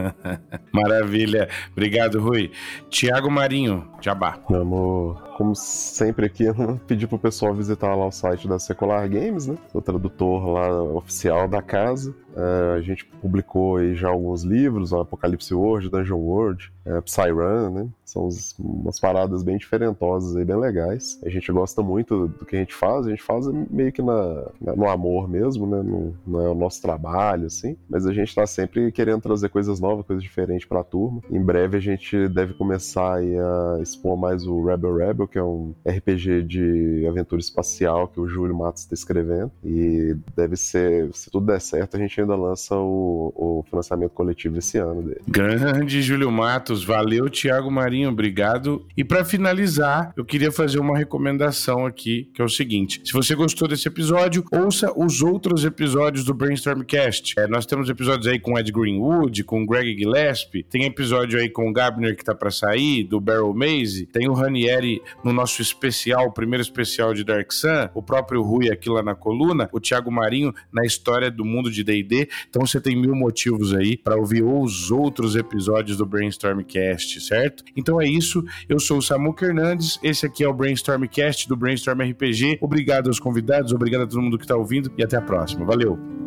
Maravilha. 0.73 1.49
Obrigado, 1.73 2.21
Rui. 2.21 2.51
Thiago 2.91 3.31
Marinho, 3.31 3.91
Jabá. 4.01 4.39
Vamos 4.49 5.19
como 5.37 5.55
sempre 5.55 6.25
aqui, 6.25 6.45
pedir 6.89 7.07
pro 7.07 7.19
pessoal 7.19 7.53
visitar 7.53 7.95
lá 7.95 8.07
o 8.07 8.11
site 8.11 8.49
da 8.49 8.59
Secular 8.59 9.07
Games, 9.07 9.47
né? 9.47 9.59
O 9.75 9.83
tradutor 9.83 10.49
lá 10.49 10.83
oficial 10.83 11.47
da 11.47 11.61
casa. 11.61 12.15
Uh, 12.37 12.75
a 12.77 12.81
gente 12.83 13.07
publicou 13.07 13.79
aí 13.79 13.95
já 13.95 14.09
alguns 14.09 14.43
livros, 14.43 14.93
Apocalipse 14.93 15.55
World, 15.55 15.89
Dungeon 15.89 16.19
World, 16.19 16.71
uh, 16.85 17.01
Psyrun, 17.01 17.71
né? 17.71 17.89
São 18.05 18.27
uns, 18.27 18.55
umas 18.59 19.01
paradas 19.01 19.43
bem 19.43 19.57
diferentosas 19.57 20.37
aí, 20.37 20.45
bem 20.45 20.57
legais. 20.57 21.19
A 21.25 21.31
gente 21.31 21.51
gosta 21.51 21.83
muito 21.83 22.29
do 22.29 22.45
que 22.45 22.55
a 22.55 22.59
gente 22.59 22.75
faz, 22.75 23.07
a 23.07 23.11
gente 23.11 23.23
faz 23.23 23.47
meio 23.71 23.91
que 23.91 24.03
na, 24.03 24.51
no 24.61 24.87
amor 24.87 25.27
mesmo, 25.29 25.67
né? 25.67 25.83
No, 25.83 26.15
não 26.27 26.41
é 26.45 26.49
o 26.51 26.55
nosso 26.55 26.83
trabalho, 26.83 27.47
assim. 27.47 27.75
Mas 27.89 28.07
a 28.07 28.13
gente 28.13 28.35
tá 28.35 28.47
sempre 28.47 28.93
querendo 28.93 29.23
trazer 29.23 29.49
coisas 29.49 29.81
novas, 29.81 30.05
coisas 30.05 30.23
diferentes 30.23 30.69
pra 30.69 30.85
turma. 30.85 31.23
Em 31.31 31.43
breve 31.43 31.79
a 31.79 31.81
gente 31.81 32.29
deve 32.29 32.53
começar 32.53 33.15
aí 33.15 33.35
a 33.39 33.79
expor 33.81 34.17
mais 34.17 34.47
o 34.47 34.63
Rebel 34.63 34.95
Rebel, 34.95 35.27
que 35.27 35.39
é 35.39 35.43
um 35.43 35.75
RPG 35.87 36.43
de 36.43 37.07
aventura 37.09 37.41
espacial 37.41 38.09
que 38.09 38.21
o 38.21 38.29
Júlio 38.29 38.55
Matos 38.55 38.83
está 38.83 38.95
escrevendo. 38.95 39.51
E 39.65 40.15
deve 40.37 40.57
ser, 40.57 41.11
se 41.15 41.31
tudo 41.31 41.47
der 41.47 41.61
certo, 41.61 41.97
a 41.97 42.01
gente 42.01 42.26
ainda 42.27 42.35
lança 42.35 42.77
o, 42.77 43.33
o 43.35 43.65
financiamento 43.71 44.11
coletivo 44.11 44.59
esse 44.59 44.79
ano 44.79 45.03
dele. 45.03 45.21
Grande 45.29 46.03
Júlio 46.03 46.31
Matos, 46.31 46.85
valeu, 46.85 47.31
Thiago 47.31 47.71
Marinho, 47.71 48.11
obrigado. 48.11 48.85
E 48.97 49.05
para 49.05 49.25
finalizar, 49.25 50.13
eu 50.17 50.25
queria 50.25 50.51
fazer 50.51 50.81
uma 50.81 50.99
recomendação 50.99 51.87
aqui, 51.87 52.31
que 52.35 52.43
é 52.43 52.45
o 52.45 52.49
seguinte: 52.49 53.01
se 53.05 53.13
você 53.13 53.35
gostou 53.35 53.69
desse 53.69 53.87
episódio, 53.87 54.45
ouça 54.53 54.93
os 54.97 55.23
outros 55.23 55.65
episódios 55.65 56.25
do 56.25 56.35
Brainstormcast. 56.35 57.35
É, 57.39 57.47
nós 57.47 57.65
temos 57.65 57.89
episódios 57.89 58.27
aí 58.27 58.41
com 58.41 58.59
Ed 58.59 58.73
Greenwood, 58.73 59.45
com 59.45 59.65
Greg 59.65 59.97
Gillespie, 59.97 60.65
tem 60.65 60.85
episódio 60.85 61.39
aí 61.39 61.49
com 61.49 61.69
o 61.69 61.73
Gabner 61.73 62.17
que 62.17 62.25
tá 62.25 62.35
para 62.35 62.51
sair, 62.51 63.05
do 63.05 63.21
Barrel 63.21 63.55
Maze, 63.55 64.07
tem 64.07 64.29
o 64.29 64.33
Ranieri 64.33 65.01
no 65.23 65.33
nosso 65.33 65.63
especial, 65.63 66.27
o 66.27 66.33
primeiro 66.33 66.63
especial 66.63 67.15
de 67.15 67.25
Dark 67.25 67.53
Sun, 67.53 67.89
o 67.95 68.03
próprio 68.03 68.43
Rui 68.43 68.71
aqui 68.71 68.89
lá 68.89 69.03
na 69.03 69.15
coluna, 69.15 69.69
o 69.73 69.81
Thiago 69.81 70.11
Marinho 70.11 70.53
na 70.73 70.85
história 70.85 71.31
do 71.31 71.45
mundo 71.45 71.71
de 71.71 71.85
D&D 71.85 72.16
então 72.49 72.65
você 72.65 72.81
tem 72.81 72.97
mil 72.97 73.15
motivos 73.15 73.75
aí 73.75 73.97
para 73.97 74.17
ouvir 74.17 74.43
os 74.43 74.91
outros 74.91 75.37
episódios 75.37 75.97
do 75.97 76.07
Brainstormcast, 76.07 77.21
certo? 77.21 77.65
Então 77.77 78.01
é 78.01 78.07
isso. 78.07 78.45
Eu 78.69 78.79
sou 78.79 78.99
o 78.99 79.03
Samuca 79.03 79.47
Hernandes. 79.47 79.99
Esse 80.03 80.27
aqui 80.27 80.45
é 80.45 80.49
o 80.49 80.55
Brainstormcast 80.55 81.49
do 81.49 81.57
Brainstorm 81.57 82.01
RPG. 82.01 82.59
Obrigado 82.61 83.09
aos 83.09 83.21
convidados, 83.21 83.73
obrigado 83.73 84.03
a 84.03 84.07
todo 84.07 84.23
mundo 84.23 84.39
que 84.39 84.45
está 84.45 84.57
ouvindo 84.57 84.91
e 84.97 85.03
até 85.03 85.17
a 85.17 85.23
próxima. 85.23 85.65
Valeu! 85.65 86.26